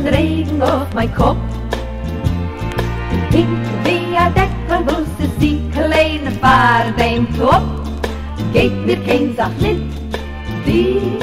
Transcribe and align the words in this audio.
Droppens 0.00 0.18
van 0.54 0.62
regen 0.62 0.80
op 0.82 0.94
mijn 0.94 1.14
kop. 1.14 1.36
Ik 3.30 3.46
via 3.82 4.30
dekker 4.30 4.80
moest 4.84 5.38
die 5.38 5.60
kleine 5.70 6.30
paarden 6.30 7.28
top. 7.38 7.62
Geeft 8.52 8.74
mir 8.84 8.98
geen 9.06 9.34
zacht 9.36 9.60
lid, 9.60 9.80
die 10.64 11.16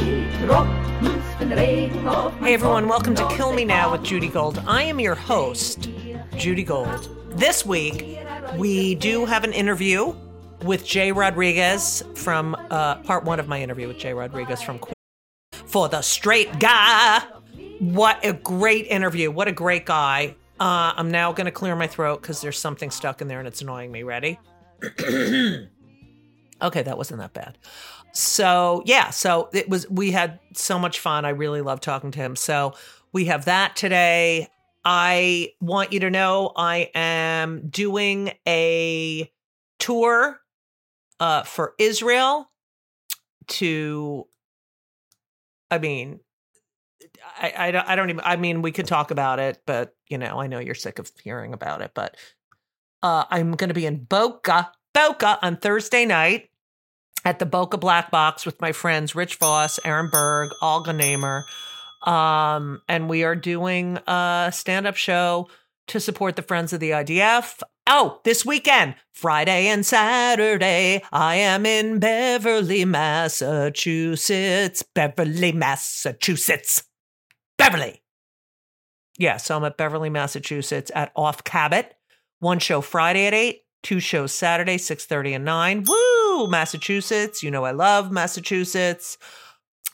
droppens 0.46 1.26
van 1.38 1.52
regen 1.52 2.26
op 2.26 2.32
Hey 2.40 2.54
everyone, 2.54 2.88
welcome 2.88 3.16
to 3.16 3.28
Kill 3.28 3.54
Me 3.54 3.66
Now 3.66 3.92
with 3.92 4.10
Judy 4.10 4.30
Gold. 4.30 4.58
I 4.68 4.90
am 4.90 5.00
your 5.00 5.18
host, 5.28 5.90
Judy 6.38 6.66
Gold. 6.66 7.10
This 7.36 7.66
week, 7.66 8.20
we 8.58 8.96
do 8.96 9.26
have 9.26 9.44
an 9.44 9.54
interview 9.54 10.14
with 10.64 10.86
Jai 10.86 11.12
Rodriguez 11.12 12.04
from 12.14 12.56
uh, 12.70 12.96
part 13.04 13.24
one 13.24 13.40
of 13.40 13.48
my 13.48 13.62
interview 13.62 13.88
with 13.88 13.98
Jai 13.98 14.14
Rodriguez 14.14 14.62
from 14.62 14.80
For 15.66 15.90
the 15.90 16.02
Straight 16.02 16.60
Guy. 16.60 17.22
What 17.80 18.26
a 18.26 18.34
great 18.34 18.88
interview. 18.88 19.30
What 19.32 19.48
a 19.48 19.52
great 19.52 19.86
guy. 19.86 20.36
Uh, 20.60 20.94
I'm 20.96 21.12
now 21.12 21.32
going 21.32 21.46
to 21.46 21.52
clear 21.52 21.76
my 21.76 21.88
throat 21.88 22.22
because 22.22 22.42
there's 22.42 22.58
something 22.58 22.90
stuck 22.90 23.22
in 23.22 23.28
there 23.28 23.40
and 23.40 23.48
it's 23.48 23.62
annoying 23.62 23.92
me. 23.92 24.04
Ready? 24.04 24.40
okay, 25.02 25.70
that 26.62 26.98
wasn't 26.98 27.20
that 27.20 27.34
bad. 27.34 27.58
So, 28.14 28.82
yeah, 28.86 29.12
so 29.12 29.50
it 29.54 29.70
was, 29.70 29.88
we 29.90 30.12
had 30.12 30.40
so 30.54 30.80
much 30.80 31.00
fun. 31.00 31.24
I 31.26 31.30
really 31.30 31.62
love 31.62 31.82
talking 31.82 32.10
to 32.12 32.20
him. 32.20 32.36
So, 32.36 32.74
we 33.14 33.26
have 33.26 33.46
that 33.46 33.76
today. 33.76 34.48
I 34.84 35.54
want 35.60 35.94
you 35.94 36.00
to 36.02 36.10
know 36.10 36.52
I 36.56 36.90
am 36.96 37.68
doing 37.70 38.32
a 38.48 39.32
tour 39.80 40.40
uh, 41.20 41.44
for 41.44 41.74
Israel 41.78 42.50
to, 43.48 44.28
I 45.70 45.78
mean, 45.78 46.20
I, 47.40 47.54
I, 47.58 47.72
don't, 47.72 47.88
I 47.88 47.96
don't 47.96 48.10
even, 48.10 48.22
I 48.24 48.36
mean, 48.36 48.62
we 48.62 48.72
could 48.72 48.88
talk 48.88 49.12
about 49.12 49.40
it, 49.40 49.62
but, 49.66 49.96
you 50.10 50.18
know, 50.18 50.40
I 50.40 50.48
know 50.48 50.60
you're 50.60 50.76
sick 50.76 51.00
of 51.00 51.12
hearing 51.24 51.54
about 51.54 51.82
it, 51.82 51.92
but 51.94 52.16
uh, 53.04 53.26
I'm 53.30 53.52
going 53.52 53.70
to 53.70 53.74
be 53.74 53.86
in 53.86 54.04
Boca, 54.04 54.72
Boca 54.94 55.40
on 55.42 55.58
Thursday 55.58 56.06
night 56.06 56.50
at 57.26 57.40
the 57.40 57.46
Boca 57.46 57.78
Black 57.78 58.12
Box 58.12 58.46
with 58.46 58.60
my 58.62 58.72
friends 58.72 59.16
Rich 59.16 59.36
Voss, 59.36 59.80
Aaron 59.84 60.10
Berg, 60.10 60.52
Olga 60.62 60.94
Namer. 60.94 61.46
Um, 62.04 62.82
and 62.88 63.10
we 63.10 63.24
are 63.24 63.36
doing 63.36 64.00
a 64.08 64.50
stand 64.54 64.88
up 64.88 64.96
show 64.96 65.50
to 65.88 66.00
support 66.00 66.36
the 66.36 66.42
Friends 66.42 66.74
of 66.74 66.80
the 66.80 66.92
IDF. 66.92 67.62
Oh, 67.88 68.20
this 68.24 68.46
weekend, 68.46 68.96
Friday 69.14 69.68
and 69.68 69.86
Saturday, 69.86 71.02
I 71.12 71.36
am 71.36 71.66
in 71.66 72.00
Beverly, 72.00 72.84
Massachusetts. 72.86 74.84
Beverly, 74.94 75.54
Massachusetts. 75.54 76.84
Beverly. 77.58 78.02
Yeah, 79.18 79.38
so 79.38 79.58
I'm 79.58 79.64
at 79.64 79.78
Beverly, 79.78 80.10
Massachusetts 80.10 80.92
at 80.94 81.12
Off 81.16 81.44
Cabot. 81.44 81.96
One 82.40 82.60
show 82.60 82.82
Friday 82.82 83.26
at 83.26 83.34
8, 83.34 83.62
two 83.82 84.00
shows 84.00 84.32
Saturday, 84.32 84.78
6:30 84.78 85.36
and 85.36 85.46
9. 85.46 85.86
Woo! 85.88 86.48
Massachusetts. 86.48 87.42
You 87.42 87.50
know 87.50 87.66
I 87.66 87.72
love 87.72 88.12
Massachusetts. 88.12 89.18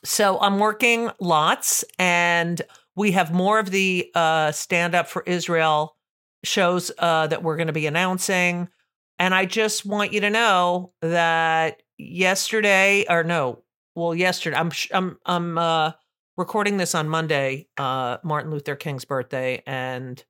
So 0.03 0.37
I'm 0.41 0.59
working 0.59 1.09
lots 1.21 1.85
and 1.97 2.61
we 2.95 3.13
have 3.13 3.33
more 3.33 3.59
of 3.59 3.71
the 3.71 4.11
uh, 4.13 4.51
stand 4.51 4.93
up 4.93 5.07
for 5.07 5.23
Israel 5.25 5.95
shows 6.43 6.91
uh, 6.99 7.27
that 7.27 7.43
we're 7.43 7.55
going 7.55 7.67
to 7.67 7.73
be 7.73 7.87
announcing. 7.87 8.67
And 9.19 9.33
I 9.33 9.45
just 9.45 9.85
want 9.85 10.11
you 10.11 10.21
to 10.21 10.29
know 10.29 10.91
that 11.01 11.81
yesterday, 11.97 13.05
or 13.09 13.23
no, 13.23 13.63
well, 13.95 14.13
yesterday, 14.13 14.57
I'm 14.57 14.71
I'm 14.91 15.17
I'm 15.25 15.57
uh, 15.57 15.91
recording 16.35 16.77
this 16.77 16.95
on 16.95 17.07
Monday, 17.07 17.67
uh, 17.77 18.17
Martin 18.23 18.51
Luther 18.51 18.75
King's 18.75 19.05
birthday, 19.05 19.61
and 19.65 20.23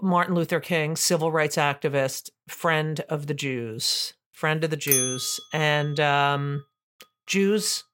Martin 0.00 0.34
Luther 0.34 0.60
King, 0.60 0.96
civil 0.96 1.30
rights 1.30 1.56
activist, 1.56 2.30
friend 2.48 3.00
of 3.08 3.26
the 3.26 3.34
Jews, 3.34 4.14
friend 4.32 4.64
of 4.64 4.70
the 4.70 4.76
Jews, 4.76 5.38
and 5.52 6.00
um, 6.00 6.64
Jews, 7.26 7.84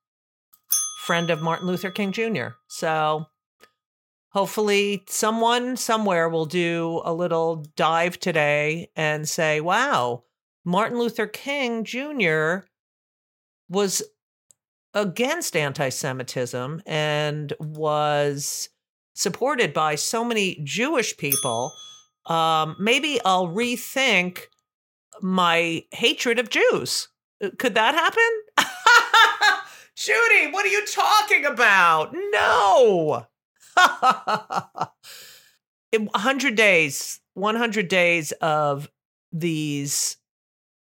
friend 1.05 1.31
of 1.31 1.43
Martin 1.43 1.67
Luther 1.67 1.91
King 1.91 2.13
Jr. 2.13 2.49
So 2.69 3.27
hopefully 4.31 5.05
someone 5.09 5.77
somewhere 5.77 6.29
will 6.29 6.47
do 6.47 7.03
a 7.05 7.13
little 7.13 7.65
dive 7.77 8.21
today 8.21 8.91
and 8.95 9.29
say, 9.29 9.61
wow, 9.61 10.23
Martin 10.65 10.99
Luther 10.99 11.27
King 11.27 11.85
Jr. 11.85 12.67
was 13.69 14.03
against 14.95 15.57
anti 15.57 15.89
Semitism 15.89 16.83
and 16.87 17.53
was 17.61 18.69
supported 19.15 19.73
by 19.73 19.95
so 19.95 20.25
many 20.25 20.61
Jewish 20.65 21.17
people. 21.17 21.73
Um, 22.27 22.77
maybe 22.79 23.21
I'll 23.25 23.49
rethink 23.49 24.43
my 25.21 25.85
hatred 25.93 26.39
of 26.39 26.51
Jews. 26.51 27.09
Uh, 27.43 27.51
Could 27.59 27.75
that 27.75 27.95
happen? 27.95 28.23
Judy, 29.97 30.53
what 30.53 30.65
are 30.65 30.69
you 30.69 30.87
talking 30.87 31.45
about? 31.45 32.15
No. 32.15 33.27
100 35.97 36.55
days, 36.55 37.21
100 37.35 37.89
days 37.89 38.33
of 38.33 38.89
these 39.33 40.17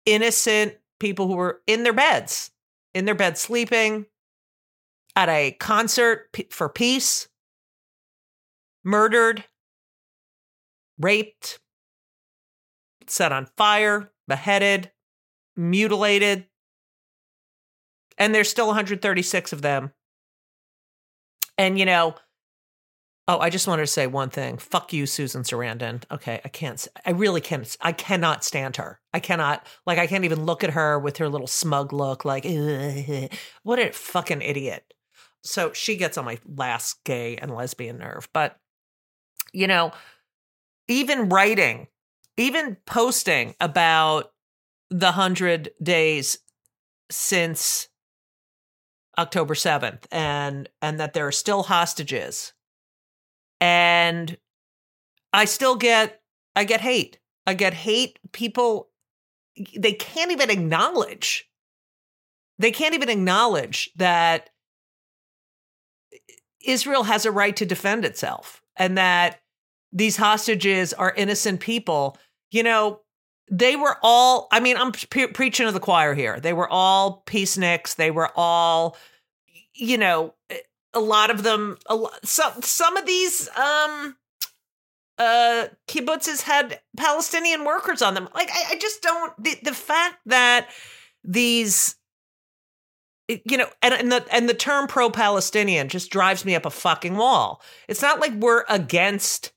innocent 0.06 0.74
people 1.00 1.26
who 1.26 1.36
were 1.36 1.60
in 1.66 1.82
their 1.82 1.92
beds, 1.92 2.50
in 2.94 3.04
their 3.04 3.14
bed 3.14 3.38
sleeping 3.38 4.06
at 5.16 5.28
a 5.28 5.52
concert 5.58 6.28
for 6.50 6.68
peace, 6.68 7.28
murdered, 8.84 9.44
raped, 10.98 11.58
set 13.06 13.32
on 13.32 13.46
fire, 13.56 14.12
beheaded, 14.26 14.92
mutilated. 15.56 16.46
And 18.16 18.34
there's 18.34 18.50
still 18.50 18.66
136 18.66 19.52
of 19.52 19.62
them. 19.62 19.92
And, 21.56 21.78
you 21.78 21.84
know, 21.84 22.14
Oh, 23.30 23.38
I 23.40 23.50
just 23.50 23.68
wanted 23.68 23.82
to 23.82 23.88
say 23.88 24.06
one 24.06 24.30
thing. 24.30 24.56
Fuck 24.56 24.94
you, 24.94 25.04
Susan 25.04 25.42
Sarandon. 25.42 26.02
Okay, 26.10 26.40
I 26.46 26.48
can't. 26.48 26.88
I 27.04 27.10
really 27.10 27.42
can't. 27.42 27.76
I 27.82 27.92
cannot 27.92 28.42
stand 28.42 28.76
her. 28.76 29.00
I 29.12 29.20
cannot. 29.20 29.66
Like, 29.84 29.98
I 29.98 30.06
can't 30.06 30.24
even 30.24 30.46
look 30.46 30.64
at 30.64 30.70
her 30.70 30.98
with 30.98 31.18
her 31.18 31.28
little 31.28 31.46
smug 31.46 31.92
look. 31.92 32.24
Like, 32.24 32.46
"Ugh, 32.46 33.30
what 33.64 33.78
a 33.78 33.92
fucking 33.92 34.40
idiot. 34.40 34.94
So 35.42 35.74
she 35.74 35.96
gets 35.96 36.16
on 36.16 36.24
my 36.24 36.38
last 36.46 37.04
gay 37.04 37.36
and 37.36 37.54
lesbian 37.54 37.98
nerve. 37.98 38.30
But 38.32 38.58
you 39.52 39.66
know, 39.66 39.92
even 40.88 41.28
writing, 41.28 41.88
even 42.38 42.78
posting 42.86 43.54
about 43.60 44.32
the 44.88 45.12
hundred 45.12 45.70
days 45.82 46.38
since 47.10 47.88
October 49.18 49.54
seventh, 49.54 50.06
and 50.10 50.70
and 50.80 50.98
that 50.98 51.12
there 51.12 51.26
are 51.26 51.32
still 51.32 51.64
hostages 51.64 52.54
and 53.60 54.36
I 55.32 55.44
still 55.44 55.76
get 55.76 56.20
I 56.56 56.64
get 56.64 56.80
hate. 56.80 57.18
I 57.46 57.54
get 57.54 57.74
hate. 57.74 58.18
People 58.32 58.88
they 59.76 59.92
can't 59.92 60.30
even 60.32 60.50
acknowledge 60.50 61.48
they 62.58 62.70
can't 62.70 62.94
even 62.94 63.08
acknowledge 63.08 63.90
that 63.96 64.50
Israel 66.64 67.04
has 67.04 67.24
a 67.24 67.30
right 67.30 67.54
to 67.56 67.64
defend 67.64 68.04
itself 68.04 68.62
and 68.76 68.98
that 68.98 69.40
these 69.92 70.16
hostages 70.16 70.92
are 70.92 71.14
innocent 71.16 71.60
people. 71.60 72.18
You 72.50 72.62
know, 72.62 73.00
they 73.50 73.76
were 73.76 73.96
all, 74.02 74.48
I 74.52 74.60
mean, 74.60 74.76
I'm 74.76 74.92
pre- 74.92 75.28
preaching 75.28 75.66
to 75.66 75.72
the 75.72 75.80
choir 75.80 76.14
here. 76.14 76.40
They 76.40 76.52
were 76.52 76.68
all 76.68 77.22
peaceniks. 77.26 77.96
They 77.96 78.10
were 78.10 78.30
all, 78.36 78.96
you 79.74 79.96
know, 79.96 80.34
a 80.98 81.00
lot 81.00 81.30
of 81.30 81.42
them, 81.42 81.78
a 81.86 81.94
lot, 81.94 82.26
some, 82.26 82.62
some 82.62 82.96
of 82.96 83.06
these, 83.06 83.48
um, 83.56 84.16
uh 85.18 85.66
kibbutzes 85.88 86.42
had 86.42 86.80
Palestinian 86.96 87.64
workers 87.64 88.02
on 88.02 88.14
them. 88.14 88.28
Like 88.34 88.50
I, 88.52 88.74
I 88.74 88.78
just 88.78 89.02
don't 89.02 89.32
the, 89.42 89.56
the 89.64 89.74
fact 89.74 90.14
that 90.26 90.68
these 91.24 91.96
you 93.28 93.58
know, 93.58 93.68
and, 93.82 93.94
and 93.94 94.10
the 94.10 94.24
and 94.32 94.48
the 94.48 94.54
term 94.54 94.86
pro-Palestinian 94.86 95.88
just 95.88 96.10
drives 96.10 96.44
me 96.44 96.54
up 96.54 96.64
a 96.64 96.70
fucking 96.70 97.16
wall. 97.16 97.62
It's 97.86 98.00
not 98.00 98.20
like 98.20 98.32
we're 98.34 98.64
against 98.68 99.52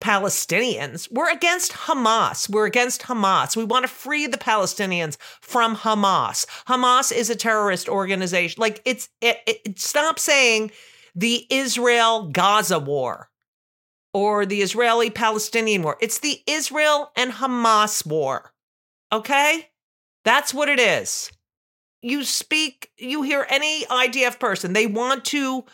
Palestinians. 0.00 1.10
We're 1.10 1.30
against 1.30 1.72
Hamas. 1.72 2.48
We're 2.48 2.66
against 2.66 3.02
Hamas. 3.02 3.56
We 3.56 3.64
want 3.64 3.84
to 3.84 3.88
free 3.88 4.26
the 4.26 4.38
Palestinians 4.38 5.16
from 5.40 5.76
Hamas. 5.76 6.46
Hamas 6.66 7.12
is 7.12 7.30
a 7.30 7.36
terrorist 7.36 7.88
organization. 7.88 8.60
Like 8.60 8.82
it's 8.84 9.08
it, 9.20 9.38
it 9.46 9.78
stop 9.78 10.18
saying 10.18 10.70
the 11.14 11.46
Israel 11.50 12.28
Gaza 12.28 12.78
war 12.78 13.28
or 14.12 14.46
the 14.46 14.62
Israeli 14.62 15.10
Palestinian 15.10 15.82
war. 15.82 15.96
It's 16.00 16.18
the 16.18 16.40
Israel 16.46 17.12
and 17.16 17.32
Hamas 17.32 18.06
war. 18.06 18.52
Okay? 19.12 19.68
That's 20.24 20.52
what 20.52 20.68
it 20.68 20.80
is 20.80 21.30
you 22.02 22.24
speak, 22.24 22.90
you 22.96 23.22
hear 23.22 23.46
any 23.48 23.84
IDF 23.84 24.38
person, 24.38 24.72
they 24.72 24.86
want 24.86 25.24
to 25.26 25.64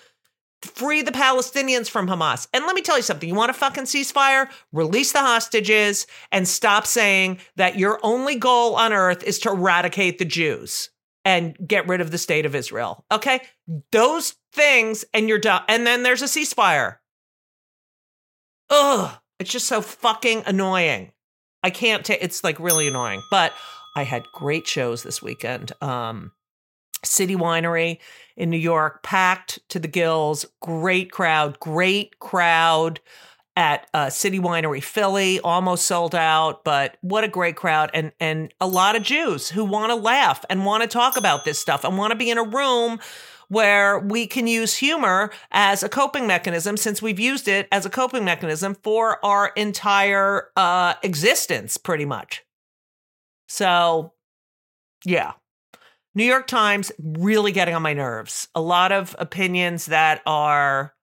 free 0.67 1.03
the 1.03 1.13
Palestinians 1.13 1.89
from 1.89 2.07
Hamas. 2.09 2.49
And 2.53 2.65
let 2.67 2.75
me 2.75 2.83
tell 2.83 2.97
you 2.97 3.03
something 3.03 3.29
you 3.29 3.35
want 3.35 3.51
a 3.51 3.55
fucking 3.55 3.85
ceasefire? 3.85 4.49
Release 4.73 5.13
the 5.13 5.21
hostages 5.21 6.07
and 6.33 6.47
stop 6.47 6.87
saying 6.87 7.39
that 7.57 7.79
your 7.79 7.99
only 8.03 8.37
goal 8.37 8.77
on 8.77 8.93
earth 8.93 9.23
is 9.23 9.39
to 9.41 9.51
eradicate 9.51 10.19
the 10.19 10.25
Jews 10.25 10.91
and 11.25 11.57
get 11.67 11.89
rid 11.89 12.01
of 12.01 12.11
the 12.11 12.19
state 12.19 12.47
of 12.47 12.55
Israel. 12.55 13.05
Okay? 13.11 13.41
Those 13.91 14.35
things, 14.53 15.05
and 15.13 15.29
you're 15.29 15.39
done. 15.39 15.63
And 15.69 15.87
then 15.87 16.03
there's 16.03 16.23
a 16.23 16.27
ceasefire. 16.27 16.97
Ugh. 18.71 19.17
It's 19.39 19.51
just 19.51 19.67
so 19.67 19.83
fucking 19.83 20.45
annoying. 20.47 21.12
I 21.62 21.71
can't 21.71 22.05
take 22.05 22.23
it's 22.23 22.45
like 22.45 22.59
really 22.59 22.89
annoying. 22.89 23.23
But 23.31 23.53
I 23.97 24.05
had 24.05 24.25
great 24.33 24.67
shows 24.67 25.03
this 25.03 25.23
weekend. 25.23 25.73
Um, 25.83 26.33
City 27.06 27.37
Winery 27.37 27.99
in 28.37 28.50
New 28.50 28.58
York, 28.58 29.03
packed 29.03 29.58
to 29.70 29.79
the 29.79 29.88
gills. 29.88 30.44
Great 30.61 31.11
crowd, 31.11 31.58
great 31.61 32.19
crowd 32.19 33.00
at 33.56 33.88
uh, 33.94 34.11
City 34.11 34.38
Winery 34.38 34.82
Philly, 34.82 35.41
almost 35.41 35.87
sold 35.87 36.14
out, 36.14 36.62
but 36.62 36.99
what 37.00 37.25
a 37.25 37.29
great 37.29 37.56
crowd 37.56 37.91
and 37.94 38.12
and 38.20 38.53
a 38.61 38.67
lot 38.67 38.97
of 38.97 39.03
Jews 39.03 39.49
who 39.49 39.64
want 39.64 39.91
to 39.91 39.94
laugh 39.94 40.44
and 40.50 40.67
want 40.67 40.82
to 40.82 40.88
talk 40.88 41.17
about 41.17 41.44
this 41.44 41.58
stuff 41.58 41.82
and 41.82 41.97
want 41.97 42.11
to 42.11 42.17
be 42.17 42.31
in 42.31 42.37
a 42.37 42.44
room 42.44 43.00
where 43.49 43.99
we 43.99 44.26
can 44.26 44.47
use 44.47 44.76
humor 44.76 45.31
as 45.52 45.82
a 45.82 45.88
coping 45.88 46.26
mechanism 46.26 46.76
since 46.76 47.00
we've 47.00 47.20
used 47.20 47.49
it 47.49 47.69
as 47.70 47.87
a 47.87 47.91
coping 47.91 48.25
mechanism 48.25 48.75
for 48.82 49.25
our 49.25 49.49
entire 49.56 50.49
uh, 50.56 50.94
existence 51.02 51.76
pretty 51.76 52.05
much. 52.05 52.44
So, 53.49 54.12
yeah. 55.05 55.35
New 56.17 56.25
York 56.25 56.47
Times 56.47 56.91
really 56.99 57.53
getting 57.53 57.75
on 57.75 57.83
my 57.83 57.93
nerves. 57.93 58.49
A 58.55 58.61
lot 58.61 58.91
of 58.91 59.15
opinions 59.19 59.87
that 59.87 60.23
are 60.27 60.95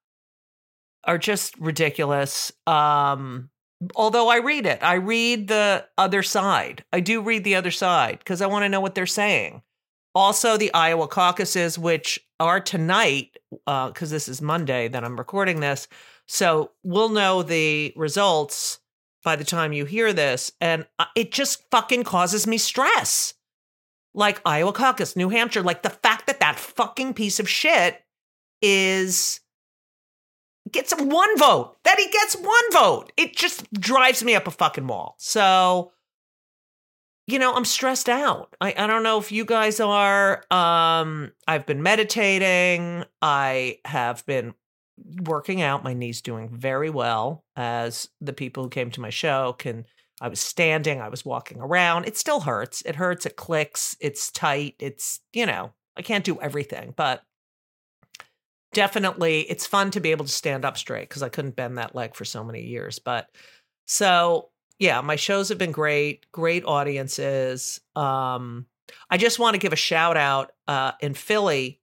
are 1.05 1.17
just 1.17 1.57
ridiculous. 1.59 2.51
Um 2.67 3.49
although 3.95 4.29
I 4.29 4.37
read 4.37 4.65
it. 4.65 4.81
I 4.81 4.95
read 4.95 5.47
the 5.47 5.85
other 5.97 6.23
side. 6.23 6.83
I 6.91 6.99
do 6.99 7.21
read 7.21 7.43
the 7.43 7.55
other 7.55 7.71
side 7.71 8.19
because 8.19 8.41
I 8.41 8.47
want 8.47 8.63
to 8.63 8.69
know 8.69 8.81
what 8.81 8.95
they're 8.95 9.05
saying. 9.05 9.61
Also, 10.15 10.57
the 10.57 10.73
Iowa 10.73 11.07
caucuses, 11.07 11.77
which 11.77 12.19
are 12.39 12.59
tonight, 12.59 13.37
because 13.65 14.11
uh, 14.11 14.15
this 14.15 14.27
is 14.27 14.41
Monday 14.41 14.87
that 14.87 15.03
I'm 15.03 15.17
recording 15.17 15.59
this. 15.59 15.87
So 16.27 16.71
we'll 16.83 17.09
know 17.09 17.41
the 17.41 17.93
results 17.95 18.79
by 19.23 19.35
the 19.35 19.43
time 19.43 19.73
you 19.73 19.85
hear 19.85 20.13
this. 20.13 20.51
And 20.61 20.85
it 21.15 21.31
just 21.31 21.63
fucking 21.71 22.03
causes 22.03 22.45
me 22.45 22.57
stress. 22.57 23.33
Like 24.15 24.41
Iowa 24.45 24.73
caucus, 24.73 25.15
New 25.15 25.29
Hampshire, 25.29 25.63
like 25.63 25.81
the 25.81 25.89
fact 25.89 26.27
that 26.27 26.39
that 26.39 26.59
fucking 26.59 27.15
piece 27.15 27.39
of 27.39 27.49
shit 27.49 28.03
is 28.61 29.39
gets 30.71 30.93
one 30.93 31.37
vote, 31.37 31.77
that 31.83 31.97
he 31.97 32.07
gets 32.09 32.35
one 32.35 32.71
vote. 32.71 33.11
It 33.17 33.35
just 33.35 33.71
drives 33.73 34.23
me 34.23 34.35
up 34.35 34.47
a 34.47 34.51
fucking 34.51 34.87
wall. 34.87 35.15
So, 35.17 35.91
you 37.27 37.39
know, 37.39 37.53
I'm 37.55 37.65
stressed 37.65 38.07
out. 38.07 38.55
I, 38.61 38.73
I 38.77 38.87
don't 38.87 39.03
know 39.03 39.17
if 39.17 39.31
you 39.31 39.45
guys 39.45 39.79
are. 39.79 40.43
Um, 40.51 41.31
I've 41.47 41.65
been 41.65 41.81
meditating. 41.81 43.05
I 43.21 43.79
have 43.85 44.25
been 44.25 44.53
working 45.25 45.61
out. 45.61 45.83
My 45.83 45.93
knee's 45.93 46.21
doing 46.21 46.49
very 46.49 46.89
well, 46.89 47.45
as 47.55 48.09
the 48.21 48.33
people 48.33 48.63
who 48.63 48.69
came 48.69 48.91
to 48.91 49.01
my 49.01 49.09
show 49.09 49.53
can. 49.53 49.85
I 50.23 50.29
was 50.29 50.39
standing, 50.39 51.01
I 51.01 51.09
was 51.09 51.25
walking 51.25 51.59
around. 51.59 52.05
It 52.05 52.15
still 52.15 52.39
hurts. 52.39 52.81
It 52.83 52.95
hurts. 52.95 53.25
It 53.25 53.35
clicks. 53.35 53.97
It's 53.99 54.31
tight. 54.31 54.75
It's, 54.79 55.19
you 55.33 55.45
know, 55.45 55.73
I 55.97 56.01
can't 56.01 56.23
do 56.23 56.39
everything, 56.39 56.93
but 56.95 57.23
definitely 58.71 59.41
it's 59.41 59.67
fun 59.67 59.91
to 59.91 59.99
be 59.99 60.11
able 60.11 60.23
to 60.23 60.31
stand 60.31 60.63
up 60.63 60.77
straight 60.77 61.09
because 61.09 61.23
I 61.23 61.27
couldn't 61.27 61.57
bend 61.57 61.77
that 61.77 61.93
leg 61.93 62.15
for 62.15 62.23
so 62.23 62.41
many 62.41 62.61
years. 62.61 62.99
But 62.99 63.27
so, 63.85 64.47
yeah, 64.79 65.01
my 65.01 65.17
shows 65.17 65.49
have 65.49 65.57
been 65.57 65.73
great, 65.73 66.25
great 66.31 66.63
audiences. 66.63 67.81
Um, 67.93 68.67
I 69.09 69.17
just 69.17 69.39
want 69.39 69.55
to 69.55 69.59
give 69.59 69.73
a 69.73 69.75
shout 69.75 70.15
out 70.15 70.53
uh, 70.69 70.93
in 71.01 71.15
Philly. 71.15 71.81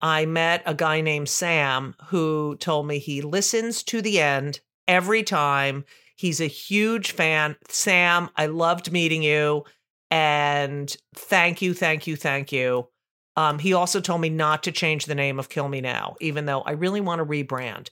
I 0.00 0.24
met 0.24 0.62
a 0.64 0.74
guy 0.74 1.02
named 1.02 1.28
Sam 1.28 1.94
who 2.06 2.56
told 2.56 2.86
me 2.86 2.98
he 2.98 3.20
listens 3.20 3.82
to 3.82 4.00
the 4.00 4.18
end 4.18 4.60
every 4.88 5.22
time. 5.22 5.84
He's 6.16 6.40
a 6.40 6.46
huge 6.46 7.12
fan. 7.12 7.56
Sam, 7.68 8.30
I 8.36 8.46
loved 8.46 8.90
meeting 8.90 9.22
you. 9.22 9.64
And 10.10 10.94
thank 11.14 11.62
you, 11.62 11.74
thank 11.74 12.06
you, 12.06 12.16
thank 12.16 12.52
you. 12.52 12.88
Um, 13.36 13.58
he 13.58 13.74
also 13.74 14.00
told 14.00 14.22
me 14.22 14.30
not 14.30 14.62
to 14.62 14.72
change 14.72 15.04
the 15.04 15.14
name 15.14 15.38
of 15.38 15.50
Kill 15.50 15.68
Me 15.68 15.80
Now, 15.80 16.16
even 16.20 16.46
though 16.46 16.62
I 16.62 16.72
really 16.72 17.02
want 17.02 17.18
to 17.18 17.26
rebrand 17.26 17.90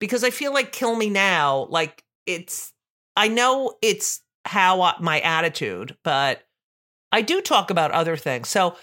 because 0.00 0.24
I 0.24 0.30
feel 0.30 0.52
like 0.52 0.72
Kill 0.72 0.96
Me 0.96 1.08
Now, 1.08 1.66
like 1.70 2.02
it's, 2.26 2.72
I 3.16 3.28
know 3.28 3.74
it's 3.80 4.20
how 4.44 4.82
I, 4.82 4.94
my 5.00 5.20
attitude, 5.20 5.96
but 6.02 6.42
I 7.12 7.22
do 7.22 7.40
talk 7.40 7.70
about 7.70 7.92
other 7.92 8.16
things. 8.16 8.48
So 8.48 8.76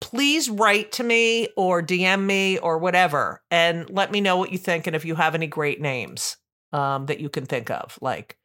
please 0.00 0.48
write 0.48 0.92
to 0.92 1.02
me 1.02 1.48
or 1.56 1.82
DM 1.82 2.24
me 2.24 2.58
or 2.58 2.78
whatever 2.78 3.42
and 3.50 3.88
let 3.90 4.12
me 4.12 4.20
know 4.20 4.36
what 4.36 4.52
you 4.52 4.58
think 4.58 4.86
and 4.86 4.94
if 4.94 5.04
you 5.04 5.14
have 5.16 5.34
any 5.34 5.46
great 5.46 5.80
names 5.80 6.36
um, 6.74 7.06
that 7.06 7.20
you 7.20 7.28
can 7.28 7.46
think 7.46 7.70
of. 7.70 7.96
Like, 8.02 8.36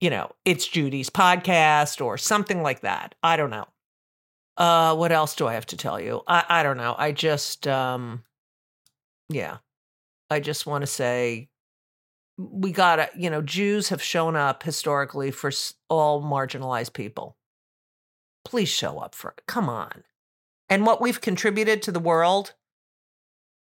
you 0.00 0.10
know, 0.10 0.32
it's 0.44 0.66
Judy's 0.66 1.08
podcast 1.08 2.04
or 2.04 2.18
something 2.18 2.62
like 2.62 2.80
that. 2.80 3.14
I 3.22 3.36
don't 3.36 3.50
know. 3.50 3.66
Uh, 4.56 4.94
what 4.96 5.12
else 5.12 5.34
do 5.34 5.46
I 5.46 5.54
have 5.54 5.66
to 5.66 5.76
tell 5.76 5.98
you? 5.98 6.22
I, 6.26 6.44
I 6.48 6.62
don't 6.62 6.76
know. 6.76 6.94
I 6.98 7.12
just, 7.12 7.66
um, 7.66 8.24
yeah, 9.30 9.58
I 10.28 10.40
just 10.40 10.66
want 10.66 10.82
to 10.82 10.86
say 10.86 11.48
we 12.36 12.72
gotta, 12.72 13.08
you 13.16 13.30
know, 13.30 13.40
Jews 13.40 13.90
have 13.90 14.02
shown 14.02 14.36
up 14.36 14.64
historically 14.64 15.30
for 15.30 15.50
all 15.88 16.22
marginalized 16.22 16.92
people. 16.92 17.36
Please 18.44 18.68
show 18.68 18.98
up 18.98 19.14
for 19.14 19.30
it. 19.30 19.42
Come 19.46 19.68
on 19.68 20.02
and 20.68 20.84
what 20.84 21.00
we've 21.00 21.20
contributed 21.20 21.82
to 21.82 21.92
the 21.92 22.00
world. 22.00 22.54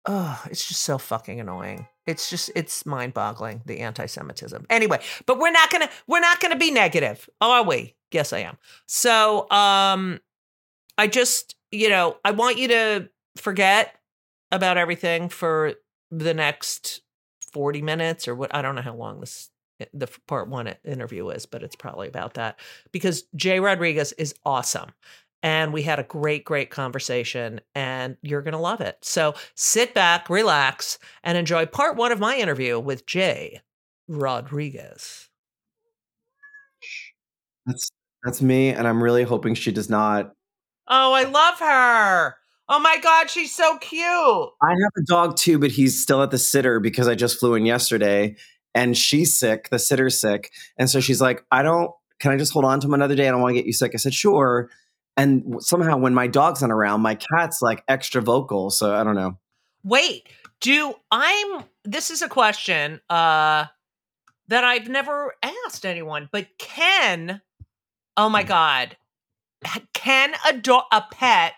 Oh, 0.06 0.42
it's 0.50 0.68
just 0.68 0.82
so 0.82 0.98
fucking 0.98 1.40
annoying. 1.40 1.88
It's 2.08 2.30
just 2.30 2.50
it's 2.56 2.86
mind-boggling 2.86 3.62
the 3.66 3.80
anti-Semitism. 3.80 4.66
Anyway, 4.70 4.98
but 5.26 5.38
we're 5.38 5.50
not 5.50 5.70
gonna 5.70 5.90
we're 6.06 6.20
not 6.20 6.40
gonna 6.40 6.56
be 6.56 6.70
negative, 6.70 7.28
are 7.42 7.62
we? 7.62 7.96
Yes, 8.10 8.32
I 8.32 8.38
am. 8.38 8.56
So, 8.86 9.48
um, 9.50 10.18
I 10.96 11.06
just 11.06 11.54
you 11.70 11.90
know 11.90 12.16
I 12.24 12.30
want 12.30 12.56
you 12.56 12.68
to 12.68 13.10
forget 13.36 13.94
about 14.50 14.78
everything 14.78 15.28
for 15.28 15.74
the 16.10 16.32
next 16.32 17.02
40 17.52 17.82
minutes 17.82 18.26
or 18.26 18.34
what 18.34 18.54
I 18.54 18.62
don't 18.62 18.74
know 18.74 18.82
how 18.82 18.94
long 18.94 19.20
this 19.20 19.50
the 19.92 20.08
part 20.26 20.48
one 20.48 20.74
interview 20.84 21.28
is, 21.28 21.44
but 21.44 21.62
it's 21.62 21.76
probably 21.76 22.08
about 22.08 22.34
that 22.34 22.58
because 22.90 23.24
Jai 23.36 23.58
Rodriguez 23.58 24.12
is 24.12 24.34
awesome 24.46 24.90
and 25.42 25.72
we 25.72 25.82
had 25.82 25.98
a 25.98 26.04
great, 26.04 26.44
great 26.44 26.70
conversation, 26.70 27.60
and 27.74 28.16
you're 28.22 28.42
going 28.42 28.52
to 28.52 28.58
love 28.58 28.80
it. 28.80 28.98
So 29.02 29.34
sit 29.54 29.94
back, 29.94 30.28
relax, 30.28 30.98
and 31.22 31.38
enjoy 31.38 31.66
part 31.66 31.96
one 31.96 32.12
of 32.12 32.20
my 32.20 32.36
interview 32.36 32.78
with 32.78 33.06
Jai 33.06 33.60
Rodriguez. 34.08 35.28
That's 37.66 37.90
That's 38.24 38.42
me, 38.42 38.70
and 38.70 38.88
I'm 38.88 39.02
really 39.02 39.24
hoping 39.24 39.54
she 39.54 39.72
does 39.72 39.90
not. 39.90 40.32
Oh, 40.88 41.12
I 41.12 41.24
love 41.24 41.58
her. 41.60 42.36
Oh 42.70 42.78
my 42.80 42.98
God, 43.02 43.30
she's 43.30 43.54
so 43.54 43.78
cute. 43.78 44.02
I 44.02 44.70
have 44.70 44.92
a 44.98 45.02
dog 45.06 45.36
too, 45.36 45.58
but 45.58 45.70
he's 45.70 46.02
still 46.02 46.22
at 46.22 46.30
the 46.30 46.38
sitter 46.38 46.80
because 46.80 47.08
I 47.08 47.14
just 47.14 47.38
flew 47.38 47.54
in 47.54 47.64
yesterday 47.64 48.36
and 48.74 48.96
she's 48.96 49.34
sick. 49.34 49.70
The 49.70 49.78
sitter's 49.78 50.20
sick. 50.20 50.50
And 50.76 50.90
so 50.90 51.00
she's 51.00 51.20
like, 51.20 51.44
I 51.50 51.62
don't, 51.62 51.90
can 52.18 52.32
I 52.32 52.36
just 52.36 52.52
hold 52.52 52.66
on 52.66 52.80
to 52.80 52.86
him 52.86 52.94
another 52.94 53.14
day? 53.14 53.26
I 53.26 53.30
don't 53.30 53.40
want 53.40 53.54
to 53.54 53.58
get 53.58 53.66
you 53.66 53.72
sick. 53.72 53.92
I 53.94 53.96
said, 53.96 54.12
sure. 54.12 54.68
And 55.18 55.56
somehow 55.58 55.96
when 55.96 56.14
my 56.14 56.28
dog's 56.28 56.62
not 56.62 56.70
around, 56.70 57.00
my 57.00 57.16
cat's 57.16 57.60
like 57.60 57.82
extra 57.88 58.22
vocal. 58.22 58.70
So 58.70 58.94
I 58.94 59.02
don't 59.02 59.16
know. 59.16 59.36
Wait, 59.82 60.28
do 60.60 60.94
I'm 61.10 61.64
this 61.84 62.10
is 62.10 62.22
a 62.22 62.28
question 62.28 63.00
uh 63.10 63.66
that 64.46 64.64
I've 64.64 64.88
never 64.88 65.34
asked 65.42 65.84
anyone, 65.84 66.28
but 66.30 66.46
can 66.58 67.42
oh 68.16 68.28
my 68.28 68.44
god, 68.44 68.96
can 69.92 70.34
a 70.48 70.52
dog 70.56 70.84
a 70.92 71.02
pet 71.12 71.54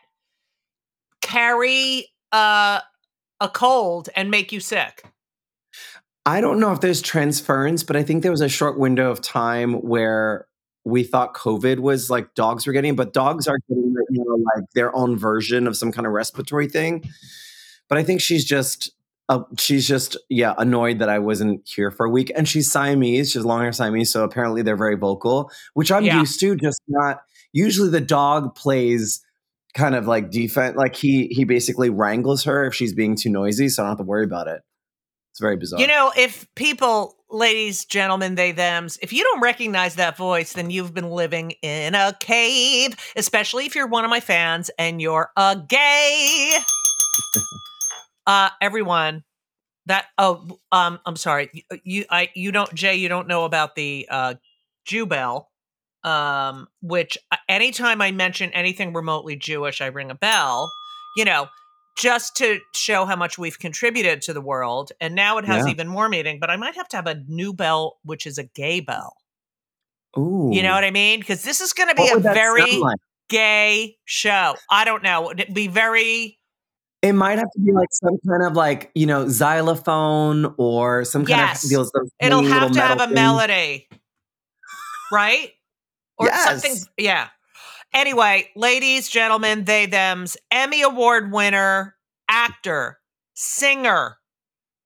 carry 1.20 2.08
uh 2.32 2.80
a 3.40 3.48
cold 3.48 4.08
and 4.16 4.30
make 4.30 4.52
you 4.52 4.60
sick? 4.60 5.04
I 6.24 6.40
don't 6.40 6.60
know 6.60 6.72
if 6.72 6.80
there's 6.80 7.02
transference, 7.02 7.82
but 7.82 7.96
I 7.96 8.02
think 8.02 8.22
there 8.22 8.30
was 8.30 8.40
a 8.40 8.48
short 8.48 8.78
window 8.78 9.10
of 9.10 9.20
time 9.20 9.74
where 9.74 10.46
we 10.84 11.04
thought 11.04 11.34
COVID 11.34 11.80
was 11.80 12.10
like 12.10 12.34
dogs 12.34 12.66
were 12.66 12.72
getting, 12.72 12.96
but 12.96 13.12
dogs 13.12 13.46
are 13.46 13.58
getting 13.68 13.94
you 14.10 14.24
know, 14.24 14.42
like 14.56 14.64
their 14.74 14.94
own 14.96 15.16
version 15.18 15.66
of 15.66 15.76
some 15.76 15.92
kind 15.92 16.06
of 16.06 16.12
respiratory 16.12 16.68
thing. 16.68 17.04
But 17.88 17.98
I 17.98 18.02
think 18.04 18.20
she's 18.20 18.44
just 18.44 18.92
uh, 19.28 19.42
she's 19.58 19.86
just 19.86 20.16
yeah 20.28 20.54
annoyed 20.58 20.98
that 20.98 21.08
I 21.08 21.18
wasn't 21.18 21.68
here 21.68 21.90
for 21.90 22.06
a 22.06 22.10
week, 22.10 22.32
and 22.34 22.48
she's 22.48 22.70
Siamese. 22.70 23.30
She's 23.32 23.44
long 23.44 23.62
hair 23.62 23.72
Siamese, 23.72 24.12
so 24.12 24.24
apparently 24.24 24.62
they're 24.62 24.76
very 24.76 24.96
vocal, 24.96 25.50
which 25.74 25.92
I'm 25.92 26.04
Yeah. 26.04 26.20
used 26.20 26.40
to. 26.40 26.56
Just 26.56 26.80
not 26.88 27.20
usually 27.52 27.90
the 27.90 28.00
dog 28.00 28.54
plays 28.54 29.20
kind 29.74 29.94
of 29.94 30.06
like 30.06 30.30
defense, 30.30 30.76
like 30.76 30.96
he 30.96 31.26
he 31.28 31.44
basically 31.44 31.90
wrangles 31.90 32.44
her 32.44 32.64
if 32.64 32.74
she's 32.74 32.92
being 32.92 33.16
too 33.16 33.30
noisy, 33.30 33.68
so 33.68 33.82
I 33.82 33.86
don't 33.86 33.90
have 33.92 33.98
to 33.98 34.04
worry 34.04 34.24
about 34.24 34.48
it. 34.48 34.62
It's 35.32 35.40
very 35.40 35.56
bizarre. 35.56 35.80
You 35.80 35.86
know, 35.86 36.12
if 36.16 36.52
people, 36.56 37.16
ladies, 37.30 37.84
gentlemen, 37.84 38.34
they, 38.34 38.52
thems, 38.52 38.98
if 39.02 39.12
you 39.12 39.22
don't 39.24 39.40
recognize 39.40 39.94
that 39.96 40.16
voice, 40.16 40.52
then 40.52 40.70
you've 40.70 40.94
been 40.94 41.10
living 41.10 41.52
in 41.62 41.94
a 41.94 42.16
cave, 42.20 42.94
especially 43.16 43.66
if 43.66 43.74
you're 43.74 43.86
one 43.86 44.04
of 44.04 44.10
my 44.10 44.20
fans 44.20 44.70
and 44.78 45.00
you're 45.00 45.30
a 45.36 45.60
gay. 45.68 46.56
uh, 48.26 48.50
everyone, 48.60 49.24
that, 49.86 50.06
oh, 50.18 50.58
um, 50.72 50.98
I'm 51.06 51.16
sorry. 51.16 51.50
You, 51.52 51.62
you, 51.84 52.04
I, 52.10 52.30
you 52.34 52.52
don't, 52.52 52.72
Jai, 52.74 52.92
you 52.92 53.08
don't 53.08 53.28
know 53.28 53.44
about 53.44 53.74
the, 53.74 54.06
uh, 54.10 54.34
Jew 54.84 55.06
bell, 55.06 55.50
um, 56.04 56.66
which 56.82 57.18
uh, 57.30 57.36
anytime 57.48 58.00
I 58.00 58.10
mention 58.10 58.50
anything 58.50 58.92
remotely 58.92 59.36
Jewish, 59.36 59.80
I 59.80 59.86
ring 59.86 60.10
a 60.10 60.14
bell, 60.14 60.70
you 61.16 61.24
know, 61.24 61.48
just 61.98 62.36
to 62.36 62.60
show 62.74 63.04
how 63.04 63.16
much 63.16 63.36
we've 63.38 63.58
contributed 63.58 64.22
to 64.22 64.32
the 64.32 64.40
world. 64.40 64.92
And 65.00 65.14
now 65.14 65.38
it 65.38 65.44
has 65.44 65.66
Yeah. 65.66 65.72
even 65.72 65.88
more 65.88 66.08
meaning, 66.08 66.38
but 66.40 66.50
I 66.50 66.56
might 66.56 66.74
have 66.76 66.88
to 66.88 66.96
have 66.96 67.06
a 67.06 67.16
new 67.28 67.52
bell, 67.52 67.98
which 68.04 68.26
is 68.26 68.38
a 68.38 68.44
gay 68.44 68.80
bell. 68.80 69.16
Ooh, 70.18 70.50
You 70.52 70.62
know 70.62 70.72
what 70.72 70.82
I 70.84 70.90
mean? 70.90 71.20
Because 71.20 71.42
this 71.42 71.60
is 71.60 71.72
going 71.72 71.88
to 71.88 71.94
be 71.94 72.02
What 72.02 72.16
a 72.16 72.20
very 72.20 72.78
like? 72.78 72.96
gay 73.28 73.96
show. 74.06 74.56
I 74.70 74.84
don't 74.84 75.02
know. 75.02 75.22
It 75.22 75.26
would 75.26 75.40
it 75.40 75.54
be 75.54 75.68
very, 75.68 76.38
It 77.02 77.12
might 77.12 77.38
have 77.38 77.50
to 77.52 77.60
be 77.60 77.72
like 77.72 77.88
some 77.92 78.16
kind 78.28 78.42
of 78.42 78.54
like 78.54 78.90
you 78.94 79.06
know 79.06 79.28
xylophone 79.28 80.54
or 80.58 81.04
some 81.04 81.22
kind 81.24 81.38
Yes. 81.40 81.64
of 81.64 81.70
deals. 81.70 81.92
it'll 82.20 82.42
have 82.44 82.72
to 82.72 82.80
have 82.80 83.00
a 83.00 83.04
things. 83.04 83.14
melody, 83.14 83.88
right? 85.12 85.52
Or 86.18 86.28
something. 86.32 86.76
Yeah. 86.98 87.28
Anyway, 87.92 88.48
ladies, 88.54 89.08
gentlemen, 89.08 89.64
they, 89.64 89.86
thems, 89.86 90.36
Emmy 90.50 90.82
Award 90.82 91.32
winner, 91.32 91.96
actor, 92.28 92.98
singer, 93.34 94.18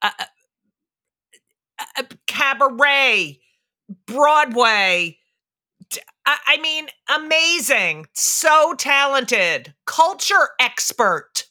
uh, 0.00 0.10
uh, 0.18 0.24
uh, 1.98 2.02
cabaret, 2.26 3.40
Broadway. 4.06 5.18
I 6.26 6.56
mean, 6.62 6.88
amazing. 7.14 8.06
So 8.14 8.74
talented. 8.78 9.74
Culture 9.84 10.48
expert. 10.58 11.44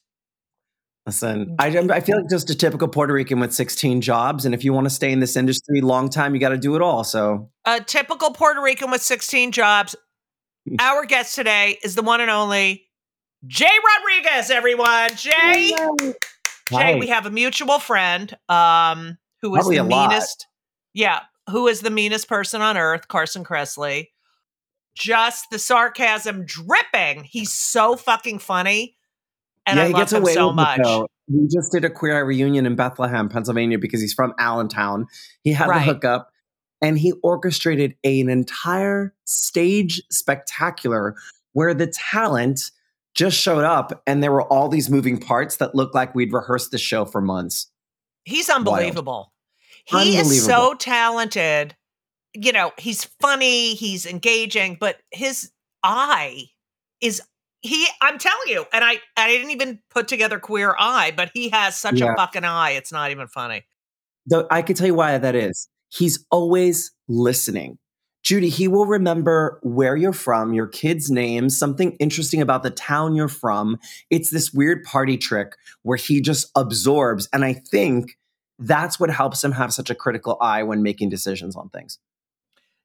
Listen, 1.06 1.56
I, 1.60 1.68
I 1.68 2.00
feel 2.00 2.18
like 2.18 2.30
just 2.30 2.50
a 2.50 2.56
typical 2.56 2.88
Puerto 2.88 3.14
Rican 3.14 3.40
with 3.40 3.54
16 3.54 4.02
jobs, 4.02 4.46
and 4.46 4.56
if 4.56 4.64
you 4.64 4.72
want 4.72 4.86
to 4.86 4.90
stay 4.90 5.12
in 5.12 5.20
this 5.20 5.36
industry 5.36 5.82
long 5.82 6.10
time, 6.10 6.34
you 6.34 6.40
got 6.40 6.50
to 6.50 6.58
do 6.58 6.76
it 6.76 6.82
all. 6.82 7.04
So 7.04 7.52
A 7.66 7.82
typical 7.82 8.32
Puerto 8.32 8.62
Rican 8.62 8.90
with 8.90 9.02
16 9.02 9.52
jobs. 9.52 9.96
Our 10.80 11.06
guest 11.06 11.36
today 11.36 11.78
is 11.84 11.96
the 11.96 12.02
one 12.04 12.22
and 12.22 12.32
only 12.32 12.86
Jai 13.46 13.68
Rodriguez, 14.00 14.50
everyone. 14.50 15.10
Jai. 15.16 15.72
Jai, 15.72 16.14
Hi. 16.72 16.96
we 16.96 17.08
have 17.08 17.26
a 17.26 17.30
mutual 17.32 17.80
friend 17.80 18.36
um, 18.48 19.18
who 19.42 19.54
is 19.56 19.60
Probably 19.62 19.78
the 19.78 19.84
a 19.84 19.86
lot. 19.86 20.10
meanest. 20.10 20.48
Yeah, 20.94 21.20
who 21.50 21.68
is 21.68 21.82
the 21.82 21.90
meanest 21.90 22.30
person 22.30 22.62
on 22.62 22.78
earth, 22.78 23.08
Carson 23.10 23.44
Kressley. 23.44 24.08
Just 24.96 25.50
the 25.52 25.60
sarcasm 25.60 26.46
dripping. 26.46 27.24
He's 27.26 27.52
so 27.52 27.96
fucking 27.98 28.40
funny. 28.40 28.96
And 29.66 29.78
yeah, 29.78 29.84
I 29.84 29.88
he 29.88 29.94
love 29.94 30.02
gets 30.02 30.14
him 30.14 30.22
away 30.24 30.34
so 30.34 30.48
with 30.48 30.54
it, 30.54 30.56
much. 30.56 30.80
though. 30.84 31.08
We 31.28 31.48
just 31.48 31.72
did 31.72 31.84
a 31.86 31.90
queer 31.90 32.16
eye 32.16 32.20
reunion 32.20 32.66
in 32.66 32.76
Bethlehem, 32.76 33.28
Pennsylvania, 33.28 33.80
because 33.80 34.02
he's 34.02 34.14
from 34.14 34.34
Allentown. 34.40 35.08
He 35.42 35.52
had 35.54 35.68
Right. 35.70 35.86
the 35.86 35.94
hookup, 35.94 36.30
and 36.84 37.00
he 37.00 37.14
orchestrated 37.24 37.96
an 38.04 38.30
entire 38.30 39.16
stage 39.24 40.04
spectacular 40.12 41.16
where 41.54 41.74
the 41.74 41.88
talent 41.88 42.72
just 43.16 43.40
showed 43.40 43.64
up, 43.64 44.04
and 44.06 44.22
there 44.22 44.32
were 44.32 44.44
all 44.44 44.68
these 44.68 44.90
moving 44.90 45.20
parts 45.20 45.58
that 45.58 45.74
looked 45.74 45.96
like 45.96 46.14
we'd 46.14 46.34
rehearsed 46.34 46.72
the 46.72 46.78
show 46.78 47.06
for 47.06 47.22
months. 47.22 47.72
He's 48.26 48.50
unbelievable. 48.50 49.32
He 49.86 50.18
is 50.18 50.46
so 50.46 50.74
talented. 50.74 51.76
You 52.34 52.52
know, 52.52 52.72
he's 52.78 53.06
funny, 53.22 53.76
he's 53.76 54.06
engaging, 54.06 54.78
but 54.80 54.98
his 55.12 55.52
eye 55.84 56.46
is 57.02 57.22
he 57.62 57.88
I'm 58.02 58.18
telling 58.18 58.48
you, 58.48 58.66
and 58.74 58.84
I 58.84 59.00
I 59.16 59.28
didn't 59.30 59.52
even 59.52 59.80
put 59.90 60.08
together 60.08 60.40
queer 60.40 60.76
eye, 60.78 61.14
but 61.16 61.32
he 61.34 61.50
has 61.50 61.78
such 61.80 62.02
a 62.02 62.14
fucking 62.18 62.44
eye. 62.44 62.72
It's 62.72 62.92
not 62.92 63.12
even 63.12 63.28
funny. 63.28 63.64
Though 64.26 64.48
I 64.50 64.64
can 64.64 64.76
tell 64.76 64.88
you 64.88 64.96
why 64.96 65.18
that 65.18 65.36
is. 65.36 65.70
He's 65.96 66.26
always 66.32 66.92
listening. 67.08 67.78
Judy, 68.24 68.48
he 68.50 68.70
will 68.70 68.86
remember 68.86 69.60
where 69.64 69.98
you're 69.98 70.14
from, 70.14 70.54
your 70.54 70.68
kids' 70.68 71.12
names, 71.12 71.58
something 71.58 71.92
interesting 72.00 72.42
about 72.42 72.64
the 72.64 72.70
town 72.72 73.16
you're 73.16 73.28
from. 73.28 73.78
It's 74.10 74.30
this 74.30 74.54
weird 74.54 74.84
party 74.84 75.18
trick 75.18 75.56
where 75.82 75.98
he 75.98 76.22
just 76.22 76.50
absorbs. 76.56 77.28
And 77.34 77.44
I 77.44 77.54
think 77.54 78.18
that's 78.58 78.98
what 78.98 79.10
helps 79.10 79.44
him 79.44 79.52
have 79.52 79.74
such 79.74 79.90
a 79.90 79.96
critical 79.96 80.38
eye 80.40 80.64
when 80.64 80.82
making 80.84 81.10
decisions 81.10 81.56
on 81.56 81.68
things. 81.70 82.00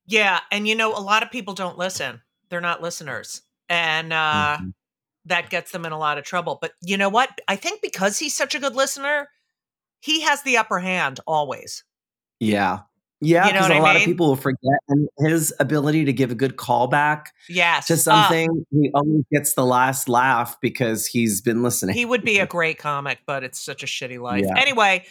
Yeah, 0.06 0.40
and 0.50 0.66
you 0.66 0.74
know, 0.74 0.92
a 0.92 0.98
lot 1.00 1.22
of 1.22 1.30
people 1.30 1.54
don't 1.54 1.78
listen. 1.78 2.22
They're 2.48 2.60
not 2.60 2.82
listeners. 2.82 3.42
And 3.68 4.12
uh 4.12 4.56
Mhm. 4.60 4.72
that 5.26 5.50
gets 5.50 5.70
them 5.70 5.84
in 5.84 5.92
a 5.92 5.98
lot 5.98 6.18
of 6.18 6.24
trouble. 6.24 6.58
But 6.60 6.72
you 6.82 6.96
know 6.96 7.10
what? 7.10 7.40
I 7.46 7.54
think 7.56 7.80
because 7.80 8.18
he's 8.18 8.34
such 8.34 8.54
a 8.54 8.58
good 8.58 8.74
listener, 8.74 9.28
he 10.00 10.22
has 10.22 10.42
the 10.42 10.56
upper 10.56 10.80
hand 10.80 11.20
always. 11.26 11.84
Yeah. 12.40 12.80
Yeah, 13.20 13.46
You 13.48 13.52
know 13.54 13.60
because 13.62 13.78
a 13.78 13.80
lot 13.80 13.94
mean? 13.94 14.02
of 14.02 14.06
people 14.06 14.28
will 14.28 14.36
forget. 14.36 14.78
And 14.88 15.08
his 15.18 15.52
ability 15.58 16.04
to 16.04 16.12
give 16.12 16.30
a 16.30 16.34
good 16.34 16.56
callback 16.56 17.26
Yes. 17.48 17.86
to 17.88 17.94
uh, 17.94 17.96
something, 17.96 18.64
he 18.70 18.90
always 18.94 19.24
gets 19.32 19.54
the 19.54 19.66
last 19.66 20.08
laugh 20.08 20.56
because 20.60 21.06
he's 21.06 21.40
been 21.40 21.62
listening. 21.62 21.94
he 21.96 22.04
would 22.04 22.22
be 22.22 22.38
a 22.38 22.46
great 22.46 22.78
comic, 22.78 23.18
but 23.26 23.42
it's 23.42 23.60
such 23.60 23.82
a 23.82 23.86
shitty 23.86 24.20
life. 24.20 24.44
Yeah. 24.46 24.60
Anyway, 24.60 25.04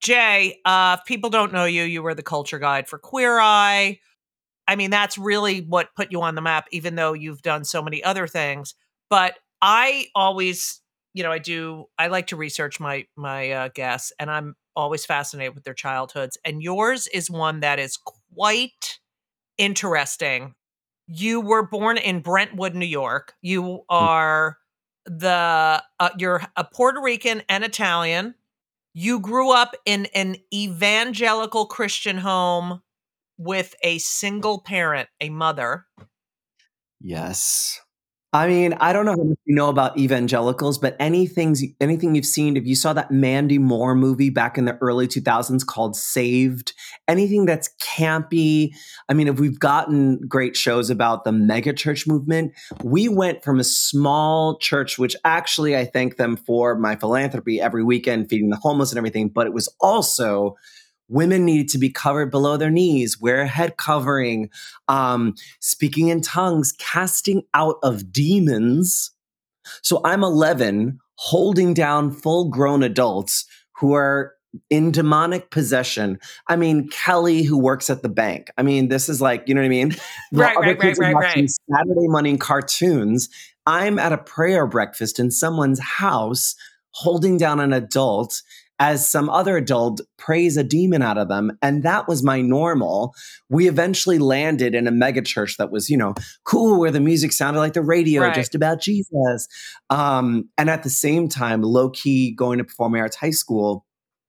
Jai, 0.00 0.56
uh, 0.66 0.96
if 1.00 1.06
people 1.06 1.30
don't 1.30 1.52
know 1.52 1.64
you, 1.64 1.84
you 1.84 2.02
were 2.02 2.14
the 2.14 2.22
culture 2.22 2.58
guide 2.58 2.88
for 2.88 2.98
Queer 2.98 3.38
Eye. 3.38 3.98
I 4.68 4.76
mean, 4.76 4.90
that's 4.90 5.16
really 5.16 5.60
what 5.60 5.94
put 5.94 6.12
you 6.12 6.20
on 6.22 6.34
the 6.34 6.42
map, 6.42 6.66
even 6.70 6.94
though 6.94 7.12
you've 7.14 7.42
done 7.42 7.64
so 7.64 7.82
many 7.82 8.02
other 8.04 8.26
things. 8.26 8.74
But 9.08 9.34
I 9.62 10.06
always, 10.14 10.80
you 11.14 11.22
know, 11.22 11.30
I 11.32 11.38
do. 11.38 11.86
I 11.98 12.08
like 12.08 12.26
to 12.28 12.36
research 12.36 12.80
my 12.80 13.06
my 13.16 13.50
uh, 13.52 13.68
guests, 13.68 14.12
and 14.18 14.30
I'm 14.30 14.56
always 14.76 15.04
fascinated 15.04 15.54
with 15.54 15.64
their 15.64 15.74
childhoods. 15.74 16.38
And 16.44 16.62
yours 16.62 17.06
is 17.08 17.30
one 17.30 17.60
that 17.60 17.78
is 17.78 17.98
quite 18.34 18.98
interesting. 19.58 20.54
You 21.06 21.40
were 21.40 21.66
born 21.66 21.98
in 21.98 22.20
Brentwood, 22.20 22.74
New 22.74 22.86
York. 22.86 23.34
You 23.42 23.82
are 23.88 24.58
the 25.06 25.82
uh, 26.00 26.10
you're 26.16 26.42
a 26.56 26.64
Puerto 26.64 27.00
Rican 27.00 27.42
and 27.48 27.62
Italian. 27.64 28.34
You 28.94 29.20
grew 29.20 29.52
up 29.52 29.74
in 29.84 30.06
an 30.14 30.36
evangelical 30.52 31.66
Christian 31.66 32.18
home 32.18 32.80
with 33.36 33.74
a 33.82 33.98
single 33.98 34.60
parent, 34.60 35.08
a 35.20 35.30
mother. 35.30 35.86
Yes. 37.00 37.80
I 38.34 38.48
mean, 38.48 38.74
I 38.80 38.92
don't 38.92 39.06
know 39.06 39.12
how 39.12 39.22
much 39.22 39.38
you 39.44 39.54
know 39.54 39.68
about 39.68 39.96
evangelicals, 39.96 40.76
but 40.78 40.96
anything 40.98 41.54
anything 41.80 42.16
you've 42.16 42.26
seen, 42.26 42.56
if 42.56 42.66
you 42.66 42.74
saw 42.74 42.92
that 42.92 43.12
Mandy 43.12 43.58
Moore 43.58 43.94
movie 43.94 44.28
back 44.28 44.58
in 44.58 44.64
the 44.64 44.76
early 44.80 45.06
2000s 45.06 45.64
called 45.64 45.94
Saved, 45.94 46.72
anything 47.06 47.46
that's 47.46 47.70
campy. 47.80 48.74
I 49.08 49.14
mean, 49.14 49.28
if 49.28 49.38
we've 49.38 49.60
gotten 49.60 50.18
great 50.26 50.56
shows 50.56 50.90
about 50.90 51.22
the 51.22 51.30
megachurch 51.30 52.08
movement, 52.08 52.54
we 52.82 53.08
went 53.08 53.44
from 53.44 53.60
a 53.60 53.64
small 53.64 54.58
church, 54.58 54.98
which 54.98 55.14
actually 55.24 55.76
I 55.76 55.84
thank 55.84 56.16
them 56.16 56.36
for 56.36 56.76
my 56.76 56.96
philanthropy 56.96 57.60
every 57.60 57.84
weekend, 57.84 58.28
feeding 58.28 58.50
the 58.50 58.56
homeless 58.56 58.90
and 58.90 58.98
everything, 58.98 59.28
but 59.28 59.46
it 59.46 59.52
was 59.52 59.72
also 59.80 60.56
women 61.08 61.44
needed 61.44 61.68
to 61.68 61.78
be 61.78 61.90
covered 61.90 62.30
below 62.30 62.56
their 62.56 62.70
knees, 62.70 63.20
wear 63.20 63.42
a 63.42 63.46
head 63.46 63.76
covering, 63.76 64.50
um, 64.88 65.34
speaking 65.60 66.08
in 66.08 66.20
tongues, 66.20 66.72
casting 66.72 67.42
out 67.54 67.76
of 67.82 68.12
demons. 68.12 69.10
So 69.82 70.00
I'm 70.04 70.22
11, 70.22 70.98
holding 71.16 71.74
down 71.74 72.10
full 72.10 72.48
grown 72.48 72.82
adults 72.82 73.46
who 73.76 73.94
are 73.94 74.34
in 74.70 74.92
demonic 74.92 75.50
possession. 75.50 76.18
I 76.48 76.56
mean, 76.56 76.88
Kelly, 76.88 77.42
who 77.42 77.58
works 77.58 77.90
at 77.90 78.02
the 78.02 78.08
bank. 78.08 78.50
I 78.56 78.62
mean, 78.62 78.88
this 78.88 79.08
is 79.08 79.20
like, 79.20 79.44
you 79.46 79.54
know 79.54 79.60
what 79.60 79.66
I 79.66 79.70
mean? 79.70 79.96
right, 80.32 80.56
right, 80.56 80.78
right, 80.78 80.98
right, 80.98 81.14
right. 81.14 81.50
Saturday 81.50 82.08
morning 82.08 82.38
cartoons. 82.38 83.28
I'm 83.66 83.98
at 83.98 84.12
a 84.12 84.18
prayer 84.18 84.66
breakfast 84.66 85.18
in 85.18 85.30
someone's 85.30 85.80
house 85.80 86.54
holding 86.90 87.36
down 87.36 87.60
an 87.60 87.72
adult 87.72 88.42
as 88.78 89.08
some 89.08 89.28
other 89.30 89.56
adult 89.56 90.00
praise 90.18 90.56
a 90.56 90.64
demon 90.64 91.02
out 91.02 91.18
of 91.18 91.28
them. 91.28 91.56
And 91.62 91.82
that 91.84 92.08
was 92.08 92.22
my 92.22 92.40
normal. 92.40 93.14
We 93.48 93.68
eventually 93.68 94.18
landed 94.18 94.74
in 94.74 94.88
a 94.88 94.92
megachurch 94.92 95.56
that 95.58 95.70
was, 95.70 95.88
you 95.88 95.96
know, 95.96 96.14
cool, 96.44 96.80
where 96.80 96.90
the 96.90 97.00
music 97.00 97.32
sounded 97.32 97.60
like 97.60 97.74
the 97.74 97.82
radio, 97.82 98.22
right. 98.22 98.34
just 98.34 98.54
about 98.54 98.80
Jesus. 98.80 99.46
Um, 99.90 100.48
and 100.58 100.68
at 100.68 100.82
the 100.82 100.90
same 100.90 101.28
time, 101.28 101.62
low 101.62 101.90
key 101.90 102.34
going 102.34 102.58
to 102.58 102.64
Performing 102.64 103.00
Arts 103.00 103.16
High 103.16 103.30
School 103.30 103.86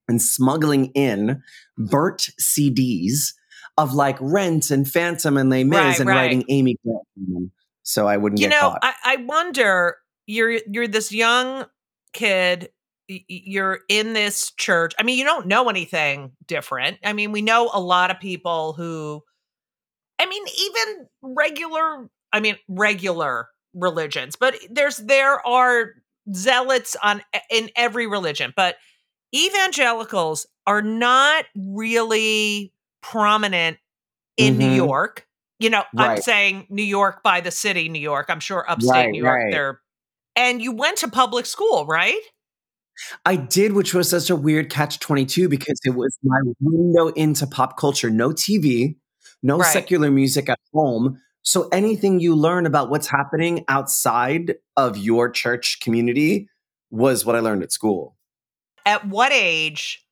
and 0.08 0.22
smuggling 0.22 0.88
in 0.94 1.42
burnt 1.78 2.30
CDs 2.40 3.34
of 3.78 3.94
like 3.94 4.18
Rent 4.22 4.70
and 4.70 4.90
Phantom 4.90 5.38
and 5.38 5.50
Les 5.50 5.64
Mis 5.64 5.80
right, 5.80 6.00
and 6.00 6.10
right. 6.10 6.16
writing 6.16 6.44
Amy 6.50 6.78
Grant. 6.86 7.52
So 7.84 8.08
I 8.08 8.18
wouldn't 8.18 8.42
you 8.42 8.48
know. 8.48 8.75
I, 8.82 8.94
I 9.04 9.16
wonder, 9.18 9.98
you're 10.28 10.60
you're 10.72 10.88
this 10.88 11.12
young 11.12 11.66
kid 12.14 12.70
you're 13.08 13.80
in 13.90 14.14
this 14.14 14.52
church. 14.52 14.94
I 14.98 15.04
mean, 15.04 15.18
you 15.18 15.24
don't 15.24 15.48
know 15.48 15.70
anything 15.70 16.32
different. 16.48 16.98
I 17.04 17.14
mean, 17.14 17.32
we 17.32 17.42
know 17.42 17.70
a 17.74 17.80
lot 17.80 18.12
of 18.12 18.20
people 18.20 18.74
who, 18.74 19.24
I 20.20 20.26
mean, 20.26 20.44
even 20.60 21.08
regular, 21.22 22.10
I 22.34 22.40
mean, 22.40 22.58
regular 22.68 23.50
religions, 23.74 24.36
but 24.36 24.56
there's, 24.70 24.98
there 24.98 25.46
are 25.46 25.94
zealots 26.34 26.96
on 27.04 27.22
in 27.52 27.70
every 27.76 28.08
religion, 28.08 28.54
but 28.56 28.78
evangelicals 29.36 30.48
are 30.66 30.82
not 30.82 31.46
really 31.56 32.74
prominent 33.02 33.78
in 34.38 34.54
mm-hmm. 34.54 34.60
New 34.60 34.72
York. 34.72 35.28
You 35.60 35.70
know, 35.70 35.84
right. 35.94 36.10
I'm 36.10 36.22
saying 36.22 36.68
New 36.70 36.84
York 36.84 37.24
by 37.24 37.42
the 37.42 37.52
city, 37.52 37.88
New 37.88 38.00
York. 38.00 38.26
I'm 38.30 38.40
sure 38.40 38.70
upstate 38.70 38.92
right, 38.92 39.10
New 39.12 39.24
York, 39.24 39.44
right. 39.44 39.52
they're, 39.52 39.82
and 40.36 40.62
you 40.62 40.74
went 40.74 40.98
to 40.98 41.08
public 41.08 41.46
school, 41.46 41.86
right? 41.86 42.20
I 43.25 43.36
did, 43.36 43.74
which 43.74 43.94
was 43.94 44.10
such 44.10 44.30
a 44.30 44.36
weird 44.36 44.70
catch 44.70 45.00
22 45.00 45.50
because 45.50 45.80
it 45.84 45.96
was 45.96 46.18
my 46.24 46.40
window 46.60 47.08
into 47.10 47.48
pop 47.48 47.78
culture. 47.78 48.10
No 48.10 48.30
TV, 48.30 48.96
no 49.44 49.60
right. 49.60 49.74
secular 49.74 50.12
music 50.12 50.50
at 50.50 50.60
home. 50.74 51.22
So 51.42 51.68
anything 51.72 52.20
you 52.20 52.36
learn 52.36 52.66
about 52.66 52.90
what's 52.90 53.08
happening 53.08 53.66
outside 53.68 54.56
of 54.75 54.98
your 54.98 55.30
church 55.30 55.80
community 55.80 56.50
was 56.90 57.25
what 57.25 57.36
I 57.36 57.40
learned 57.40 57.64
at 57.64 57.72
school. 57.72 58.16
At 58.86 59.08
what 59.08 59.32
age 59.32 60.06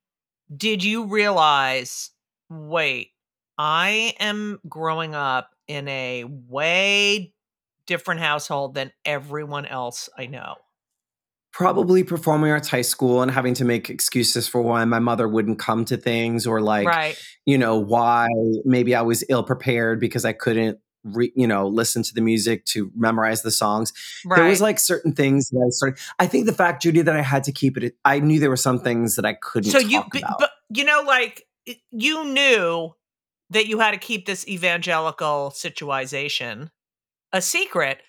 did 0.55 0.83
you 0.83 1.05
realize, 1.05 2.11
wait, 2.49 3.11
I 3.57 4.13
am 4.19 4.59
growing 4.67 5.15
up 5.15 5.49
in 5.67 5.87
a 5.87 6.25
way 6.25 7.33
different 7.85 8.21
household 8.21 8.75
than 8.75 8.91
everyone 9.05 9.65
else 9.65 10.09
I 10.17 10.27
know? 10.27 10.55
Probably 11.53 12.03
performing 12.03 12.51
arts 12.51 12.67
high 12.67 12.81
school 12.81 13.21
and 13.21 13.31
having 13.31 13.53
to 13.53 13.63
make 13.63 13.89
excuses 13.89 14.47
for 14.47 14.61
why 14.61 14.83
my 14.85 14.99
mother 14.99 15.27
wouldn't 15.27 15.59
come 15.59 15.85
to 15.85 15.95
things 15.95 16.45
or 16.45 16.59
like 16.59 16.87
right. 16.87 17.17
you 17.45 17.57
know 17.57 17.77
why 17.77 18.27
maybe 18.65 18.93
i 18.93 19.01
was 19.01 19.23
ill 19.29 19.43
prepared 19.43 19.99
because 19.99 20.25
i 20.25 20.33
couldn't 20.33 20.79
re, 21.03 21.31
you 21.35 21.47
know 21.47 21.67
listen 21.67 22.01
to 22.01 22.13
the 22.13 22.21
music 22.21 22.65
to 22.65 22.91
memorize 22.95 23.43
the 23.43 23.51
songs 23.51 23.93
right. 24.25 24.37
there 24.37 24.49
was 24.49 24.61
like 24.61 24.79
certain 24.79 25.13
things 25.13 25.49
that 25.49 25.63
i 25.65 25.69
started 25.69 25.99
i 26.19 26.27
think 26.27 26.47
the 26.47 26.53
fact 26.53 26.81
judy 26.81 27.01
that 27.01 27.15
i 27.15 27.21
had 27.21 27.43
to 27.43 27.51
keep 27.51 27.77
it 27.77 27.95
i 28.03 28.19
knew 28.19 28.39
there 28.39 28.49
were 28.49 28.57
some 28.57 28.79
things 28.79 29.15
that 29.15 29.25
i 29.25 29.33
couldn't 29.33 29.71
so 29.71 29.77
you 29.77 30.01
about. 30.01 30.39
but 30.39 30.51
you 30.69 30.83
know 30.83 31.03
like 31.05 31.45
you 31.91 32.25
knew 32.25 32.93
that 33.51 33.67
you 33.67 33.79
had 33.79 33.91
to 33.91 33.97
keep 33.97 34.25
this 34.25 34.47
evangelical 34.47 35.51
situation 35.51 36.71
a 37.31 37.41
secret 37.41 38.01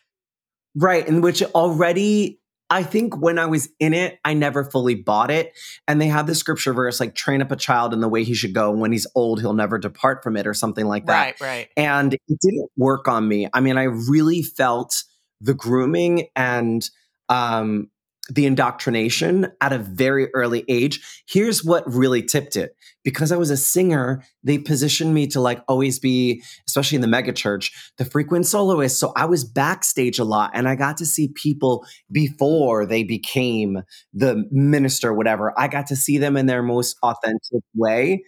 right 0.75 1.07
in 1.07 1.21
which 1.21 1.43
already 1.43 2.41
I 2.75 2.83
think 2.83 3.17
when 3.17 3.39
I 3.39 3.47
was 3.47 3.69
in 3.79 3.95
it, 3.95 4.19
I 4.25 4.35
never 4.35 4.65
fully 4.65 4.97
bought 4.97 5.31
it. 5.31 5.57
And 5.87 6.01
they 6.01 6.09
have 6.09 6.27
the 6.27 6.35
scripture 6.35 6.73
verse 6.73 6.99
like, 6.99 7.15
train 7.15 7.41
up 7.41 7.53
a 7.53 7.57
child 7.57 7.95
in 7.95 8.01
the 8.01 8.09
way 8.09 8.25
he 8.25 8.35
should 8.35 8.53
go. 8.53 8.73
And 8.73 8.81
when 8.81 8.91
he's 8.91 9.07
old, 9.15 9.41
he'll 9.41 9.55
never 9.55 9.79
depart 9.79 10.25
from 10.25 10.37
it, 10.37 10.45
or 10.45 10.55
something 10.55 10.87
like 10.87 11.07
that. 11.07 11.41
Right, 11.41 11.41
right. 11.41 11.69
And 11.77 12.15
it 12.15 12.39
didn't 12.41 12.69
work 12.77 13.07
on 13.07 13.29
me. 13.29 13.49
I 13.55 13.61
mean, 13.61 13.79
I 13.79 13.85
really 13.85 14.43
felt 14.43 15.05
the 15.41 15.55
grooming 15.55 16.27
and 16.35 16.85
um, 17.29 17.91
the 18.31 18.47
indoctrination 18.47 19.49
at 19.61 19.73
a 19.73 19.79
very 19.79 20.33
early 20.35 20.65
age. 20.69 21.01
Here's 21.29 21.63
what 21.63 21.85
really 21.93 22.23
tipped 22.23 22.57
it. 22.57 22.75
Because 23.03 23.31
I 23.31 23.37
was 23.37 23.51
a 23.51 23.57
singer, 23.57 24.23
they 24.43 24.57
positioned 24.57 25.13
me 25.13 25.27
to 25.29 25.41
like 25.41 25.63
always 25.69 25.99
be, 25.99 26.43
especially 26.67 26.97
in 26.97 27.03
the 27.03 27.07
megachurch, 27.07 27.71
the 27.99 28.07
frequent 28.07 28.47
soloist. 28.47 28.99
So 28.99 29.13
I 29.15 29.27
was 29.27 29.45
backstage 29.45 30.19
a 30.19 30.25
lot 30.25 30.53
and 30.55 30.67
I 30.67 30.75
got 30.75 30.97
to 30.99 31.07
see 31.07 31.29
people 31.35 31.87
before 32.11 32.87
they 32.87 33.05
became 33.05 33.83
the 34.15 34.49
minister, 34.51 35.13
whatever. 35.13 35.53
I 35.59 35.69
got 35.69 35.87
to 35.89 35.97
see 35.97 36.17
them 36.17 36.39
in 36.39 36.47
their 36.47 36.63
most 36.63 36.97
authentic 37.03 37.63
way. 37.75 38.25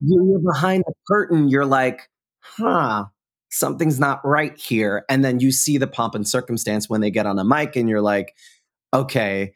You're 0.00 0.40
behind 0.40 0.84
the 0.86 0.94
curtain, 1.08 1.48
you're 1.48 1.64
like, 1.64 2.10
huh, 2.40 3.04
something's 3.50 4.00
not 4.00 4.20
right 4.26 4.58
here. 4.58 5.04
And 5.08 5.24
then 5.24 5.40
you 5.40 5.52
see 5.52 5.78
the 5.78 5.86
pomp 5.86 6.14
and 6.14 6.28
circumstance 6.28 6.88
when 6.88 7.00
they 7.00 7.10
get 7.10 7.26
on 7.26 7.38
a 7.38 7.44
mic 7.44 7.76
and 7.76 7.88
you're 7.88 8.00
like, 8.02 8.34
okay. 8.92 9.54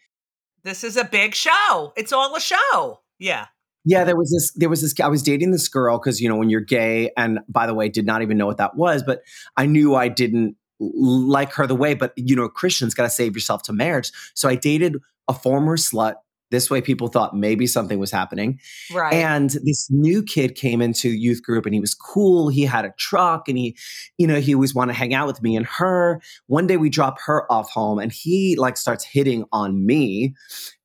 This 0.63 0.83
is 0.83 0.97
a 0.97 1.05
big 1.05 1.35
show. 1.35 1.93
It's 1.97 2.13
all 2.13 2.35
a 2.35 2.41
show. 2.41 3.01
Yeah. 3.19 3.47
Yeah, 3.85 4.03
there 4.03 4.17
was 4.17 4.33
this. 4.33 4.53
There 4.55 4.69
was 4.69 4.83
this. 4.83 4.99
I 5.01 5.07
was 5.07 5.23
dating 5.23 5.53
this 5.53 5.69
girl 5.69 5.99
because 5.99 6.21
you 6.21 6.29
know 6.29 6.35
when 6.35 6.51
you're 6.51 6.61
gay, 6.61 7.13
and 7.17 7.39
by 7.49 7.67
the 7.69 7.75
way, 7.75 7.89
did 7.89 8.05
not 8.05 8.21
even 8.21 8.37
know 8.37 8.47
what 8.47 8.57
that 8.57 8.75
was, 8.75 9.05
but 9.05 9.23
I 9.57 9.67
knew 9.67 9.95
I 9.95 10.09
didn't 10.09 10.57
like 10.81 11.53
her 11.53 11.69
the 11.69 11.77
way. 11.77 11.95
But 11.95 12.13
you 12.17 12.35
know, 12.35 12.49
Christians 12.49 12.95
got 12.95 13.05
to 13.05 13.11
save 13.11 13.35
yourself 13.35 13.63
to 13.65 13.73
marriage. 13.73 14.11
So 14.35 14.49
I 14.49 14.57
dated 14.57 14.97
a 15.29 15.35
former 15.35 15.77
slut 15.77 16.15
this 16.51 16.71
way, 16.71 16.81
people 16.81 17.09
thought 17.09 17.35
maybe 17.35 17.67
something 17.67 17.99
was 17.99 18.11
happening. 18.11 18.61
Right. 18.93 19.13
And 19.13 19.51
this 19.65 19.89
new 19.91 20.23
kid 20.23 20.55
came 20.55 20.81
into 20.81 21.09
youth 21.09 21.43
group 21.43 21.67
and 21.67 21.75
he 21.75 21.81
was 21.81 21.95
cool. 21.95 22.49
He 22.49 22.63
had 22.63 22.85
a 22.85 22.93
truck 22.99 23.49
and 23.49 23.59
he, 23.59 23.77
you 24.19 24.27
know, 24.27 24.41
he 24.41 24.55
always 24.55 24.75
wanted 24.75 24.93
to 24.93 24.99
hang 24.99 25.13
out 25.13 25.27
with 25.27 25.43
me 25.43 25.57
and 25.57 25.67
her. 25.67 26.21
One 26.47 26.67
day 26.67 26.77
we 26.77 26.89
drop 26.89 27.21
her 27.27 27.51
off 27.51 27.71
home 27.71 27.99
and 27.99 28.13
he 28.13 28.57
like 28.57 28.77
starts 28.77 29.05
hitting 29.05 29.45
on 29.53 29.85
me. 29.85 30.35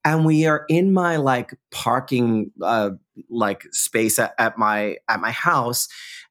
And 0.04 0.24
we 0.24 0.46
are 0.46 0.64
in 0.68 0.92
my 0.92 1.16
like 1.16 1.54
parking, 1.70 2.50
uh, 2.60 2.90
like 3.30 3.66
space 3.70 4.18
at, 4.18 4.34
at 4.38 4.58
my, 4.58 4.96
at 5.08 5.20
my 5.20 5.30
house. 5.30 5.86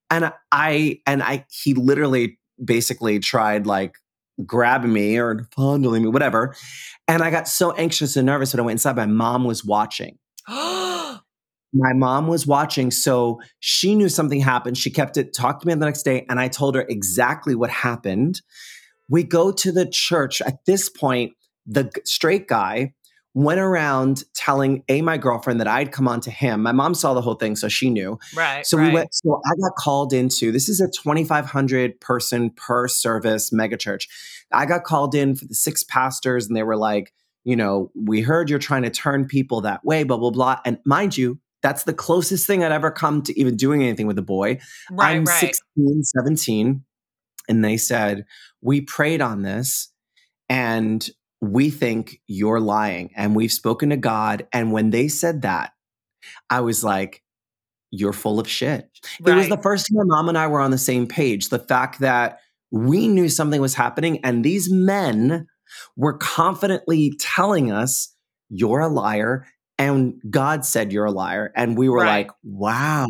And 0.10 0.34
I, 0.52 1.00
and 1.08 1.24
I, 1.24 1.46
he 1.50 1.74
literally 1.74 2.38
basically 2.63 3.20
tried 3.20 3.65
like 3.65 3.96
grabbing 4.46 4.94
me 4.94 5.17
or 5.17 5.48
fondling 5.56 6.04
me, 6.04 6.10
whatever. 6.10 6.56
And 7.08 7.22
I 7.22 7.32
got 7.32 7.48
so 7.48 7.72
anxious 7.74 8.15
and 8.15 8.26
nervous 8.26 8.54
when 8.54 8.60
I 8.60 8.63
went 8.63 8.76
inside. 8.76 8.96
My 8.96 9.06
mom 9.06 9.44
was 9.44 9.65
watching. 9.65 10.17
my 10.48 11.94
mom 11.94 12.28
was 12.28 12.46
watching. 12.46 12.91
So 12.91 13.39
she 13.60 13.96
knew 13.96 14.10
something 14.10 14.41
happened. 14.41 14.78
She 14.78 14.89
kept 14.89 15.17
it, 15.17 15.34
talked 15.34 15.62
to 15.62 15.67
me 15.67 15.74
the 15.74 15.86
next 15.86 16.04
day, 16.04 16.26
and 16.30 16.39
I 16.39 16.48
told 16.48 16.76
her 16.76 16.86
exactly 16.88 17.56
what 17.56 17.70
happened. 17.70 18.41
We 19.10 19.24
go 19.24 19.52
to 19.52 19.72
the 19.72 19.86
church. 19.86 20.41
At 20.41 20.65
this 20.65 20.89
point, 20.89 21.34
the 21.65 21.91
straight 22.06 22.48
guy 22.48 22.94
went 23.34 23.60
around 23.60 24.24
telling 24.34 24.84
a 24.89 25.02
my 25.02 25.17
girlfriend 25.17 25.60
that 25.62 25.67
I'd 25.67 25.91
come 25.91 26.08
on 26.08 26.20
to 26.22 26.32
him. 26.32 26.62
My 26.62 26.72
mom 26.72 26.94
saw 26.94 27.13
the 27.13 27.22
whole 27.22 27.36
thing, 27.36 27.56
so 27.56 27.70
she 27.70 27.89
knew. 27.89 28.20
Right. 28.36 28.65
So 28.65 28.78
right. 28.78 28.88
we 28.88 28.94
went. 28.94 29.13
So 29.13 29.41
I 29.46 29.52
got 29.62 29.76
called 29.78 30.13
into. 30.13 30.52
This 30.52 30.67
is 30.67 30.82
a 30.82 30.88
2,500 30.88 32.00
person 32.02 32.50
per 32.52 32.88
service 32.88 33.52
megachurch. 33.52 34.08
I 34.52 34.65
got 34.65 34.84
called 34.84 35.15
in 35.15 35.36
for 35.36 35.46
the 35.46 35.56
six 35.56 35.84
pastors, 35.84 36.48
and 36.48 36.56
they 36.56 36.63
were 36.63 36.76
like, 36.76 37.13
you 37.44 37.56
know, 37.56 37.91
we 37.96 38.22
heard 38.22 38.50
you're 38.50 38.60
trying 38.60 38.84
to 38.84 38.89
turn 38.89 39.26
people 39.26 39.62
that 39.62 39.86
way, 39.86 40.04
blah 40.04 40.17
blah 40.17 40.32
blah. 40.32 40.60
And 40.65 40.80
mind 40.86 41.17
you, 41.17 41.39
that's 41.62 41.84
the 41.84 41.94
closest 41.94 42.46
thing 42.46 42.63
I'd 42.63 42.72
ever 42.72 42.91
come 42.91 43.22
to 43.24 43.39
even 43.39 43.56
doing 43.56 43.82
anything 43.84 44.08
with 44.08 44.17
a 44.17 44.24
boy. 44.24 44.60
Right, 44.91 45.15
I'm 45.15 45.24
right. 45.24 45.39
16, 45.39 46.04
17. 46.04 46.84
And 47.48 47.63
they 47.63 47.78
said, 47.78 48.26
We 48.62 48.82
prayed 48.82 49.22
on 49.22 49.41
this 49.41 49.89
and 50.50 51.10
we 51.41 51.69
think 51.69 52.21
you're 52.27 52.60
lying 52.60 53.12
and 53.15 53.36
we've 53.36 53.51
spoken 53.51 53.89
to 53.89 53.97
God. 53.97 54.47
And 54.54 54.71
when 54.71 54.91
they 54.91 55.08
said 55.08 55.41
that, 55.41 55.71
I 56.49 56.62
was 56.62 56.84
like, 56.84 57.23
you're 57.89 58.13
full 58.13 58.39
of 58.39 58.47
shit. 58.47 58.89
It 59.19 59.32
was 59.32 59.49
the 59.49 59.58
first 59.58 59.88
time 59.88 60.08
my 60.08 60.15
mom 60.15 60.30
and 60.30 60.38
I 60.38 60.47
were 60.47 60.62
on 60.62 60.71
the 60.71 60.77
same 60.77 61.08
page. 61.08 61.49
The 61.49 61.60
fact 61.60 61.99
that 61.99 62.39
we 62.71 63.08
knew 63.08 63.27
something 63.27 63.60
was 63.60 63.73
happening 63.73 64.23
and 64.23 64.45
these 64.45 64.71
men 64.71 65.47
were 65.97 66.17
confidently 66.17 67.13
telling 67.19 67.71
us, 67.71 68.15
you're 68.49 68.80
a 68.80 68.88
liar. 68.88 69.45
And 69.77 70.21
God 70.30 70.63
said 70.65 70.93
you're 70.93 71.06
a 71.06 71.12
liar. 71.12 71.51
And 71.56 71.77
we 71.77 71.89
were 71.89 71.97
Right. 71.97 72.27
like, 72.27 72.32
wow. 72.43 73.08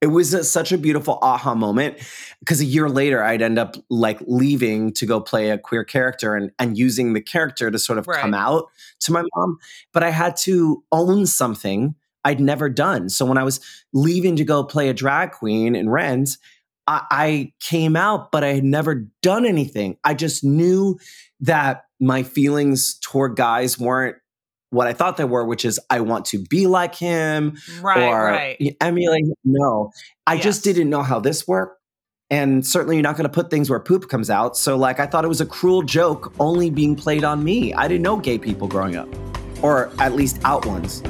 It 0.00 0.06
was 0.06 0.32
a, 0.32 0.44
such 0.44 0.72
a 0.72 0.78
beautiful 0.78 1.18
aha 1.20 1.54
moment 1.54 1.98
because 2.38 2.60
a 2.60 2.64
year 2.64 2.88
later 2.88 3.22
I'd 3.22 3.42
end 3.42 3.58
up 3.58 3.76
like 3.90 4.18
leaving 4.26 4.92
to 4.94 5.06
go 5.06 5.20
play 5.20 5.50
a 5.50 5.58
queer 5.58 5.84
character 5.84 6.34
and, 6.34 6.50
and 6.58 6.78
using 6.78 7.12
the 7.12 7.20
character 7.20 7.70
to 7.70 7.78
sort 7.78 7.98
of 7.98 8.06
come 8.06 8.32
out 8.32 8.70
to 9.00 9.12
my 9.12 9.22
mom. 9.36 9.58
But 9.92 10.02
I 10.02 10.10
had 10.10 10.36
to 10.38 10.82
own 10.90 11.26
something 11.26 11.94
I'd 12.24 12.40
never 12.40 12.68
done. 12.68 13.08
So 13.08 13.24
when 13.24 13.38
I 13.38 13.44
was 13.44 13.60
leaving 13.92 14.36
to 14.36 14.44
go 14.44 14.64
play 14.64 14.88
a 14.88 14.94
drag 14.94 15.32
queen 15.32 15.74
in 15.74 15.88
Rent, 15.88 16.36
I, 16.86 17.02
I 17.10 17.52
came 17.60 17.96
out, 17.96 18.32
but 18.32 18.44
I 18.44 18.54
had 18.54 18.64
never 18.64 19.06
done 19.22 19.46
anything. 19.46 19.96
I 20.04 20.14
just 20.14 20.44
knew 20.44 20.98
that 21.40 21.84
my 22.00 22.22
feelings 22.22 22.98
toward 23.00 23.36
guys 23.36 23.78
weren't 23.78 24.16
what 24.70 24.86
I 24.86 24.92
thought 24.92 25.16
they 25.16 25.24
were, 25.24 25.44
which 25.44 25.64
is 25.64 25.78
I 25.90 26.00
want 26.00 26.24
to 26.26 26.38
be 26.38 26.66
like 26.66 26.94
him 26.94 27.58
Right, 27.80 28.08
or 28.08 28.24
right. 28.24 28.76
emulate. 28.80 29.24
No, 29.44 29.90
I 30.26 30.38
just 30.38 30.64
didn't 30.64 30.88
know 30.88 31.02
how 31.02 31.20
this 31.20 31.46
worked. 31.46 31.76
And 32.32 32.64
certainly 32.64 32.94
you're 32.94 33.02
not 33.02 33.16
going 33.16 33.28
to 33.28 33.32
put 33.32 33.50
things 33.50 33.68
where 33.68 33.80
poop 33.80 34.08
comes 34.08 34.30
out. 34.30 34.56
So, 34.56 34.76
like, 34.76 35.00
I 35.00 35.06
thought 35.06 35.24
it 35.24 35.28
was 35.28 35.40
a 35.40 35.46
cruel 35.46 35.82
joke 35.82 36.32
only 36.38 36.70
being 36.70 36.94
played 36.94 37.24
on 37.24 37.42
me. 37.42 37.74
I 37.74 37.88
didn't 37.88 38.02
know 38.02 38.16
gay 38.18 38.38
people 38.38 38.68
growing 38.68 38.94
up, 38.94 39.08
or 39.62 39.90
at 39.98 40.14
least 40.14 40.38
out 40.44 40.64
ones. 40.64 41.02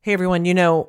Hey 0.00 0.14
everyone, 0.14 0.46
you 0.46 0.54
know, 0.54 0.88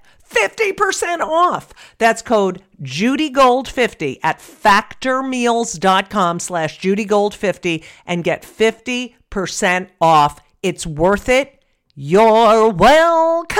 50% 0.31 1.19
off. 1.19 1.73
That's 1.97 2.21
code 2.21 2.61
JudyGold50 2.81 4.19
at 4.23 4.39
factormeals.com 4.39 6.39
slash 6.39 6.79
JudyGold50 6.79 7.83
and 8.05 8.23
get 8.23 8.43
50% 8.43 9.89
off. 9.99 10.39
It's 10.63 10.85
worth 10.85 11.29
it. 11.29 11.63
You're 11.95 12.69
welcome. 12.69 13.57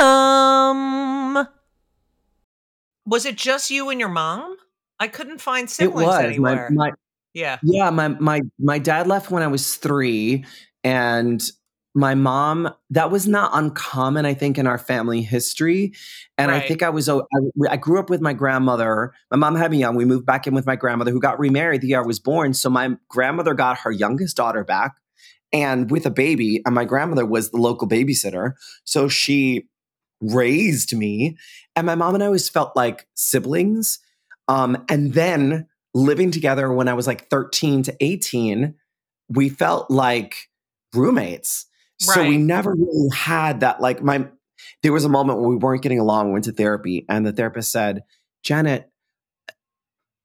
Was 3.06 3.26
it 3.26 3.36
just 3.36 3.70
you 3.70 3.90
and 3.90 4.00
your 4.00 4.10
mom? 4.10 4.56
I 5.00 5.08
couldn't 5.08 5.42
find 5.42 5.66
It 5.66 5.72
siblings 5.72 6.08
was 6.08 6.24
anywhere. 6.24 6.70
my, 6.72 6.90
my 6.90 6.94
yeah. 7.34 7.58
yeah 7.64 7.90
my 7.90 8.10
my 8.10 8.42
my 8.60 8.78
dad 8.78 9.08
left 9.08 9.32
when 9.32 9.42
I 9.42 9.48
was 9.48 9.78
three, 9.78 10.46
and 10.84 11.42
my 11.94 12.16
mom 12.16 12.74
that 12.90 13.12
was 13.12 13.28
not 13.28 13.52
uncommon 13.54 14.26
I 14.26 14.34
think 14.34 14.58
in 14.58 14.66
our 14.66 14.78
family 14.78 15.22
history, 15.22 15.94
and 16.38 16.52
I 16.52 16.60
think 16.62 16.84
I 16.84 16.90
was 16.90 17.10
I, 17.10 17.20
I 17.70 17.78
grew 17.78 18.00
up 18.00 18.10
with 18.10 18.22
my 18.22 18.34
grandmother. 18.34 19.14
My 19.30 19.38
mom 19.38 19.56
had 19.56 19.72
me 19.72 19.78
young. 19.78 19.96
We 19.96 20.06
moved 20.06 20.26
back 20.26 20.48
in 20.48 20.54
with 20.54 20.66
my 20.66 20.76
grandmother 20.76 21.12
who 21.12 21.20
got 21.20 21.40
remarried 21.40 21.82
the 21.82 21.88
year 21.88 22.02
I 22.02 22.06
was 22.06 22.20
born. 22.20 22.54
So 22.54 22.70
my 22.70 22.96
grandmother 23.10 23.54
got 23.54 23.80
her 23.80 23.92
youngest 23.92 24.38
daughter 24.38 24.64
back, 24.64 24.96
and 25.52 25.92
with 25.92 26.06
a 26.06 26.12
baby, 26.12 26.62
and 26.66 26.74
my 26.74 26.86
grandmother 26.86 27.26
was 27.26 27.52
the 27.52 27.58
local 27.58 27.88
babysitter, 27.88 28.54
so 28.84 29.08
she 29.08 29.68
raised 30.22 30.96
me, 30.96 31.38
and 31.76 31.86
my 31.86 31.96
mom 31.96 32.16
and 32.16 32.24
I 32.24 32.28
always 32.28 32.50
felt 32.50 32.76
like 32.76 33.08
siblings. 33.16 34.00
Um, 34.48 34.84
and 34.90 35.14
then 35.14 35.68
living 35.94 36.32
together 36.32 36.72
when 36.74 36.88
I 36.88 36.94
was 36.94 37.08
like 37.08 37.30
13 37.30 37.84
to 37.84 37.96
18, 38.00 38.74
we 39.30 39.50
felt 39.50 39.90
like 39.90 40.50
roommates. 40.94 41.68
So 42.02 42.28
we 42.28 42.38
never 42.38 42.74
really 42.74 43.10
had 43.14 43.60
that. 43.62 43.80
Like, 43.80 44.02
my, 44.02 44.28
there 44.84 44.92
was 44.92 45.06
a 45.06 45.10
moment 45.10 45.40
where 45.40 45.50
we 45.50 45.56
weren't 45.56 45.82
getting 45.82 46.00
along, 46.00 46.28
we 46.28 46.34
went 46.34 46.46
to 46.46 46.52
therapy, 46.52 47.06
and 47.08 47.26
the 47.26 47.32
therapist 47.32 47.72
said, 47.72 48.04
Janet, 48.44 48.90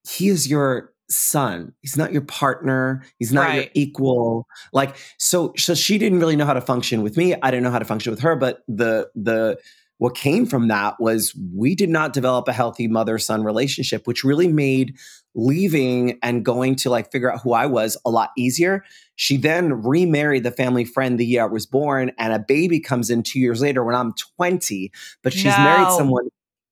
he 0.08 0.28
is 0.28 0.48
your 0.48 0.92
son. 1.10 1.72
He's 1.80 1.96
not 1.96 2.12
your 2.12 2.22
partner. 2.22 3.04
He's 3.18 3.32
not 3.32 3.54
your 3.54 3.64
equal. 3.74 4.46
Like, 4.72 4.96
so, 5.18 5.52
so 5.56 5.74
she 5.74 5.98
didn't 5.98 6.20
really 6.20 6.36
know 6.36 6.46
how 6.46 6.54
to 6.54 6.60
function 6.60 7.02
with 7.02 7.16
me. 7.16 7.34
I 7.34 7.50
didn't 7.50 7.64
know 7.64 7.70
how 7.70 7.78
to 7.78 7.84
function 7.84 8.10
with 8.10 8.20
her. 8.20 8.36
But 8.36 8.62
the, 8.66 9.08
the, 9.14 9.58
what 9.98 10.14
came 10.14 10.46
from 10.46 10.68
that 10.68 10.96
was 11.00 11.34
we 11.54 11.74
did 11.74 11.90
not 11.90 12.12
develop 12.12 12.48
a 12.48 12.52
healthy 12.52 12.88
mother 12.88 13.18
son 13.18 13.44
relationship, 13.44 14.06
which 14.06 14.24
really 14.24 14.48
made 14.48 14.96
leaving 15.37 16.18
and 16.22 16.44
going 16.44 16.75
to 16.77 16.90
like 16.90 17.12
figure 17.12 17.33
out 17.33 17.42
who 17.42 17.53
I 17.53 17.66
was 17.66 17.96
a 18.05 18.11
lot 18.11 18.31
easier. 18.37 18.85
She 19.14 19.37
then 19.37 19.83
remarried 19.83 20.42
the 20.42 20.51
family 20.51 20.85
friend 20.85 21.18
the 21.18 21.25
year 21.25 21.42
I 21.42 21.46
was 21.46 21.66
born, 21.66 22.11
and 22.18 22.33
a 22.33 22.38
baby 22.38 22.81
comes 22.81 23.11
in 23.11 23.22
two 23.22 23.38
years 23.38 23.61
later 23.61 23.85
when 23.85 23.94
I'm 23.94 24.12
20, 24.37 24.90
but 25.22 25.33
she's 25.33 25.44
married 25.44 25.92
someone 25.92 26.29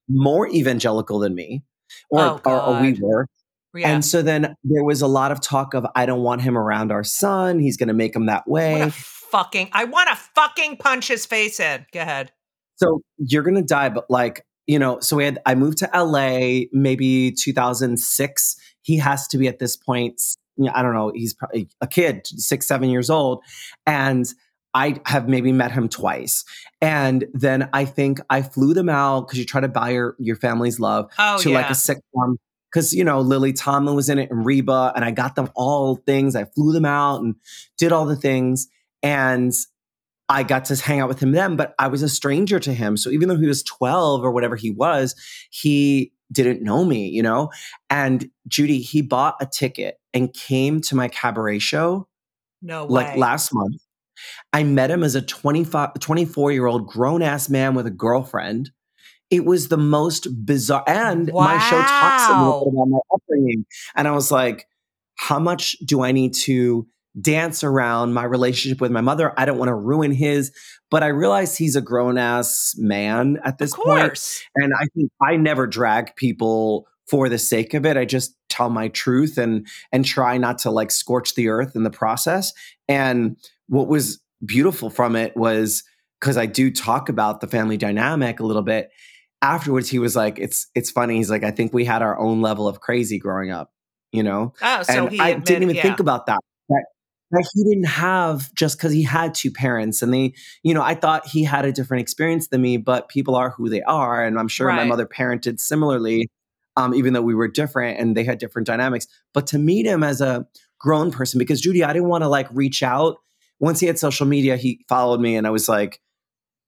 more 0.09 0.49
evangelical 0.49 1.21
than 1.21 1.35
me, 1.35 1.63
or, 2.11 2.21
Oh, 2.21 2.41
or, 2.45 2.61
or 2.61 2.81
we 2.81 2.99
were. 3.01 3.27
Yeah. 3.75 3.89
And 3.89 4.05
so 4.05 4.23
then 4.23 4.55
there 4.63 4.85
was 4.85 5.03
a 5.03 5.07
lot 5.07 5.33
of 5.33 5.41
talk 5.41 5.75
of, 5.75 5.85
I 5.97 6.07
don't 6.07 6.23
want 6.23 6.43
him 6.43 6.57
around 6.57 6.93
our 6.93 7.03
son. 7.03 7.59
He's 7.59 7.77
going 7.77 7.89
to 7.89 7.95
make 7.95 8.15
him 8.15 8.27
that 8.27 8.47
way. 8.47 8.89
fucking 8.91 9.69
I 9.73 9.85
want 9.85 10.09
to 10.11 10.17
fucking 10.17 10.77
punch 10.77 11.09
his 11.09 11.27
face 11.27 11.59
in. 11.59 11.85
Go 11.93 12.01
ahead. 12.01 12.31
So 12.77 13.03
you're 13.19 13.43
gonna 13.43 13.63
die, 13.63 13.89
but 13.89 14.11
like, 14.11 14.45
you 14.67 14.79
know, 14.79 15.01
so 15.01 15.17
we 15.17 15.25
had 15.25 15.41
I 15.47 15.55
moved 15.55 15.79
to 15.79 15.91
LA 15.95 16.67
maybe 16.73 17.33
2006. 17.33 18.57
He 18.83 18.99
has 18.99 19.29
to 19.29 19.39
be 19.39 19.49
at 19.49 19.59
this 19.59 19.77
point, 19.77 20.21
you 20.57 20.65
know, 20.65 20.73
I 20.75 20.83
don't 20.83 20.95
know, 20.95 21.13
he's 21.15 21.35
probably 21.35 21.63
eh, 21.63 21.75
a 21.81 21.87
kid, 21.87 22.27
six, 22.27 22.67
seven 22.67 22.89
years 22.89 23.11
old. 23.11 23.43
And 23.87 24.27
I 24.75 25.01
have 25.07 25.29
maybe 25.29 25.53
met 25.53 25.71
him 25.71 25.89
twice. 25.89 26.45
And 26.81 27.27
then 27.33 27.69
I 27.73 27.85
think 27.85 28.21
I 28.29 28.43
flew 28.43 28.75
them 28.75 28.89
out 28.89 29.23
because 29.23 29.39
you 29.39 29.45
try 29.45 29.61
to 29.61 29.69
buy 29.69 29.91
your, 29.91 30.17
your 30.19 30.37
family's 30.37 30.81
love 30.81 31.11
Oh 31.19 31.39
to 31.39 31.51
yeah. 31.51 31.57
like 31.57 31.71
a 31.71 31.75
sitcom. 31.75 32.37
Because, 32.73 32.93
you 32.93 33.05
know, 33.05 33.21
Lily 33.21 33.53
Tomlin 33.53 33.95
was 33.95 34.09
in 34.09 34.19
it 34.19 34.33
and 34.33 34.45
Reba, 34.45 34.93
and 34.97 35.05
I 35.05 35.13
got 35.13 35.37
them 35.37 35.49
all 35.55 35.95
things. 35.95 36.35
I 36.35 36.45
flew 36.45 36.73
them 36.73 36.85
out 36.85 37.21
and 37.21 37.37
did 37.79 37.93
all 37.93 38.05
the 38.05 38.17
things. 38.17 38.67
And 39.01 39.53
I 40.29 40.43
got 40.43 40.65
to 40.67 40.77
hang 40.77 41.01
out 41.01 41.09
with 41.09 41.21
him 41.21 41.33
then, 41.33 41.57
but 41.57 41.75
I 41.79 41.89
was 41.89 42.03
a 42.03 42.09
stranger 42.09 42.59
to 42.61 42.73
him. 42.73 42.97
So 42.97 43.11
even 43.11 43.29
though 43.29 43.37
he 43.37 43.47
was 43.47 43.63
12 43.63 44.25
or 44.25 44.31
whatever 44.31 44.57
he 44.57 44.71
was, 44.71 45.15
he 45.51 46.13
didn't 46.33 46.63
know 46.63 46.85
me, 46.85 47.09
you 47.09 47.23
know? 47.23 47.51
And 47.91 48.31
Judy, 48.49 48.81
he 48.81 49.03
bought 49.03 49.37
a 49.41 49.47
ticket 49.47 49.97
and 50.15 50.33
came 50.33 50.81
to 50.83 50.97
my 50.97 51.09
cabaret 51.09 51.59
show 51.59 52.09
no 52.63 52.87
way. 52.87 53.05
like 53.05 53.17
last 53.17 53.53
month. 53.53 53.83
I 54.53 54.63
met 54.63 54.91
him 54.91 55.03
as 55.03 55.15
a 55.15 55.23
25, 55.23 55.95
24 55.95 56.53
year 56.53 56.67
old 56.67 56.87
grown 56.87 57.23
ass 57.23 57.49
man 57.49 57.75
with 57.75 57.87
a 57.87 57.91
girlfriend. 57.91 58.71
It 59.31 59.45
was 59.45 59.69
the 59.69 59.77
most 59.77 60.29
bizarre. 60.47 60.85
And 60.87 61.33
my 61.33 61.59
show 61.59 61.81
talks 61.81 62.29
a 62.29 62.39
little 62.39 62.65
bit 62.65 62.75
about 62.75 62.89
my 62.89 62.99
upbringing. 63.13 63.67
And 63.97 64.07
I 64.07 64.13
was 64.13 64.31
like, 64.31 64.67
how 65.17 65.39
much 65.39 65.77
do 65.85 66.03
I 66.03 66.13
need 66.13 66.35
to 66.35 66.87
dance 67.21 67.63
around 67.63 68.13
my 68.13 68.25
relationship 68.25 68.81
with 68.81 68.91
my 68.91 69.01
mother? 69.01 69.33
I 69.39 69.45
don't 69.45 69.59
want 69.59 69.69
to 69.69 69.75
ruin 69.75 70.13
his. 70.13 70.53
But 70.91 71.03
I 71.03 71.09
realize 71.09 71.57
he's 71.57 71.77
a 71.77 71.81
grown 71.81 72.19
ass 72.19 72.75
man 72.79 73.39
at 73.45 73.59
this 73.59 73.75
point. 73.75 74.43
And 74.57 74.73
I 74.79 74.87
think 74.95 75.11
I 75.21 75.37
never 75.37 75.67
drag 75.67 76.15
people 76.17 76.87
for 77.09 77.29
the 77.29 77.39
sake 77.39 77.75
of 77.75 77.85
it. 77.85 77.97
I 77.97 78.05
just 78.05 78.37
tell 78.49 78.71
my 78.71 78.89
truth 78.89 79.37
and 79.37 79.67
and 79.93 80.05
try 80.05 80.39
not 80.39 80.59
to 80.59 80.71
like 80.71 80.91
scorch 80.91 81.35
the 81.35 81.49
earth 81.49 81.75
in 81.75 81.83
the 81.83 81.91
process. 81.91 82.53
And 82.89 83.37
what 83.69 83.89
was 83.89 84.21
beautiful 84.45 84.91
from 84.91 85.17
it 85.17 85.37
was 85.37 85.83
because 86.21 86.37
I 86.37 86.47
do 86.47 86.71
talk 86.71 87.09
about 87.09 87.41
the 87.41 87.47
family 87.47 87.77
dynamic 87.77 88.41
a 88.41 88.47
little 88.47 88.63
bit. 88.63 88.91
Afterwards, 89.43 89.91
he 89.91 89.99
was 89.99 90.17
like, 90.17 90.39
"It's 90.39 90.69
it's 90.75 90.91
funny." 90.91 91.17
He's 91.17 91.31
like, 91.31 91.45
"I 91.45 91.51
think 91.51 91.75
we 91.75 91.85
had 91.85 92.01
our 92.01 92.19
own 92.19 92.41
level 92.41 92.67
of 92.67 92.81
crazy 92.81 93.19
growing 93.19 93.51
up," 93.51 93.73
you 94.11 94.23
know. 94.23 94.55
Oh, 94.63 94.83
so 94.83 95.05
and 95.05 95.13
he 95.13 95.21
I 95.21 95.29
admitted, 95.31 95.45
didn't 95.45 95.63
even 95.65 95.77
yeah. 95.77 95.83
think 95.83 96.01
about 96.01 96.27
that. 96.27 96.39
That, 97.31 97.49
he 97.55 97.65
didn't 97.65 97.87
have 97.87 98.55
just 98.55 98.79
because 98.79 98.93
he 98.93 99.03
had 99.03 99.35
two 99.35 99.51
parents, 99.51 100.03
and 100.03 100.13
they, 100.13 100.35
you 100.63 100.75
know, 100.75 100.83
I 100.83 100.95
thought 100.95 101.27
he 101.27 101.43
had 101.45 101.65
a 101.65 101.73
different 101.73 102.03
experience 102.03 102.49
than 102.49 102.63
me. 102.63 102.77
But 102.77 103.09
people 103.09 103.35
are 103.35 103.51
who 103.51 103.69
they 103.69 103.83
are, 103.83 104.25
and 104.25 104.39
I'm 104.39 104.49
sure 104.49 104.69
my 104.69 104.85
mother 104.85 105.07
parented 105.07 105.59
similarly, 105.59 106.29
um, 106.77 106.95
even 106.95 107.13
though 107.13 107.23
we 107.23 107.35
were 107.35 107.49
different 107.49 107.99
and 107.99 108.17
they 108.17 108.25
had 108.25 108.39
different 108.39 108.67
dynamics. 108.67 109.07
But 109.33 109.47
to 109.49 109.59
meet 109.59 109.87
him 109.87 110.03
as 110.03 110.21
a 110.21 110.47
grown 110.79 111.11
person, 111.11 111.39
because 111.39 111.61
Judy, 111.61 111.83
I 111.83 111.93
didn't 111.93 112.09
want 112.09 112.23
to 112.23 112.29
like 112.29 112.49
reach 112.53 112.83
out. 112.83 113.17
Once 113.61 113.81
he 113.81 113.87
had 113.87 113.99
social 113.99 114.27
media, 114.27 114.57
he 114.57 114.85
followed 114.89 115.21
me, 115.21 115.37
and 115.37 115.47
I 115.47 115.51
was 115.51 115.69
like, 115.69 116.01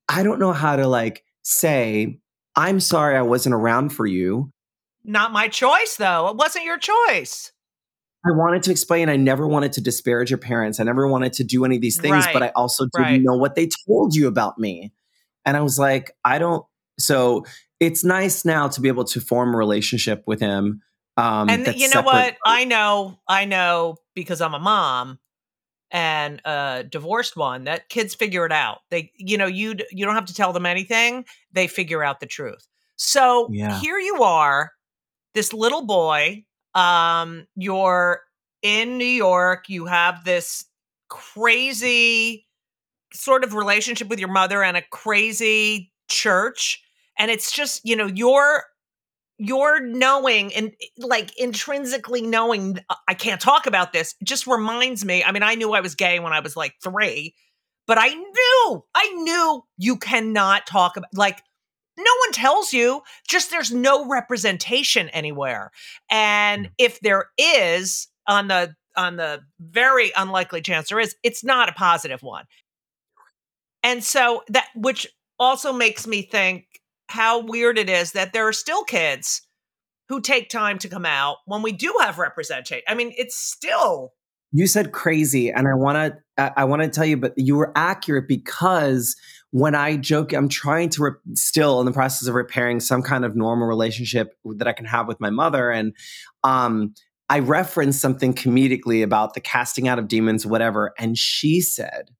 I 0.08 0.22
don't 0.22 0.38
know 0.38 0.52
how 0.52 0.76
to 0.76 0.86
like 0.86 1.24
say, 1.42 2.18
I'm 2.54 2.80
sorry 2.80 3.16
I 3.16 3.22
wasn't 3.22 3.54
around 3.54 3.90
for 3.90 4.06
you. 4.06 4.50
Not 5.04 5.32
my 5.32 5.48
choice 5.48 5.96
though. 5.96 6.28
It 6.28 6.36
wasn't 6.36 6.64
your 6.64 6.78
choice. 6.78 7.52
I 8.26 8.32
wanted 8.32 8.62
to 8.64 8.70
explain 8.70 9.08
I 9.08 9.16
never 9.16 9.46
wanted 9.46 9.72
to 9.74 9.80
disparage 9.80 10.30
your 10.30 10.38
parents. 10.38 10.80
I 10.80 10.84
never 10.84 11.06
wanted 11.06 11.32
to 11.34 11.44
do 11.44 11.64
any 11.64 11.76
of 11.76 11.82
these 11.82 12.00
things, 12.00 12.24
but 12.32 12.42
I 12.42 12.48
also 12.56 12.84
didn't 12.86 13.02
Right. 13.02 13.22
know 13.22 13.36
what 13.36 13.54
they 13.54 13.68
told 13.86 14.14
you 14.14 14.26
about 14.26 14.58
me. 14.58 14.92
And 15.44 15.56
I 15.56 15.60
was 15.60 15.78
like, 15.78 16.10
I 16.24 16.38
don't. 16.38 16.64
So 16.98 17.44
it's 17.78 18.02
nice 18.04 18.44
now 18.44 18.68
to 18.68 18.80
be 18.80 18.88
able 18.88 19.04
to 19.04 19.20
form 19.20 19.54
a 19.54 19.56
relationship 19.56 20.24
with 20.26 20.40
him. 20.40 20.80
Um, 21.18 21.48
and 21.48 21.66
you 21.76 21.88
know 21.88 22.02
separate- 22.02 22.04
what? 22.04 22.36
I 22.44 22.64
know, 22.64 23.18
I 23.28 23.44
know 23.44 23.96
because 24.14 24.40
I'm 24.40 24.54
a 24.54 24.58
mom 24.58 25.18
and 25.92 26.40
a 26.44 26.84
divorced 26.90 27.36
one 27.36 27.64
that 27.64 27.88
kids 27.88 28.14
figure 28.14 28.44
it 28.44 28.52
out. 28.52 28.78
They, 28.90 29.12
you 29.16 29.38
know, 29.38 29.46
you 29.46 29.76
you 29.92 30.04
don't 30.04 30.14
have 30.16 30.24
to 30.26 30.34
tell 30.34 30.52
them 30.52 30.66
anything; 30.66 31.24
they 31.52 31.68
figure 31.68 32.02
out 32.02 32.18
the 32.20 32.26
truth. 32.26 32.66
So 32.96 33.48
Yeah. 33.52 33.78
here 33.80 33.98
you 33.98 34.22
are, 34.22 34.72
this 35.34 35.52
little 35.52 35.86
boy. 35.86 36.44
Um, 36.76 37.48
you're 37.56 38.20
in 38.62 38.98
New 38.98 39.04
York. 39.04 39.68
You 39.68 39.86
have 39.86 40.24
this 40.24 40.66
crazy 41.08 42.46
sort 43.12 43.44
of 43.44 43.54
relationship 43.54 44.08
with 44.08 44.20
your 44.20 44.30
mother 44.30 44.62
and 44.62 44.76
a 44.76 44.82
crazy 44.92 45.92
church, 46.08 46.82
and 47.18 47.30
it's 47.30 47.50
just 47.50 47.80
you 47.84 47.96
know 47.96 48.06
you're 48.06 48.64
your 49.38 49.80
knowing 49.80 50.54
and 50.54 50.72
like 50.98 51.36
intrinsically 51.38 52.22
knowing 52.22 52.78
uh, 52.88 52.94
I 53.08 53.14
can't 53.14 53.40
talk 53.40 53.66
about 53.66 53.92
this 53.92 54.14
just 54.24 54.46
reminds 54.46 55.04
me. 55.04 55.24
I 55.24 55.32
mean, 55.32 55.42
I 55.42 55.54
knew 55.56 55.72
I 55.72 55.80
was 55.80 55.94
gay 55.94 56.20
when 56.20 56.32
I 56.32 56.40
was 56.40 56.56
like 56.56 56.74
three, 56.82 57.34
but 57.86 57.98
I 58.00 58.08
knew, 58.08 58.84
I 58.94 59.12
knew 59.14 59.62
you 59.78 59.96
cannot 59.96 60.66
talk 60.66 60.96
about 60.96 61.10
like 61.14 61.42
no 61.96 62.12
one 62.20 62.32
tells 62.32 62.72
you, 62.72 63.02
just 63.28 63.50
there's 63.50 63.72
no 63.72 64.06
representation 64.06 65.08
anywhere. 65.10 65.70
And 66.10 66.66
hmm. 66.66 66.72
if 66.78 67.00
there 67.00 67.26
is 67.38 68.08
on 68.26 68.48
the 68.48 68.74
on 68.96 69.16
the 69.16 69.42
very 69.60 70.10
unlikely 70.16 70.62
chance 70.62 70.88
there 70.88 71.00
is, 71.00 71.16
it's 71.22 71.44
not 71.44 71.68
a 71.68 71.72
positive 71.72 72.22
one. 72.22 72.44
And 73.82 74.02
so 74.02 74.42
that 74.48 74.68
which 74.74 75.06
also 75.38 75.72
makes 75.72 76.06
me 76.06 76.22
think 76.22 76.64
how 77.08 77.40
weird 77.40 77.78
it 77.78 77.88
is 77.88 78.12
that 78.12 78.32
there 78.32 78.48
are 78.48 78.52
still 78.52 78.84
kids 78.84 79.42
who 80.08 80.20
take 80.20 80.48
time 80.48 80.78
to 80.78 80.88
come 80.88 81.04
out 81.04 81.38
when 81.46 81.62
we 81.62 81.72
do 81.72 81.94
have 82.00 82.18
representation. 82.18 82.82
I 82.88 82.94
mean, 82.94 83.12
it's 83.16 83.36
still 83.36 84.12
you 84.52 84.66
said 84.66 84.92
crazy, 84.92 85.50
and 85.50 85.68
I 85.68 85.74
want 85.74 85.96
to 85.96 86.52
I, 86.56 86.64
want 86.64 86.82
to 86.82 86.88
tell 86.88 87.06
you, 87.06 87.16
but 87.16 87.32
you 87.36 87.56
were 87.56 87.72
accurate 87.74 88.28
because 88.28 89.16
when 89.52 89.74
I 89.74 89.96
joke, 89.96 90.32
I'm 90.32 90.50
trying 90.50 90.90
to 90.90 91.02
re- 91.02 91.34
still 91.34 91.80
in 91.80 91.86
the 91.86 91.92
process 91.92 92.28
of 92.28 92.34
repairing 92.34 92.80
some 92.80 93.02
kind 93.02 93.24
of 93.24 93.34
normal 93.34 93.66
relationship 93.66 94.34
that 94.44 94.68
I 94.68 94.72
can 94.72 94.84
have 94.84 95.08
with 95.08 95.18
my 95.18 95.30
mother, 95.30 95.70
and 95.70 95.94
um, 96.44 96.94
I 97.28 97.38
referenced 97.38 98.00
something 98.00 98.34
comedically 98.34 99.02
about 99.02 99.34
the 99.34 99.40
casting 99.40 99.88
out 99.88 99.98
of 99.98 100.08
demons, 100.08 100.46
whatever, 100.46 100.92
and 100.98 101.16
she 101.16 101.60
said, 101.60 102.10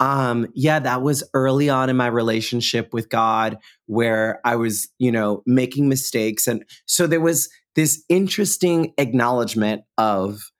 um, 0.00 0.46
yeah, 0.54 0.80
that 0.80 1.02
was 1.02 1.24
early 1.34 1.70
on 1.70 1.88
in 1.88 1.96
my 1.96 2.08
relationship 2.08 2.92
with 2.92 3.08
God 3.08 3.58
where 3.86 4.40
I 4.44 4.56
was, 4.56 4.88
you 4.98 5.10
know, 5.10 5.42
making 5.46 5.88
mistakes. 5.88 6.46
And 6.46 6.64
so 6.86 7.06
there 7.06 7.20
was 7.20 7.48
this 7.74 8.04
interesting 8.08 8.92
acknowledgement 8.98 9.82
of, 9.96 10.50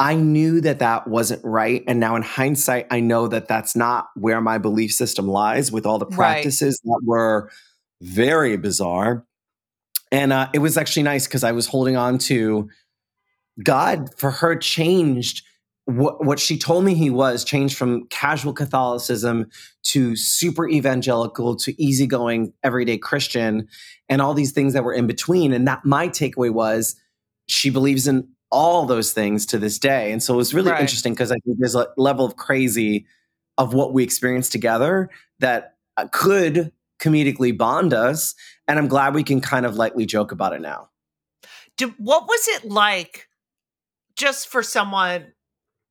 I 0.00 0.14
knew 0.14 0.60
that 0.60 0.78
that 0.78 1.08
wasn't 1.08 1.44
right. 1.44 1.82
And 1.88 1.98
now 1.98 2.14
in 2.14 2.22
hindsight, 2.22 2.86
I 2.90 3.00
know 3.00 3.26
that 3.28 3.48
that's 3.48 3.74
not 3.74 4.08
where 4.14 4.40
my 4.40 4.58
belief 4.58 4.92
system 4.92 5.26
lies 5.26 5.72
with 5.72 5.86
all 5.86 5.98
the 5.98 6.06
Right. 6.06 6.16
practices 6.16 6.80
that 6.84 7.00
were 7.04 7.50
very 8.00 8.56
bizarre. 8.56 9.24
And 10.12 10.32
uh, 10.32 10.48
it 10.54 10.60
was 10.60 10.76
actually 10.76 11.02
nice 11.02 11.26
because 11.26 11.44
I 11.44 11.52
was 11.52 11.66
holding 11.66 11.96
on 11.96 12.18
to 12.18 12.68
God 13.62 14.08
for 14.16 14.30
her 14.30 14.56
changed 14.56 15.42
what, 15.88 16.22
what 16.22 16.38
she 16.38 16.58
told 16.58 16.84
me 16.84 16.94
he 16.94 17.08
was 17.08 17.42
changed 17.44 17.76
from 17.76 18.06
casual 18.08 18.52
Catholicism 18.52 19.46
to 19.84 20.16
super 20.16 20.68
evangelical 20.68 21.56
to 21.56 21.82
easygoing 21.82 22.52
everyday 22.62 22.98
Christian 22.98 23.66
and 24.06 24.20
all 24.20 24.34
these 24.34 24.52
things 24.52 24.74
that 24.74 24.84
were 24.84 24.92
in 24.92 25.06
between. 25.06 25.54
And 25.54 25.66
that 25.66 25.86
my 25.86 26.08
takeaway 26.08 26.52
was 26.52 26.94
she 27.46 27.70
believes 27.70 28.06
in 28.06 28.28
all 28.50 28.86
those 28.86 29.12
things 29.12 29.44
to 29.46 29.58
this 29.58 29.78
day. 29.78 30.10
And 30.12 30.22
so 30.22 30.34
it 30.34 30.36
was 30.38 30.54
really 30.54 30.70
Right. 30.70 30.80
interesting 30.80 31.12
because 31.14 31.30
I 31.30 31.36
think 31.44 31.58
there's 31.58 31.74
a 31.74 31.88
level 31.96 32.24
of 32.24 32.36
crazy 32.36 33.06
of 33.58 33.74
what 33.74 33.92
we 33.92 34.02
experienced 34.04 34.52
together 34.52 35.10
that 35.40 35.74
uh, 35.96 36.06
could 36.12 36.72
comedically 37.00 37.56
bond 37.56 37.92
us. 37.92 38.34
And 38.66 38.78
I'm 38.78 38.88
glad 38.88 39.14
we 39.14 39.24
can 39.24 39.40
kind 39.40 39.66
of 39.66 39.76
lightly 39.76 40.06
joke 40.06 40.32
about 40.32 40.52
it 40.52 40.60
now. 40.60 40.88
do, 41.76 41.94
what 41.98 42.26
was 42.26 42.48
it 42.48 42.64
like 42.64 43.28
just 44.16 44.48
for 44.48 44.62
someone 44.62 45.32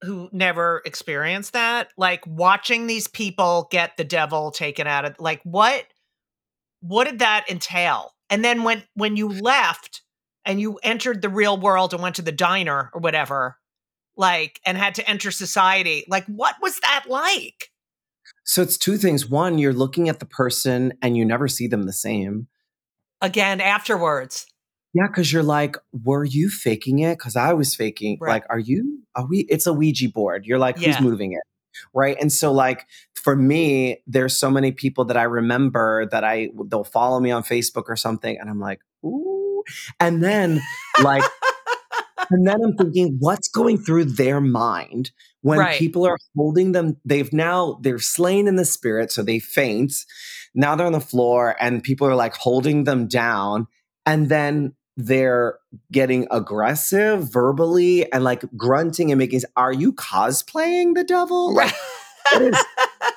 who 0.04 0.30
never 0.32 0.82
experienced 0.86 1.54
that 1.54 1.90
like 1.98 2.24
watching 2.28 2.86
these 2.88 3.08
people 3.08 3.68
get 3.72 3.98
the 3.98 4.04
devil 4.04 4.52
taken 4.52 4.86
out 4.86 5.06
of 5.06 5.16
like 5.20 5.42
what 5.44 5.86
what 6.82 7.06
did 7.06 7.18
that 7.20 7.46
entail 7.50 8.14
and 8.30 8.46
then 8.46 8.64
when 8.64 8.84
when 8.94 9.16
you 9.16 9.28
left 9.28 10.04
and 10.48 10.60
you 10.60 10.80
entered 10.82 11.22
the 11.22 11.30
real 11.30 11.60
world 11.60 11.94
and 11.94 12.02
went 12.02 12.16
to 12.16 12.24
the 12.24 12.32
diner 12.32 12.90
or 12.94 13.00
whatever 13.00 13.58
like 14.16 14.60
and 14.66 14.78
had 14.80 14.96
to 14.96 15.08
enter 15.08 15.30
society 15.30 16.04
like 16.08 16.26
what 16.26 16.56
was 16.62 16.80
that 16.80 17.06
like 17.08 17.70
So 18.46 18.62
it's 18.64 18.78
two 18.78 18.98
things. 18.98 19.30
One, 19.30 19.58
you're 19.60 19.74
looking 19.74 20.10
at 20.10 20.20
the 20.20 20.26
person 20.26 20.94
and 21.02 21.16
you 21.18 21.24
never 21.26 21.48
see 21.48 21.68
them 21.68 21.84
the 21.84 21.94
same. 21.94 22.48
again 23.22 23.62
afterwards. 23.62 24.48
Yeah, 24.94 25.08
because 25.08 25.32
you're 25.32 25.44
like, 25.44 25.76
were 25.92 26.24
you 26.24 26.50
faking 26.50 27.00
it? 27.00 27.18
Because 27.20 27.36
I 27.36 27.54
was 27.54 27.76
faking. 27.76 28.18
Right. 28.20 28.32
Like, 28.32 28.46
are 28.50 28.58
you? 28.58 29.04
Are 29.16 29.28
we? 29.28 29.40
It's 29.50 29.68
a 29.68 29.74
Ouija 29.74 30.10
board. 30.10 30.46
You're 30.46 30.58
like, 30.60 30.78
who's 30.78 30.88
Yeah. 30.88 31.02
moving 31.02 31.34
it? 31.34 31.44
Right. 31.94 32.18
And 32.20 32.32
so, 32.34 32.52
like, 32.52 32.88
for 33.14 33.36
me, 33.36 34.02
there's 34.08 34.36
so 34.36 34.50
many 34.50 34.72
people 34.72 35.06
that 35.06 35.18
I 35.18 35.24
remember 35.24 36.08
that 36.08 36.24
I 36.24 36.50
they'll 36.70 36.84
follow 36.86 37.20
me 37.20 37.30
on 37.32 37.44
Facebook 37.44 37.84
or 37.88 37.96
something, 37.98 38.36
and 38.40 38.50
I'm 38.50 38.60
like, 38.60 38.80
ooh. 39.06 39.27
And 40.00 40.24
then, 40.24 40.62
like, 41.04 41.24
and 42.30 42.48
then 42.48 42.58
I'm 42.64 42.76
thinking, 42.76 43.18
what's 43.20 43.48
going 43.48 43.78
through 43.78 44.06
their 44.06 44.42
mind 44.42 45.12
when 45.42 45.60
Right. 45.60 45.80
people 45.80 46.06
are 46.06 46.18
holding 46.36 46.72
them? 46.72 46.98
They've 47.06 47.32
now 47.32 47.80
they're 47.82 48.00
slain 48.00 48.48
in 48.48 48.56
the 48.56 48.66
spirit, 48.66 49.12
so 49.12 49.24
they 49.24 49.40
faint. 49.40 49.94
Now 50.54 50.76
they're 50.76 50.88
on 50.88 50.94
the 50.94 51.00
floor, 51.00 51.56
and 51.60 51.84
people 51.84 52.08
are 52.08 52.16
like 52.16 52.36
holding 52.36 52.84
them 52.86 53.08
down, 53.08 53.68
and 54.06 54.30
then 54.30 54.74
they're 55.00 55.60
getting 55.92 56.28
aggressive 56.32 57.32
verbally 57.32 58.12
and 58.12 58.24
like 58.24 58.44
grunting 58.58 59.12
and 59.12 59.20
making. 59.20 59.42
Are 59.56 59.74
you 59.74 59.94
cosplaying 59.94 60.96
the 60.96 61.04
devil? 61.04 61.54
Like, 61.54 61.74
is, 62.42 62.58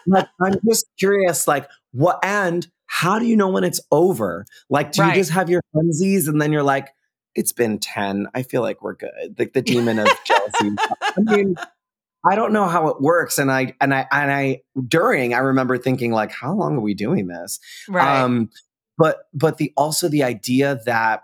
like 0.07 0.29
I'm 0.43 0.57
just 0.69 0.87
curious, 0.99 1.49
like 1.49 1.69
what 1.93 2.19
and 2.23 2.67
how 2.93 3.21
do 3.21 3.25
you 3.25 3.37
know 3.37 3.49
when 3.49 3.63
it's 3.63 3.81
over? 3.93 4.45
Like, 4.69 4.91
do 4.91 5.03
Right. 5.03 5.15
you 5.15 5.21
just 5.21 5.31
have 5.31 5.49
your 5.49 5.63
funsies 5.73 6.27
and 6.27 6.43
then 6.43 6.51
you're 6.53 6.65
like, 6.65 6.89
it's 7.37 7.53
been 7.53 7.79
10. 7.79 8.27
I 8.35 8.43
feel 8.43 8.63
like 8.63 8.83
we're 8.83 8.97
good. 8.97 9.37
Like 9.39 9.53
the 9.53 9.63
demon 9.63 10.01
of 10.01 10.09
jealousy. 10.27 10.75
I 11.01 11.21
mean, 11.21 11.55
I 12.29 12.35
don't 12.35 12.53
know 12.53 12.67
how 12.67 12.89
it 12.89 13.01
works. 13.01 13.39
And 13.39 13.49
I 13.51 13.75
and 13.81 13.95
I 13.95 14.09
and 14.11 14.33
I 14.33 14.63
during 14.89 15.35
I 15.35 15.39
remember 15.39 15.79
thinking, 15.79 16.11
like, 16.11 16.33
how 16.33 16.53
long 16.53 16.77
are 16.79 16.81
we 16.81 16.95
doing 16.95 17.29
this? 17.29 17.61
right. 17.89 18.23
Um, 18.23 18.51
but 18.99 19.29
but 19.33 19.59
the 19.59 19.73
also 19.77 20.09
the 20.09 20.25
idea 20.25 20.81
that 20.85 21.23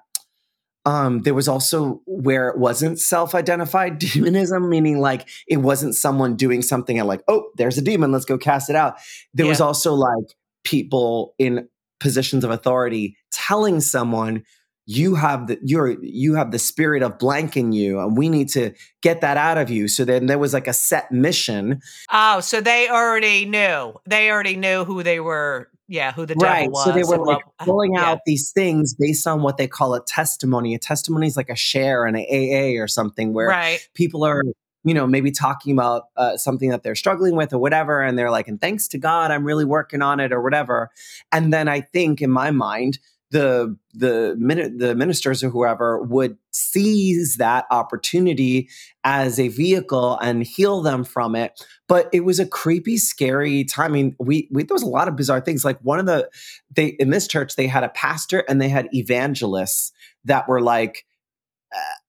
um, 0.84 1.22
there 1.22 1.34
was 1.34 1.48
also 1.48 2.00
where 2.06 2.48
it 2.48 2.58
wasn't 2.58 3.00
self-identified 3.00 3.98
demonism, 4.14 4.68
meaning 4.70 5.00
like 5.00 5.28
it 5.48 5.56
wasn't 5.56 5.96
someone 5.96 6.36
doing 6.36 6.62
something 6.62 6.96
and 6.96 7.08
like, 7.08 7.24
oh, 7.26 7.50
there's 7.56 7.76
a 7.76 7.82
demon, 7.82 8.12
let's 8.12 8.24
go 8.24 8.38
cast 8.38 8.70
it 8.70 8.76
out. 8.76 8.94
There 9.34 9.46
was 9.46 9.60
also 9.60 9.94
like 9.94 10.26
people 10.66 11.34
in 11.38 11.68
positions 12.00 12.44
of 12.44 12.50
authority 12.50 13.16
telling 13.30 13.80
someone 13.80 14.42
you 14.88 15.14
have 15.14 15.46
the 15.46 15.58
you're 15.64 15.96
you 16.02 16.34
have 16.34 16.50
the 16.50 16.58
spirit 16.58 17.02
of 17.02 17.18
blank 17.18 17.56
in 17.56 17.72
you 17.72 17.98
and 17.98 18.16
we 18.16 18.28
need 18.28 18.48
to 18.48 18.72
get 19.02 19.20
that 19.20 19.36
out 19.36 19.56
of 19.58 19.70
you 19.70 19.88
so 19.88 20.04
then 20.04 20.26
there 20.26 20.38
was 20.38 20.52
like 20.52 20.68
a 20.68 20.72
set 20.72 21.10
mission 21.10 21.80
oh, 22.12 22.40
so 22.40 22.60
they 22.60 22.88
already 22.88 23.46
knew. 23.46 23.94
They 24.08 24.30
already 24.30 24.56
knew 24.56 24.84
who 24.84 25.02
they 25.02 25.18
were. 25.20 25.68
Yeah, 25.88 26.10
who 26.12 26.26
the 26.26 26.34
right 26.34 26.62
devil 26.62 26.72
was. 26.72 26.84
so 26.84 26.92
they 26.92 27.02
were 27.04 27.24
like 27.24 27.44
what- 27.46 27.54
uh, 27.60 27.64
pulling 27.64 27.94
yeah. 27.94 28.10
out 28.10 28.18
these 28.26 28.50
things 28.52 28.94
based 28.94 29.26
on 29.26 29.42
what 29.42 29.56
they 29.56 29.68
call 29.68 29.94
a 29.94 30.04
testimony 30.04 30.74
a 30.74 30.78
testimony 30.78 31.26
is 31.28 31.36
like 31.36 31.48
a 31.48 31.56
share 31.56 32.06
in 32.06 32.14
an 32.16 32.26
aa 32.28 32.82
or 32.82 32.88
something 32.88 33.32
where 33.32 33.48
Right. 33.48 33.80
people 33.94 34.24
are 34.24 34.42
you 34.86 34.94
know 34.94 35.06
maybe 35.06 35.30
talking 35.30 35.72
about 35.72 36.04
uh, 36.16 36.36
something 36.36 36.70
that 36.70 36.82
they're 36.82 36.94
struggling 36.94 37.36
with 37.36 37.52
or 37.52 37.58
whatever 37.58 38.00
and 38.00 38.16
they're 38.16 38.30
like 38.30 38.48
and 38.48 38.60
thanks 38.60 38.86
to 38.88 38.98
god 38.98 39.30
i'm 39.30 39.44
really 39.44 39.64
working 39.64 40.00
on 40.00 40.20
it 40.20 40.32
or 40.32 40.40
whatever. 40.40 40.90
And 41.32 41.52
then 41.52 41.68
i 41.68 41.80
think 41.80 42.22
in 42.22 42.30
my 42.30 42.50
mind 42.50 42.98
the 43.30 43.76
the 43.92 44.36
the 44.76 44.94
ministers 44.94 45.42
or 45.42 45.50
whoever 45.50 46.00
would 46.00 46.36
seize 46.52 47.36
that 47.38 47.66
opportunity 47.70 48.68
as 49.02 49.40
a 49.40 49.48
vehicle 49.48 50.16
and 50.22 50.44
heal 50.44 50.80
them 50.80 51.02
from 51.02 51.34
it. 51.34 51.60
But 51.88 52.08
it 52.12 52.20
was 52.20 52.38
a 52.38 52.46
creepy 52.46 52.96
scary 52.96 53.64
time. 53.64 53.90
I 53.90 53.94
mean 53.94 54.16
we, 54.20 54.48
we 54.52 54.62
there 54.62 54.74
was 54.74 54.82
a 54.82 54.88
lot 54.88 55.08
of 55.08 55.16
bizarre 55.16 55.40
things. 55.40 55.64
Like 55.64 55.80
one 55.80 55.98
of 55.98 56.06
the 56.06 56.30
they 56.70 56.96
in 57.00 57.10
this 57.10 57.26
church 57.26 57.56
they 57.56 57.66
had 57.66 57.82
a 57.82 57.88
pastor 57.88 58.44
and 58.48 58.62
they 58.62 58.68
had 58.68 58.88
evangelists 58.92 59.92
that 60.24 60.48
were 60.48 60.60
like 60.60 61.04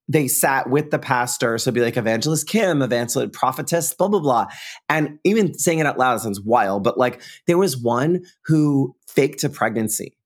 they 0.07 0.27
sat 0.27 0.69
with 0.69 0.91
the 0.91 0.99
pastor. 0.99 1.57
So 1.57 1.69
it'd 1.69 1.75
be 1.75 1.81
like 1.81 1.97
evangelist 1.97 2.47
Kim, 2.47 2.81
evangelist 2.81 3.33
prophetess, 3.33 3.93
blah, 3.93 4.07
blah, 4.07 4.19
blah. 4.19 4.47
And 4.89 5.19
even 5.23 5.57
saying 5.57 5.79
it 5.79 5.85
out 5.85 5.97
loud 5.97 6.21
sounds 6.21 6.39
wild, 6.39 6.83
but 6.83 6.97
like 6.97 7.21
there 7.45 7.57
was 7.57 7.77
one 7.77 8.25
who 8.45 8.95
faked 9.07 9.43
a 9.43 9.49
pregnancy. 9.49 10.17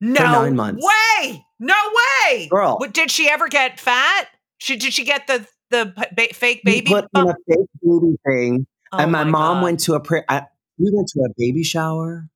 No 0.00 0.22
nine 0.22 0.56
months. 0.56 0.84
way. 0.84 1.44
No 1.58 1.74
way. 2.24 2.48
Girl. 2.48 2.76
What, 2.78 2.94
did 2.94 3.10
she 3.10 3.28
ever 3.28 3.48
get 3.48 3.78
fat? 3.78 4.28
She, 4.58 4.76
did 4.76 4.92
she 4.92 5.04
get 5.04 5.26
the 5.26 5.46
the 5.70 5.92
ba- 6.16 6.34
fake 6.34 6.62
baby? 6.64 6.90
put 6.90 7.06
in 7.14 7.28
a 7.28 7.34
fake 7.48 7.68
baby 7.82 8.16
thing. 8.26 8.66
Oh 8.92 8.98
and 8.98 9.12
my, 9.12 9.24
mom 9.24 9.58
God. 9.58 9.62
went 9.64 9.80
to 9.80 9.94
a 9.94 10.00
prayer. 10.00 10.24
We 10.78 10.90
went 10.92 11.08
to 11.08 11.20
a 11.20 11.28
baby 11.36 11.62
shower. 11.62 12.28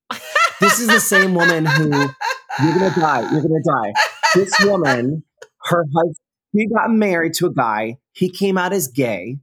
this 0.61 0.79
is 0.79 0.87
the 0.87 0.99
same 0.99 1.35
woman 1.35 1.65
who 1.65 1.89
you're 1.89 2.73
gonna 2.73 2.95
die. 2.95 3.21
You're 3.31 3.41
gonna 3.41 3.63
die. 3.65 3.93
This 4.35 4.53
woman, 4.61 5.23
her 5.63 5.83
husband, 5.95 6.15
she 6.55 6.67
got 6.67 6.91
married 6.91 7.33
to 7.35 7.47
a 7.47 7.53
guy. 7.53 7.97
He 8.13 8.29
came 8.29 8.57
out 8.57 8.73
as 8.73 8.87
gay. 8.87 9.37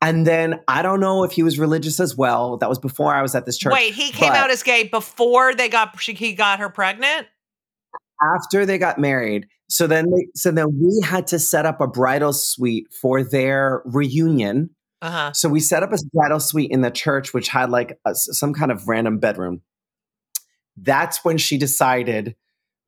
And 0.00 0.26
then 0.26 0.60
I 0.68 0.82
don't 0.82 1.00
know 1.00 1.24
if 1.24 1.32
he 1.32 1.42
was 1.42 1.58
religious 1.58 1.98
as 1.98 2.14
well. 2.16 2.58
That 2.58 2.68
was 2.68 2.78
before 2.78 3.14
I 3.14 3.22
was 3.22 3.34
at 3.34 3.46
this 3.46 3.56
church. 3.56 3.72
Wait, 3.72 3.94
he 3.94 4.10
came 4.10 4.32
out 4.32 4.50
as 4.50 4.62
gay 4.62 4.86
before 4.86 5.54
they 5.54 5.68
got 5.68 5.98
she, 6.00 6.12
he 6.12 6.34
got 6.34 6.58
her 6.58 6.68
pregnant. 6.68 7.26
after 8.22 8.64
they 8.64 8.78
got 8.78 8.98
married. 8.98 9.46
So 9.68 9.86
then 9.86 10.10
they, 10.10 10.28
so 10.34 10.50
then 10.50 10.68
we 10.80 11.00
had 11.04 11.26
to 11.28 11.38
set 11.38 11.66
up 11.66 11.80
a 11.80 11.86
bridal 11.86 12.32
suite 12.32 12.86
for 13.00 13.22
their 13.22 13.82
reunion. 13.84 14.70
Uh 15.00 15.10
huh. 15.10 15.32
So 15.32 15.48
we 15.48 15.60
set 15.60 15.82
up 15.82 15.92
a 15.92 15.98
bridal 16.12 16.40
suite 16.40 16.70
in 16.70 16.82
the 16.82 16.90
church, 16.90 17.32
which 17.34 17.48
had 17.48 17.70
like 17.70 17.98
a, 18.04 18.14
some 18.14 18.52
kind 18.52 18.70
of 18.70 18.86
random 18.86 19.18
bedroom. 19.18 19.62
That's 20.76 21.24
when 21.24 21.38
she 21.38 21.58
decided, 21.58 22.36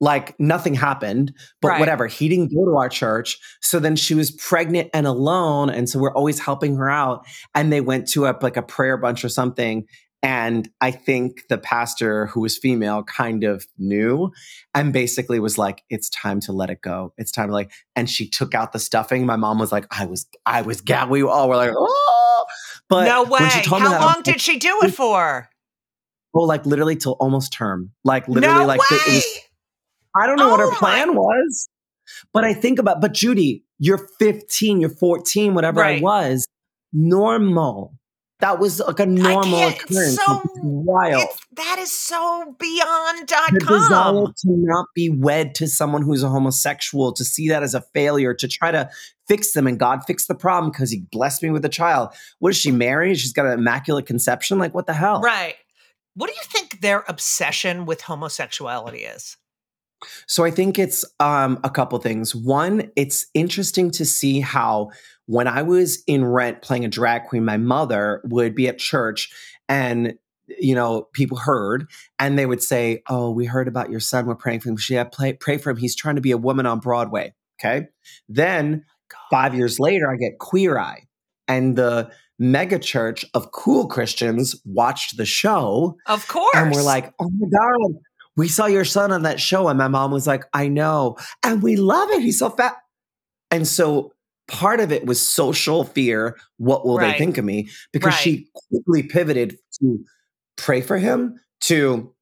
like 0.01 0.39
nothing 0.39 0.75
happened, 0.75 1.33
but 1.63 1.69
Right. 1.69 1.81
whatever. 1.81 2.07
He 2.07 2.29
didn't 2.29 2.55
go 2.55 2.65
to 2.65 2.77
our 2.77 2.89
church. 2.89 3.39
So 3.63 3.79
then 3.79 3.97
she 3.97 4.15
was 4.15 4.31
pregnant 4.31 4.91
and 4.93 5.07
alone. 5.07 5.71
And 5.71 5.89
so 5.89 5.99
we're 5.99 6.13
always 6.15 6.39
helping 6.41 6.77
her 6.77 6.91
out. 6.91 7.25
And 7.55 7.73
they 7.73 7.81
went 7.81 8.09
to 8.09 8.27
a 8.27 8.37
like 8.43 8.57
a 8.57 8.63
prayer 8.63 8.97
bunch 8.97 9.25
or 9.25 9.29
something. 9.29 9.87
And 10.23 10.71
I 10.81 10.91
think 10.91 11.43
the 11.51 11.59
pastor 11.59 12.27
who 12.29 12.41
was 12.41 12.57
female 12.57 13.03
kind 13.03 13.45
of 13.45 13.67
knew 13.77 14.31
and 14.75 14.91
basically 14.91 15.39
was 15.39 15.59
like, 15.59 15.83
it's 15.91 16.09
time 16.09 16.41
to 16.41 16.53
let 16.53 16.71
it 16.71 16.81
go. 16.81 17.13
It's 17.19 17.31
time 17.31 17.49
to 17.49 17.53
like, 17.53 17.71
and 17.95 18.09
she 18.09 18.31
took 18.31 18.55
out 18.55 18.73
the 18.73 18.79
stuffing. 18.79 19.27
My 19.27 19.37
mom 19.37 19.59
was 19.59 19.71
like, 19.71 19.87
I 19.91 20.07
was, 20.07 20.27
I 20.47 20.63
was, 20.63 20.81
ga- 20.81 21.09
we 21.09 21.23
all 21.23 21.47
were 21.49 21.57
like, 21.57 21.73
oh, 21.77 22.47
but 22.89 23.05
no 23.05 23.25
way. 23.25 23.39
How 23.41 23.79
that, 23.79 24.01
long 24.01 24.15
like, 24.17 24.25
did 24.25 24.41
she 24.41 24.59
do 24.59 24.81
it 24.83 24.95
for? 24.95 25.47
Oh, 26.35 26.43
like 26.45 26.65
literally 26.65 26.97
till 26.97 27.13
almost 27.21 27.53
term. 27.53 27.91
Like 28.03 28.27
literally, 28.27 28.61
no 28.61 28.67
like 28.67 28.81
way. 28.81 28.87
it 28.97 29.15
was, 29.15 29.41
I 30.17 30.27
don't 30.27 30.37
know 30.37 30.49
what 30.51 30.61
Oh 30.61 30.67
her 30.67 30.71
my- 30.73 30.77
plan 30.79 31.15
was, 31.17 31.69
but 32.33 32.45
I 32.45 32.55
think 32.55 32.79
about. 32.79 33.01
But 33.01 33.13
Judy, 33.15 33.65
you're 33.79 34.07
15, 34.19 34.81
you're 34.81 34.91
14, 34.91 35.55
whatever 35.55 35.83
I 35.83 36.01
was. 36.01 36.47
Normal. 36.93 37.95
That 38.41 38.59
was 38.59 38.81
like 38.81 38.99
a 39.01 39.07
normal 39.07 39.59
it's 39.69 39.85
occurrence. 39.85 40.17
so- 40.17 40.41
It's 40.45 40.59
wild. 40.63 41.23
It's, 41.23 41.41
that 41.53 41.79
is 41.79 41.91
so 41.93 42.55
beyond 42.59 43.27
dot 43.27 43.51
the 43.53 43.61
desire 43.61 44.13
com. 44.13 44.27
to 44.37 44.49
not 44.49 44.87
be 44.95 45.09
wed 45.09 45.55
to 45.57 45.67
someone 45.69 46.03
who's 46.03 46.23
a 46.23 46.29
homosexual, 46.29 47.13
to 47.15 47.25
see 47.25 47.49
that 47.49 47.63
as 47.63 47.75
a 47.75 47.81
failure, 47.95 48.35
to 48.35 48.47
try 48.49 48.71
to 48.71 48.91
fix 49.29 49.53
them, 49.53 49.67
and 49.67 49.79
God 49.79 50.01
fixed 50.07 50.29
the 50.29 50.35
problem 50.35 50.71
because 50.73 50.91
He 50.91 51.05
blessed 51.11 51.43
me 51.43 51.51
with 51.51 51.65
a 51.65 51.69
child. 51.71 52.11
What 52.41 52.51
is 52.51 52.57
she 52.57 52.71
married? 52.71 53.19
She's 53.19 53.33
got 53.33 53.47
an 53.47 53.53
immaculate 53.53 54.07
conception. 54.07 54.59
Like 54.59 54.75
what 54.75 54.87
the 54.87 54.93
hell? 54.95 55.21
Right. 55.21 55.55
What 56.15 56.27
do 56.29 56.35
you 56.35 56.43
think 56.45 56.81
their 56.81 57.05
obsession 57.09 57.87
with 57.87 58.03
homosexuality 58.03 58.99
is? 59.05 59.37
So 60.27 60.45
I 60.45 60.51
think 60.51 60.79
it's 60.79 61.05
um, 61.21 61.59
a 61.65 61.71
couple 61.71 61.99
things. 61.99 62.35
One, 62.35 62.91
it's 62.97 63.27
interesting 63.35 63.91
to 63.93 64.05
see 64.05 64.41
how 64.41 64.91
when 65.27 65.49
I 65.49 65.63
was 65.63 66.03
in 66.07 66.25
Rent 66.25 66.63
playing 66.63 66.85
a 66.85 66.89
drag 66.89 67.25
queen, 67.25 67.45
my 67.45 67.57
mother 67.57 68.21
would 68.25 68.55
be 68.55 68.69
at 68.69 68.79
church 68.79 69.33
and 69.69 70.15
you 70.59 70.75
know 70.75 71.09
people 71.15 71.39
heard 71.39 71.89
and 72.19 72.39
they 72.39 72.45
would 72.45 72.63
say, 72.63 73.03
"Oh, 73.09 73.31
we 73.31 73.47
heard 73.47 73.67
about 73.67 73.91
your 73.91 74.01
son. 74.01 74.27
We're 74.27 74.35
praying 74.35 74.61
for 74.61 74.69
him. 74.69 74.77
She 74.77 75.03
pray, 75.13 75.33
pray 75.33 75.57
for 75.57 75.71
him. 75.71 75.79
He's 75.79 75.97
trying 75.97 76.17
to 76.17 76.21
be 76.21 76.33
a 76.33 76.39
woman 76.39 76.67
on 76.67 76.81
Broadway." 76.81 77.33
Okay. 77.59 77.89
Then 78.29 78.85
five 79.31 79.55
years 79.55 79.81
later, 79.81 80.11
I 80.11 80.17
get 80.17 80.39
Queer 80.39 80.79
Eye, 80.79 81.07
and 81.49 81.77
the 81.77 82.11
mega 82.39 82.79
church 82.79 83.25
of 83.35 83.53
cool 83.53 83.87
Christians 83.87 84.55
watched 84.65 85.17
the 85.17 85.25
show 85.25 85.97
Of 86.07 86.27
course. 86.29 86.55
and 86.57 86.73
we're 86.73 86.83
like, 86.83 87.13
oh 87.21 87.31
my 87.39 87.49
God, 87.49 87.93
we 88.37 88.49
saw 88.49 88.67
your 88.67 88.85
son 88.85 89.13
on 89.13 89.23
that 89.23 89.41
show. 89.41 89.69
And 89.69 89.79
my 89.79 89.89
mom 89.89 90.11
was 90.11 90.27
like, 90.27 90.45
I 90.53 90.69
know. 90.69 91.17
And 91.43 91.63
we 91.63 91.77
love 91.77 92.11
it. 92.11 92.23
He's 92.23 92.39
so 92.39 92.51
fat. 92.51 92.77
And 93.51 93.67
so 93.67 94.13
part 94.49 94.81
of 94.81 94.91
it 94.93 95.07
was 95.07 95.25
social 95.25 95.85
fear. 95.85 96.37
What 96.59 96.85
will 96.87 96.99
Right. 96.99 97.13
they 97.13 97.19
think 97.19 97.39
of 97.39 97.45
me? 97.45 97.69
Because 97.93 98.13
Right. 98.15 98.21
she 98.21 98.49
quickly 98.71 99.03
pivoted 99.05 99.59
to 99.81 100.05
pray 100.57 100.81
for 100.81 100.99
him 100.99 101.41
to, 101.63 102.13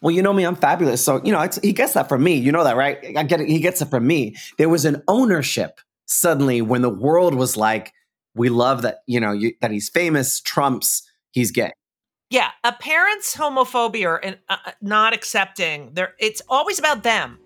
well, 0.00 0.10
you 0.14 0.22
know 0.22 0.32
me, 0.32 0.44
I'm 0.44 0.56
fabulous. 0.56 1.02
So, 1.04 1.22
you 1.24 1.32
know, 1.32 1.40
it's, 1.40 1.58
he 1.62 1.72
gets 1.72 1.92
that 1.94 2.08
from 2.08 2.22
me. 2.24 2.34
You 2.34 2.52
know 2.52 2.64
that, 2.64 2.76
right? 2.76 2.98
I 3.16 3.22
get 3.22 3.40
it. 3.40 3.48
He 3.48 3.60
gets 3.60 3.80
it 3.82 3.86
from 3.90 4.06
me. 4.06 4.36
There 4.58 4.68
was 4.68 4.84
an 4.84 5.02
ownership 5.08 5.80
suddenly 6.06 6.62
when 6.62 6.82
the 6.82 6.90
world 6.90 7.34
was 7.34 7.56
like, 7.56 7.92
we 8.34 8.48
love 8.48 8.82
that, 8.82 8.98
you 9.06 9.18
know, 9.20 9.32
you, 9.32 9.54
that 9.60 9.70
he's 9.70 9.88
famous, 9.88 10.40
Trump's, 10.40 11.02
he's 11.32 11.50
gay. 11.50 11.72
Yeah, 12.28 12.50
a 12.64 12.72
parent's 12.72 13.36
homophobia 13.36 14.04
or 14.04 14.26
uh, 14.26 14.32
uh, 14.48 14.72
not 14.82 15.14
accepting, 15.14 15.90
there 15.92 16.14
it's 16.18 16.42
always 16.48 16.80
about 16.80 17.04
them 17.04 17.38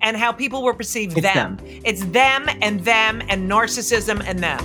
and 0.00 0.16
how 0.16 0.30
people 0.30 0.62
will 0.62 0.74
perceive 0.74 1.10
It's 1.16 1.22
them. 1.22 1.56
them. 1.56 1.66
It's 1.84 2.04
them 2.04 2.48
and 2.62 2.84
them 2.84 3.20
and 3.28 3.50
narcissism 3.50 4.22
and 4.24 4.38
them. 4.38 4.60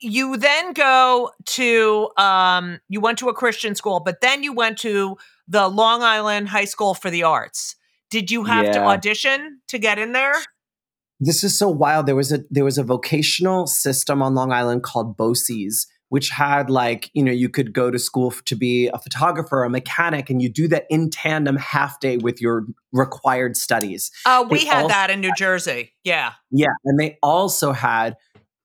You 0.00 0.38
then 0.38 0.72
go 0.72 1.32
to 1.44 2.08
um 2.16 2.80
you 2.88 3.02
went 3.02 3.18
to 3.18 3.28
a 3.28 3.34
Christian 3.34 3.74
school, 3.74 4.00
but 4.00 4.22
then 4.22 4.42
you 4.42 4.54
went 4.54 4.78
to 4.78 5.18
the 5.46 5.68
Long 5.68 6.02
Island 6.02 6.48
High 6.48 6.64
School 6.64 6.94
for 6.94 7.10
the 7.10 7.24
Arts. 7.24 7.76
Did 8.08 8.30
you 8.30 8.44
have 8.44 8.72
to 8.72 8.80
audition 8.80 9.60
to 9.68 9.78
get 9.78 9.98
in 9.98 10.12
there? 10.12 10.32
This 11.20 11.44
is 11.44 11.56
so 11.56 11.68
wild. 11.68 12.06
There 12.06 12.16
was 12.16 12.32
a 12.32 12.40
there 12.50 12.64
was 12.64 12.78
a 12.78 12.82
vocational 12.82 13.66
system 13.66 14.22
on 14.22 14.34
Long 14.34 14.52
Island 14.52 14.82
called 14.82 15.16
BOCES, 15.16 15.86
which 16.08 16.30
had 16.30 16.70
like, 16.70 17.10
you 17.12 17.22
know, 17.22 17.30
you 17.30 17.48
could 17.48 17.72
go 17.72 17.90
to 17.90 17.98
school 17.98 18.30
to 18.46 18.56
be 18.56 18.88
a 18.88 18.98
photographer, 18.98 19.62
a 19.62 19.70
mechanic, 19.70 20.30
and 20.30 20.40
you 20.40 20.48
do 20.48 20.66
that 20.68 20.86
in 20.88 21.10
tandem 21.10 21.56
half 21.56 22.00
day 22.00 22.16
with 22.16 22.40
your 22.40 22.66
required 22.92 23.56
studies. 23.56 24.10
Uh, 24.24 24.44
we 24.48 24.60
They 24.60 24.64
had 24.64 24.88
that 24.88 25.10
in 25.10 25.20
New 25.20 25.32
Jersey. 25.36 25.92
Yeah. 26.04 26.32
Yeah. 26.50 26.72
And 26.84 26.98
they 26.98 27.18
also 27.22 27.72
had 27.72 28.16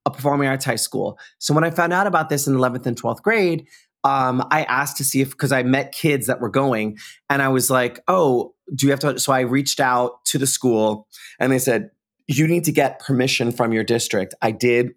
a 0.06 0.12
performing 0.12 0.47
arts 0.47 0.66
high 0.66 0.76
school. 0.76 1.20
So 1.39 1.53
when 1.53 1.64
I 1.64 1.72
found 1.72 1.93
out 1.93 2.08
about 2.08 2.30
this 2.30 2.47
in 2.47 2.56
11th 2.56 2.86
and 2.86 2.99
12th 2.99 3.22
grade, 3.22 3.68
um, 4.06 4.47
I 4.51 4.64
asked 4.64 4.97
to 4.97 5.03
see 5.03 5.22
if, 5.22 5.32
because 5.32 5.51
I 5.51 5.64
met 5.64 5.91
kids 5.91 6.28
that 6.28 6.39
were 6.39 6.49
going, 6.49 6.97
and 7.30 7.41
I 7.41 7.49
was 7.49 7.72
like, 7.72 7.99
oh, 8.08 8.53
do 8.74 8.86
you 8.86 8.91
have 8.91 8.99
to? 8.99 9.20
So 9.20 9.34
I 9.34 9.41
reached 9.41 9.80
out 9.80 10.24
to 10.26 10.38
the 10.38 10.47
school 10.47 11.08
and 11.39 11.51
they 11.51 11.60
said, 11.60 11.89
you 12.28 12.48
need 12.48 12.64
to 12.66 12.72
get 12.72 13.00
permission 13.00 13.52
from 13.52 13.72
your 13.72 13.84
district. 13.84 14.34
I 14.42 14.52
did 14.52 14.92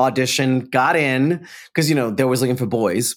audition, 0.00 0.60
got 0.60 0.96
in, 0.96 1.46
because, 1.68 1.88
you 1.88 1.94
know, 1.94 2.10
they 2.10 2.24
was 2.24 2.40
looking 2.40 2.56
for 2.56 2.66
boys. 2.66 3.16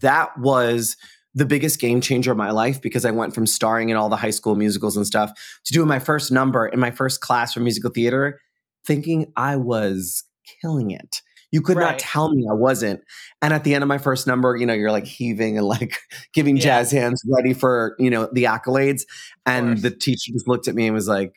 That 0.00 0.36
was 0.38 0.96
the 1.34 1.46
biggest 1.46 1.80
game 1.80 2.00
changer 2.02 2.30
of 2.32 2.36
my 2.36 2.50
life 2.50 2.82
because 2.82 3.06
I 3.06 3.10
went 3.10 3.34
from 3.34 3.46
starring 3.46 3.88
in 3.88 3.96
all 3.96 4.10
the 4.10 4.16
high 4.16 4.30
school 4.30 4.54
musicals 4.54 4.96
and 4.96 5.06
stuff 5.06 5.32
to 5.64 5.72
doing 5.72 5.88
my 5.88 5.98
first 5.98 6.30
number 6.30 6.66
in 6.66 6.78
my 6.78 6.90
first 6.90 7.20
class 7.22 7.54
for 7.54 7.60
musical 7.60 7.90
theater, 7.90 8.38
thinking 8.84 9.32
I 9.36 9.56
was 9.56 10.24
killing 10.60 10.90
it. 10.90 11.22
You 11.50 11.62
could 11.62 11.76
Right. 11.76 11.92
not 11.92 11.98
tell 11.98 12.34
me 12.34 12.46
I 12.50 12.54
wasn't. 12.54 13.00
And 13.40 13.52
at 13.54 13.64
the 13.64 13.74
end 13.74 13.82
of 13.82 13.88
my 13.88 13.98
first 13.98 14.26
number, 14.26 14.56
you 14.56 14.66
know, 14.66 14.72
you're 14.74 14.90
like 14.92 15.06
heaving 15.06 15.56
and 15.56 15.66
like 15.66 15.98
giving 16.34 16.56
Yeah. 16.56 16.62
jazz 16.64 16.90
hands, 16.92 17.22
ready 17.30 17.54
for, 17.54 17.94
you 17.98 18.10
know, 18.10 18.28
the 18.32 18.44
accolades. 18.44 19.02
And 19.46 19.78
the 19.78 19.90
teacher 19.90 20.32
just 20.32 20.48
looked 20.48 20.68
at 20.68 20.74
me 20.74 20.86
and 20.86 20.94
was 20.94 21.08
like, 21.08 21.32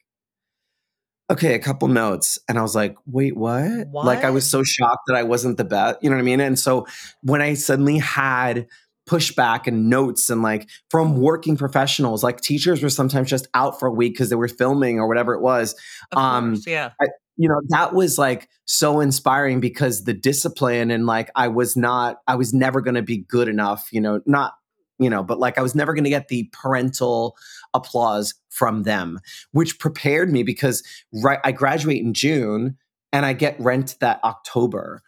okay, 1.30 1.56
a 1.56 1.60
couple 1.60 1.88
notes. 1.88 2.38
And 2.48 2.58
I 2.58 2.62
was 2.62 2.76
like, 2.76 2.96
wait, 3.06 3.36
what? 3.36 3.88
Like 3.92 4.24
I 4.24 4.30
was 4.30 4.50
so 4.50 4.64
shocked 4.64 5.04
that 5.08 5.16
I 5.16 5.24
wasn't 5.24 5.58
the 5.58 5.64
best. 5.64 5.98
You 6.02 6.10
know 6.10 6.16
what 6.16 6.22
I 6.22 6.26
mean? 6.26 6.40
And 6.40 6.58
so 6.58 6.86
when 7.22 7.42
I 7.42 7.56
suddenly 7.56 7.98
had 7.98 8.68
pushback 9.10 9.68
and 9.68 9.90
notes 9.90 10.30
and 10.30 10.42
like 10.42 10.70
from 10.90 11.18
working 11.18 11.58
professionals, 11.58 12.24
like 12.24 12.42
teachers 12.42 12.82
were 12.82 12.90
sometimes 12.90 13.30
just 13.30 13.48
out 13.54 13.80
for 13.80 13.88
a 13.88 13.92
week 13.92 14.14
because 14.14 14.30
they 14.30 14.36
were 14.36 14.48
filming 14.48 15.00
or 15.00 15.08
whatever 15.08 15.34
it 15.34 15.42
was. 15.42 15.76
Of 16.12 16.18
Um, 16.18 16.54
course, 16.54 16.68
yeah. 16.68 16.92
You 17.38 17.50
know, 17.50 17.62
that 17.70 17.94
was 17.94 18.18
like 18.18 18.48
so 18.66 19.02
inspiring 19.02 19.60
because 19.60 20.06
the 20.06 20.14
discipline 20.14 20.90
and 20.90 21.06
like 21.06 21.30
I 21.36 21.50
was 21.50 21.76
not, 21.76 22.18
I 22.28 22.36
was 22.36 22.54
never 22.54 22.82
going 22.82 22.96
to 22.96 23.02
be 23.02 23.18
good 23.18 23.48
enough, 23.48 23.90
you 23.92 24.00
know, 24.00 24.22
not, 24.26 24.54
you 25.00 25.10
know, 25.10 25.24
but 25.24 25.40
like 25.40 25.58
I 25.58 25.62
was 25.62 25.76
never 25.76 25.94
going 25.94 26.04
to 26.06 26.10
get 26.10 26.28
the 26.28 26.50
parental 26.54 27.36
applause 27.74 28.34
from 28.50 28.84
them, 28.84 29.20
which 29.52 29.80
prepared 29.80 30.32
me 30.32 30.44
because 30.44 30.84
right, 31.14 31.40
I 31.44 31.52
graduate 31.52 32.02
in 32.02 32.14
June 32.14 32.78
and 33.12 33.26
I 33.26 33.34
get 33.34 33.60
rent 33.60 33.98
that 34.00 34.24
October. 34.24 35.02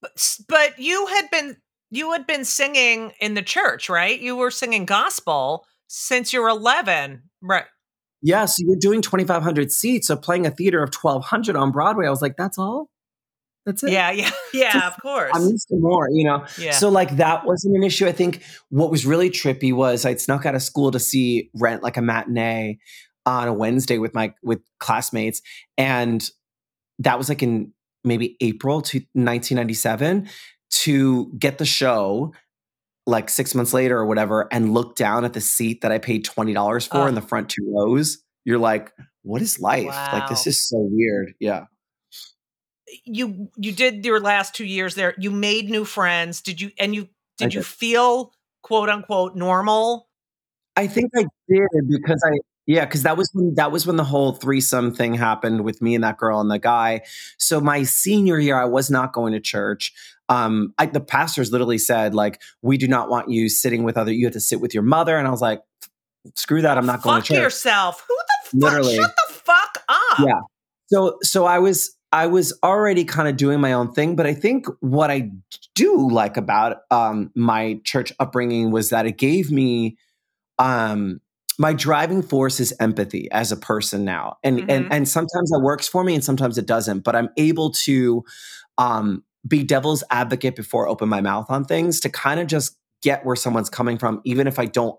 But, 0.00 0.38
but 0.48 0.78
you 0.78 1.06
had 1.06 1.30
been 1.30 1.56
you 1.90 2.12
had 2.12 2.26
been 2.26 2.44
singing 2.44 3.12
in 3.20 3.34
the 3.34 3.42
church, 3.42 3.88
right? 3.88 4.18
You 4.18 4.36
were 4.36 4.50
singing 4.50 4.84
gospel 4.84 5.64
since 5.86 6.32
you 6.32 6.42
were 6.42 6.48
11, 6.48 7.22
right? 7.40 7.66
Yeah, 8.20 8.46
so 8.46 8.64
you're 8.66 8.76
doing 8.80 9.02
2,500 9.02 9.70
seats, 9.70 10.08
so 10.08 10.16
playing 10.16 10.46
a 10.46 10.50
theater 10.50 10.82
of 10.82 10.92
1,200 10.94 11.56
on 11.56 11.70
Broadway. 11.70 12.06
I 12.06 12.10
was 12.10 12.22
like, 12.22 12.36
that's 12.36 12.58
all? 12.58 12.88
That's 13.66 13.82
it? 13.82 13.92
Yeah, 13.92 14.10
yeah, 14.10 14.30
yeah, 14.54 14.86
of 14.88 15.00
course. 15.00 15.30
I'm 15.34 15.42
used 15.42 15.68
to 15.68 15.76
more, 15.78 16.08
you 16.10 16.24
know? 16.24 16.44
yeah. 16.58 16.72
So, 16.72 16.88
like, 16.90 17.16
that 17.16 17.46
wasn't 17.46 17.76
an 17.76 17.82
issue. 17.82 18.06
I 18.06 18.12
think 18.12 18.42
what 18.68 18.90
was 18.90 19.06
really 19.06 19.30
trippy 19.30 19.72
was 19.72 20.04
I'd 20.04 20.20
snuck 20.20 20.44
out 20.44 20.54
of 20.54 20.62
school 20.62 20.90
to 20.90 21.00
see 21.00 21.50
Rent 21.54 21.82
like 21.82 21.96
a 21.96 22.02
matinee 22.02 22.78
on 23.26 23.48
a 23.48 23.52
Wednesday 23.52 23.98
with 23.98 24.14
my 24.14 24.34
with 24.42 24.60
classmates. 24.80 25.40
And 25.78 26.28
that 26.98 27.18
was 27.18 27.28
like 27.28 27.42
in 27.42 27.72
maybe 28.04 28.36
April 28.40 28.82
to 28.82 28.98
1997 29.14 30.28
to 30.70 31.32
get 31.38 31.58
the 31.58 31.64
show 31.64 32.32
like 33.06 33.28
six 33.28 33.54
months 33.54 33.72
later 33.74 33.98
or 33.98 34.06
whatever 34.06 34.48
and 34.52 34.72
look 34.72 34.96
down 34.96 35.24
at 35.24 35.32
the 35.34 35.40
seat 35.40 35.82
that 35.82 35.92
I 35.92 35.98
paid 35.98 36.24
$20 36.24 36.88
for 36.88 37.08
in 37.08 37.14
the 37.14 37.20
front 37.20 37.50
two 37.50 37.72
rows. 37.74 38.18
You're 38.44 38.58
like, 38.58 38.92
what 39.22 39.42
is 39.42 39.60
life? 39.60 39.86
Like, 39.86 40.28
this 40.28 40.46
is 40.46 40.66
so 40.66 40.76
weird. 40.78 41.34
Yeah. 41.38 41.64
You 43.04 43.50
you 43.56 43.72
did 43.72 44.04
your 44.04 44.20
last 44.20 44.54
2 44.54 44.64
years 44.64 44.94
there. 44.94 45.14
You 45.18 45.30
made 45.30 45.70
new 45.70 45.84
friends. 45.84 46.40
Did 46.40 46.60
you 46.60 46.70
and 46.78 46.94
you 46.94 47.08
I 47.40 47.44
did 47.44 47.54
you 47.54 47.62
feel 47.62 48.32
quote 48.62 48.88
unquote 48.88 49.36
normal? 49.36 50.08
I 50.76 50.86
think 50.86 51.10
I 51.16 51.26
did 51.48 51.88
because 51.88 52.22
I 52.26 52.38
yeah, 52.66 52.86
because 52.86 53.02
that 53.02 53.16
was 53.16 53.30
when 53.34 53.54
that 53.56 53.72
was 53.72 53.86
when 53.86 53.96
the 53.96 54.04
whole 54.04 54.32
threesome 54.32 54.94
thing 54.94 55.14
happened 55.14 55.64
with 55.64 55.82
me 55.82 55.94
and 55.94 56.02
that 56.02 56.16
girl 56.16 56.40
and 56.40 56.50
the 56.50 56.58
guy. 56.58 57.02
So 57.36 57.60
my 57.60 57.82
senior 57.82 58.38
year, 58.38 58.56
I 58.56 58.64
was 58.64 58.90
not 58.90 59.12
going 59.12 59.34
to 59.34 59.40
church. 59.40 59.92
Um, 60.30 60.72
I, 60.78 60.86
the 60.86 61.00
pastors 61.00 61.52
literally 61.52 61.76
said 61.76 62.14
like, 62.14 62.40
"We 62.62 62.78
do 62.78 62.88
not 62.88 63.10
want 63.10 63.28
you 63.28 63.50
sitting 63.50 63.84
with 63.84 63.98
other. 63.98 64.12
You 64.12 64.24
have 64.26 64.32
to 64.32 64.40
sit 64.40 64.62
with 64.62 64.72
your 64.72 64.82
mother." 64.82 65.18
And 65.18 65.28
I 65.28 65.30
was 65.30 65.42
like, 65.42 65.60
"Screw 66.36 66.62
that! 66.62 66.78
I'm 66.78 66.86
not 66.86 67.02
going 67.02 67.16
Fuck 67.16 67.26
to 67.26 67.34
church." 67.34 67.42
yourself. 67.42 68.02
Who 68.08 68.16
the 68.16 68.60
fuck? 68.60 68.72
Literally. 68.72 68.96
Shut 68.96 69.14
the 69.28 69.34
fuck 69.34 69.78
up. 69.88 70.20
Yeah. 70.20 70.40
So 70.86 71.18
so 71.22 71.44
I 71.44 71.58
was 71.58 71.94
I 72.14 72.28
was 72.28 72.56
already 72.62 73.04
kind 73.04 73.28
of 73.28 73.36
doing 73.36 73.60
my 73.60 73.72
own 73.72 73.92
thing, 73.92 74.14
but 74.14 74.24
I 74.24 74.34
think 74.34 74.66
what 74.78 75.10
I 75.10 75.32
do 75.74 76.08
like 76.10 76.36
about 76.36 76.82
um, 76.92 77.32
my 77.34 77.80
church 77.82 78.12
upbringing 78.20 78.70
was 78.70 78.90
that 78.90 79.04
it 79.04 79.18
gave 79.18 79.50
me 79.50 79.96
um, 80.60 81.20
my 81.58 81.72
driving 81.72 82.22
force 82.22 82.60
is 82.60 82.72
empathy 82.78 83.28
as 83.32 83.50
a 83.50 83.56
person 83.56 84.04
now, 84.04 84.36
and 84.44 84.60
Mhm. 84.60 84.66
and 84.68 84.92
and 84.92 85.08
sometimes 85.08 85.50
that 85.50 85.60
works 85.60 85.88
for 85.88 86.04
me, 86.04 86.14
and 86.14 86.24
sometimes 86.24 86.56
it 86.56 86.66
doesn't. 86.66 87.00
But 87.00 87.16
I'm 87.16 87.30
able 87.36 87.72
to 87.72 88.24
um, 88.78 89.24
be 89.46 89.64
devil's 89.64 90.04
advocate 90.10 90.54
before 90.54 90.86
I 90.86 90.90
open 90.90 91.08
my 91.08 91.20
mouth 91.20 91.46
on 91.50 91.64
things 91.64 91.98
to 92.00 92.08
kind 92.08 92.38
of 92.40 92.46
just 92.46 92.76
get 93.02 93.26
where 93.26 93.36
someone's 93.36 93.70
coming 93.70 93.98
from, 93.98 94.20
even 94.24 94.46
if 94.46 94.58
I 94.60 94.66
don't 94.66 94.96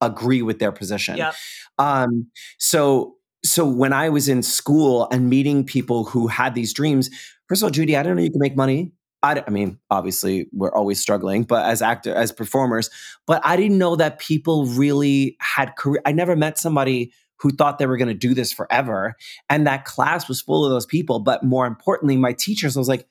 agree 0.00 0.42
with 0.42 0.58
their 0.58 0.72
position. 0.72 1.16
Yep. 1.18 1.34
Um, 1.78 2.26
so 2.58 3.17
so 3.48 3.64
when 3.66 3.92
I 3.92 4.08
was 4.08 4.28
in 4.28 4.42
school 4.42 5.08
and 5.10 5.28
meeting 5.28 5.64
people 5.64 6.04
who 6.04 6.26
had 6.26 6.54
these 6.54 6.72
dreams, 6.72 7.10
first 7.48 7.62
of 7.62 7.66
all, 7.66 7.70
Judy, 7.70 7.96
I 7.96 8.02
don't 8.02 8.16
know 8.16 8.22
you 8.22 8.30
can 8.30 8.40
make 8.40 8.56
money. 8.56 8.92
I 9.22 9.42
mean, 9.50 9.80
obviously, 9.90 10.46
we're 10.52 10.72
always 10.72 11.00
struggling, 11.00 11.42
but 11.42 11.64
as 11.66 11.82
actor, 11.82 12.14
as 12.14 12.30
performers, 12.30 12.88
but 13.26 13.42
I 13.44 13.56
didn't 13.56 13.78
know 13.78 13.96
that 13.96 14.20
people 14.20 14.66
really 14.66 15.36
had 15.40 15.74
career. 15.74 16.00
I 16.06 16.12
never 16.12 16.36
met 16.36 16.56
somebody 16.56 17.12
who 17.40 17.50
thought 17.50 17.78
they 17.78 17.86
were 17.86 17.96
going 17.96 18.08
to 18.08 18.14
do 18.14 18.32
this 18.32 18.52
forever, 18.52 19.16
and 19.50 19.66
that 19.66 19.84
class 19.84 20.28
was 20.28 20.40
full 20.40 20.64
of 20.64 20.70
those 20.70 20.86
people. 20.86 21.18
But 21.18 21.42
more 21.42 21.66
importantly, 21.66 22.16
my 22.16 22.32
teachers 22.32 22.76
I 22.76 22.80
was 22.80 22.88
like, 22.88 23.08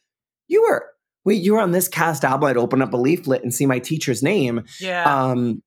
"You 0.47 0.61
were 0.61 0.85
wait, 1.25 1.41
you 1.43 1.53
were 1.55 1.59
on 1.59 1.71
this 1.71 1.89
cast 1.89 2.23
album." 2.23 2.47
I'd 2.47 2.55
open 2.57 2.81
up 2.81 2.93
a 2.93 2.97
leaflet 2.97 3.43
and 3.43 3.53
see 3.53 3.65
my 3.65 3.79
teacher's 3.79 4.23
name, 4.23 4.63
Yeah. 4.79 5.03
um 5.03 5.61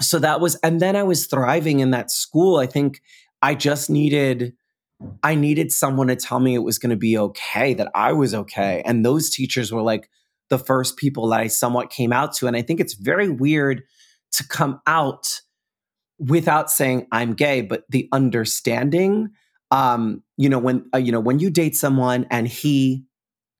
so 0.00 0.18
that 0.18 0.40
was 0.40 0.56
and 0.56 0.78
then 0.80 0.94
i 0.94 1.02
was 1.02 1.24
thriving 1.26 1.80
in 1.80 1.90
that 1.90 2.10
school 2.10 2.58
i 2.58 2.66
think 2.66 3.00
i 3.42 3.54
just 3.54 3.90
needed 3.90 4.52
i 5.22 5.34
needed 5.34 5.70
someone 5.72 6.06
to 6.08 6.16
tell 6.16 6.40
me 6.40 6.54
it 6.54 6.60
was 6.62 6.78
going 6.78 6.90
to 6.90 6.96
be 6.96 7.16
okay 7.18 7.74
that 7.74 7.90
i 7.94 8.12
was 8.12 8.34
okay 8.34 8.82
and 8.84 9.04
those 9.04 9.30
teachers 9.30 9.72
were 9.72 9.82
like 9.82 10.08
the 10.50 10.58
first 10.58 10.96
people 10.96 11.28
that 11.28 11.40
i 11.40 11.46
somewhat 11.46 11.90
came 11.90 12.12
out 12.12 12.34
to 12.34 12.46
and 12.46 12.56
i 12.56 12.62
think 12.62 12.80
it's 12.80 12.94
very 12.94 13.28
weird 13.28 13.82
to 14.32 14.46
come 14.46 14.80
out 14.86 15.40
without 16.18 16.70
saying 16.70 17.06
i'm 17.12 17.34
gay 17.34 17.60
but 17.60 17.84
the 17.90 18.08
understanding 18.12 19.28
um 19.70 20.22
you 20.36 20.48
know 20.48 20.58
when 20.58 20.84
uh, 20.94 20.98
you 20.98 21.12
know 21.12 21.20
when 21.20 21.38
you 21.38 21.50
date 21.50 21.76
someone 21.76 22.26
and 22.30 22.48
he 22.48 23.04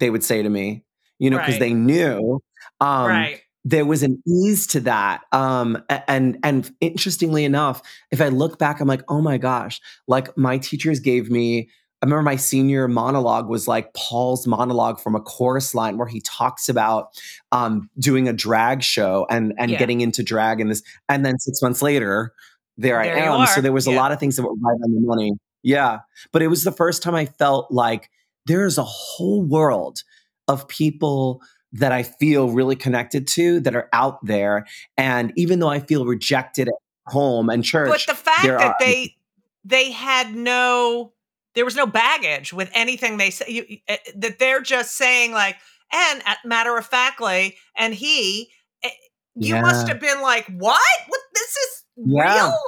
they 0.00 0.08
would 0.10 0.24
say 0.24 0.42
to 0.42 0.48
me 0.48 0.84
you 1.18 1.28
know 1.30 1.38
because 1.38 1.54
Right. 1.54 1.60
they 1.60 1.74
knew 1.74 2.40
um 2.80 3.06
right. 3.08 3.40
There 3.68 3.84
was 3.84 4.04
an 4.04 4.22
ease 4.28 4.64
to 4.68 4.78
that 4.78 5.22
um 5.32 5.76
and 6.06 6.38
and 6.44 6.70
interestingly 6.80 7.44
enough 7.44 7.82
if 8.12 8.20
i 8.20 8.28
look 8.28 8.60
back 8.60 8.80
i'm 8.80 8.86
like 8.86 9.02
oh 9.08 9.20
my 9.20 9.38
gosh. 9.38 9.80
Like 10.06 10.36
my 10.38 10.56
teachers 10.58 11.00
gave 11.00 11.30
me 11.30 11.68
i 12.00 12.06
remember 12.06 12.22
my 12.22 12.36
senior 12.36 12.86
monologue 12.86 13.48
was 13.48 13.66
like 13.66 13.92
paul's 13.94 14.46
monologue 14.46 15.00
from 15.00 15.16
a 15.16 15.20
chorus 15.20 15.74
line 15.74 15.98
where 15.98 16.06
he 16.06 16.20
talks 16.20 16.68
about 16.68 17.08
um 17.50 17.90
doing 17.98 18.28
a 18.28 18.32
drag 18.32 18.82
show 18.84 19.26
and 19.30 19.52
and 19.58 19.72
Yeah. 19.72 19.78
getting 19.78 20.00
into 20.00 20.22
drag 20.22 20.60
and 20.60 20.70
this 20.70 20.82
and 21.08 21.26
then 21.26 21.36
six 21.40 21.60
months 21.60 21.82
later 21.82 22.32
there, 22.78 23.02
There 23.02 23.16
i 23.16 23.40
am. 23.40 23.46
So 23.48 23.60
there 23.60 23.72
was 23.72 23.86
a 23.86 23.90
lot 23.90 24.12
of 24.12 24.20
things 24.20 24.36
that 24.36 24.42
were 24.42 24.54
right 24.54 24.78
on 24.84 24.92
the 24.94 25.00
money. 25.00 25.32
Yeah. 25.62 26.00
But 26.30 26.42
it 26.42 26.48
was 26.48 26.62
the 26.62 26.72
first 26.72 27.02
time 27.02 27.14
I 27.14 27.24
felt 27.24 27.72
like 27.72 28.10
there's 28.44 28.76
a 28.78 28.84
whole 28.84 29.42
world 29.42 30.02
of 30.46 30.68
people 30.68 31.40
that 31.72 31.92
I 31.92 32.02
feel 32.02 32.50
really 32.50 32.76
connected 32.76 33.26
to 33.28 33.60
that 33.60 33.74
are 33.74 33.88
out 33.92 34.24
there. 34.24 34.66
And 34.96 35.32
even 35.36 35.58
though 35.58 35.68
I 35.68 35.80
feel 35.80 36.04
rejected 36.06 36.68
at 36.68 36.74
home 37.06 37.50
and 37.50 37.64
church, 37.64 37.88
But 37.90 38.04
the 38.06 38.20
fact 38.20 38.42
that 38.44 38.60
are- 38.60 38.76
they 38.80 39.16
they 39.64 39.90
had 39.90 40.34
no 40.34 41.12
there 41.54 41.64
was 41.64 41.74
no 41.76 41.86
baggage 41.86 42.52
with 42.52 42.70
anything 42.74 43.16
they 43.16 43.30
say 43.30 43.46
you, 43.48 43.78
uh, 43.88 43.96
that 44.14 44.38
they're 44.38 44.60
just 44.60 44.96
saying 44.96 45.32
like 45.32 45.56
and 45.92 46.22
uh, 46.26 46.34
matter 46.44 46.76
of 46.76 46.86
factly 46.86 47.56
and 47.76 47.94
he 47.94 48.50
uh, 48.84 48.88
you 49.34 49.56
must 49.56 49.88
have 49.88 49.98
been 49.98 50.20
like 50.22 50.46
what 50.46 50.80
what 51.08 51.20
this 51.34 51.50
is 51.56 51.82
Yeah. 51.96 52.34
real 52.44 52.58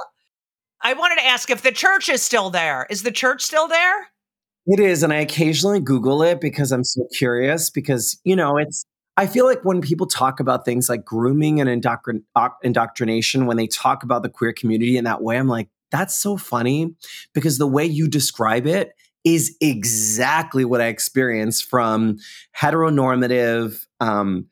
I 0.81 0.93
wanted 0.93 1.15
to 1.15 1.25
ask 1.25 1.49
if 1.49 1.61
the 1.61 1.71
church 1.71 2.07
is 2.09 2.21
still 2.23 2.49
there. 2.49 2.87
Is 2.89 3.03
the 3.03 3.11
church 3.11 3.41
still 3.41 3.67
there? 3.67 4.07
It 4.65 4.79
is, 4.79 5.03
and 5.03 5.11
I 5.11 5.17
occasionally 5.17 5.79
Google 5.81 6.21
it 6.21 6.39
because 6.39 6.71
I'm 6.71 6.83
so 6.85 7.05
curious. 7.17 7.69
Because 7.69 8.19
you 8.23 8.35
know, 8.35 8.57
it's. 8.57 8.85
I 9.19 9.27
feel 9.27 9.45
like 9.45 9.65
when 9.65 9.81
people 9.81 10.07
talk 10.07 10.39
about 10.39 10.63
things 10.63 10.87
like 10.87 11.03
grooming 11.03 11.59
and 11.59 11.69
indoctrin- 11.69 12.23
indoctrination, 12.63 13.47
when 13.47 13.57
they 13.57 13.67
talk 13.67 14.01
about 14.01 14.23
the 14.23 14.29
queer 14.29 14.53
community 14.53 14.95
in 14.95 15.03
that 15.03 15.21
way, 15.21 15.37
I'm 15.37 15.49
like, 15.49 15.67
that's 15.91 16.15
so 16.17 16.37
funny 16.37 16.95
because 17.33 17.57
the 17.57 17.67
way 17.67 17.83
you 17.85 18.07
describe 18.07 18.65
it 18.65 18.93
is 19.25 19.57
exactly 19.59 20.63
what 20.63 20.79
I 20.79 20.87
experience 20.87 21.61
from 21.61 22.19
heteronormative, 22.57 23.85
um, 23.99 24.47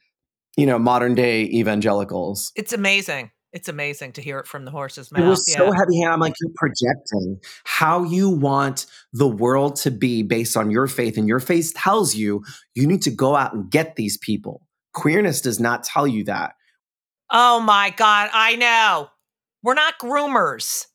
you 0.57 0.65
know, 0.65 0.78
modern 0.78 1.15
day 1.15 1.43
evangelicals. 1.43 2.51
It's 2.57 2.74
amazing. 2.74 3.32
It's 3.54 3.70
amazing 3.70 4.14
to 4.14 4.22
hear 4.22 4.39
it 4.39 4.48
from 4.48 4.66
the 4.66 4.72
horse's 4.72 5.12
mouth. 5.12 5.24
It 5.24 5.28
was 5.28 5.45
yeah. 5.48 5.58
so 5.58 5.72
heavy 5.72 6.00
handed. 6.02 6.14
I'm 6.14 6.20
like, 6.20 6.34
you're 6.41 6.52
projecting 6.56 7.39
how 7.64 8.04
you 8.04 8.30
want 8.30 8.86
the 9.14 9.28
world 9.28 9.78
to 9.78 9.91
be 9.91 10.22
based 10.22 10.58
on 10.58 10.70
your 10.70 10.88
faith. 10.88 11.18
And 11.18 11.28
your 11.28 11.39
faith 11.39 11.74
tells 11.76 12.14
you 12.14 12.43
you 12.76 12.86
need 12.86 13.02
to 13.04 13.12
go 13.12 13.36
out 13.36 13.54
and 13.54 13.70
get 13.72 13.95
these 13.95 14.18
people. 14.18 14.62
Queerness 14.93 15.41
does 15.41 15.60
not 15.60 15.84
tell 15.84 16.08
you 16.08 16.26
that. 16.26 16.56
Oh 17.32 17.60
my 17.60 17.93
god, 17.95 18.30
I 18.34 18.56
know. 18.56 19.10
We're 19.64 19.74
not 19.74 20.00
groomers. 20.00 20.86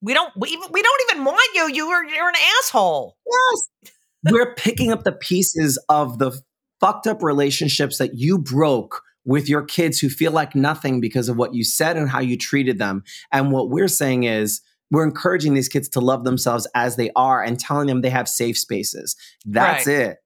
We 0.00 0.14
don't 0.14 0.32
we, 0.36 0.50
even- 0.50 0.70
we 0.70 0.82
don't 0.82 1.00
even 1.10 1.24
want 1.24 1.54
you. 1.54 1.68
You 1.72 1.88
are 1.88 2.04
you're 2.04 2.28
an 2.28 2.34
asshole. 2.60 3.16
Yes. 3.26 3.92
We're 4.30 4.54
picking 4.54 4.92
up 4.92 5.04
the 5.04 5.12
pieces 5.12 5.78
of 5.88 6.18
the 6.18 6.32
fucked 6.80 7.06
up 7.06 7.22
relationships 7.22 7.98
that 7.98 8.16
you 8.16 8.38
broke 8.38 9.02
with 9.28 9.46
your 9.48 9.62
kids 9.62 10.00
who 10.00 10.08
feel 10.08 10.32
like 10.32 10.54
nothing 10.54 11.00
because 11.00 11.28
of 11.28 11.36
what 11.36 11.54
you 11.54 11.62
said 11.62 11.98
and 11.98 12.08
how 12.08 12.18
you 12.18 12.34
treated 12.36 12.78
them. 12.78 13.04
And 13.30 13.52
what 13.52 13.68
we're 13.68 13.86
saying 13.88 14.24
is, 14.24 14.62
we're 14.90 15.04
encouraging 15.04 15.52
these 15.52 15.68
kids 15.68 15.86
to 15.90 16.00
love 16.00 16.24
themselves 16.24 16.66
as 16.74 16.96
they 16.96 17.10
are 17.14 17.42
and 17.44 17.60
telling 17.60 17.88
them 17.88 18.00
they 18.00 18.08
have 18.08 18.26
safe 18.26 18.56
spaces. 18.58 19.14
That's 19.44 19.86
Right. 19.86 19.96
it. 19.98 20.16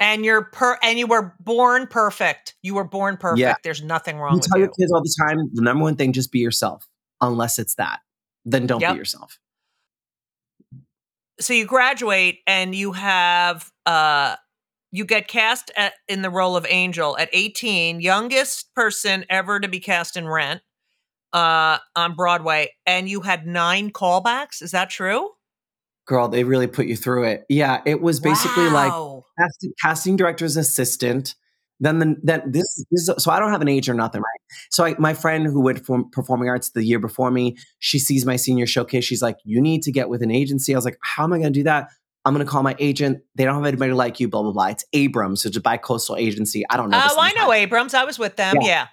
And 0.00 0.24
you're 0.24 0.46
per 0.46 0.76
and 0.82 0.98
you 0.98 1.06
were 1.06 1.36
born 1.38 1.86
perfect. 1.86 2.56
You 2.62 2.74
were 2.74 2.82
born 2.82 3.16
perfect. 3.18 3.38
Yeah. 3.38 3.54
There's 3.62 3.84
nothing 3.84 4.18
wrong 4.18 4.32
You 4.32 4.40
with 4.40 4.48
tell 4.48 4.58
you. 4.58 4.64
your 4.64 4.72
kids 4.76 4.90
all 4.92 5.00
the 5.00 5.14
time 5.16 5.38
the 5.52 5.62
number 5.62 5.84
one 5.84 5.94
thing, 5.94 6.12
just 6.12 6.32
be 6.32 6.40
yourself. 6.40 6.88
Unless 7.20 7.60
it's 7.60 7.76
that, 7.76 8.00
then 8.44 8.66
don't 8.66 8.80
Yep. 8.80 8.94
be 8.94 8.98
yourself. 8.98 9.38
so 11.40 11.52
you 11.52 11.66
graduate 11.66 12.40
and 12.48 12.74
you 12.74 12.90
have 12.92 13.70
uh 13.86 14.34
you 14.94 15.04
get 15.04 15.26
cast 15.26 15.72
at, 15.76 15.94
in 16.06 16.22
the 16.22 16.30
role 16.30 16.56
of 16.56 16.64
Angel 16.68 17.18
at 17.18 17.28
18, 17.32 18.00
youngest 18.00 18.72
person 18.76 19.24
ever 19.28 19.58
to 19.58 19.66
be 19.66 19.80
cast 19.80 20.16
in 20.16 20.28
Rent 20.28 20.62
uh 21.32 21.78
on 21.96 22.14
Broadway 22.14 22.70
and 22.86 23.08
you 23.08 23.22
had 23.22 23.44
9 23.44 23.90
callbacks, 23.90 24.62
is 24.62 24.70
that 24.70 24.90
true? 24.90 25.30
Girl, 26.06 26.28
they 26.28 26.44
really 26.44 26.68
put 26.68 26.86
you 26.86 26.94
through 26.94 27.24
it. 27.24 27.44
Yeah, 27.48 27.80
it 27.84 28.02
was 28.02 28.20
basically 28.20 28.68
like 28.70 28.92
casting, 29.40 29.72
casting 29.82 30.16
director's 30.16 30.56
assistant. 30.56 31.34
Then 31.80 31.98
the, 31.98 32.16
then 32.22 32.52
this, 32.52 32.86
this 32.92 33.08
is, 33.08 33.14
so 33.18 33.32
I 33.32 33.40
don't 33.40 33.50
have 33.50 33.62
an 33.62 33.68
age 33.68 33.88
or 33.88 33.94
nothing, 33.94 34.20
right? 34.20 34.58
So 34.70 34.84
I, 34.84 34.94
my 35.00 35.12
friend 35.12 35.44
who 35.44 35.60
went 35.60 35.84
for 35.84 36.04
performing 36.12 36.48
arts 36.48 36.70
the 36.70 36.84
year 36.84 37.00
before 37.00 37.32
me, 37.32 37.56
she 37.80 37.98
sees 37.98 38.24
my 38.24 38.36
senior 38.36 38.66
showcase. 38.66 39.04
She's 39.04 39.22
like, 39.22 39.38
"You 39.42 39.60
need 39.60 39.82
to 39.82 39.90
get 39.92 40.08
with 40.08 40.22
an 40.22 40.30
agency." 40.30 40.72
I 40.72 40.78
was 40.78 40.84
like, 40.84 40.98
"How 41.02 41.24
am 41.24 41.32
I 41.32 41.38
going 41.38 41.52
to 41.52 41.58
do 41.58 41.64
that?" 41.64 41.88
I'm 42.24 42.34
going 42.34 42.44
to 42.44 42.50
call 42.50 42.62
my 42.62 42.74
agent. 42.78 43.22
They 43.34 43.44
don't 43.44 43.54
have 43.54 43.66
anybody 43.66 43.92
like 43.92 44.20
you. 44.20 44.28
Blah 44.28 44.42
blah 44.42 44.52
blah. 44.52 44.66
It's 44.68 44.84
Abrams, 44.92 45.42
so 45.42 45.48
it's 45.48 45.56
a 45.56 45.60
bi-coastal 45.60 46.16
agency. 46.16 46.64
I 46.70 46.76
don't 46.76 46.90
know. 46.90 47.00
Oh, 47.02 47.16
I 47.20 47.32
know 47.32 47.52
Abrams. 47.52 47.94
I 47.94 48.04
was 48.04 48.18
with 48.18 48.36
them. 48.36 48.56
Yeah. 48.60 48.66
Yeah. 48.66 48.86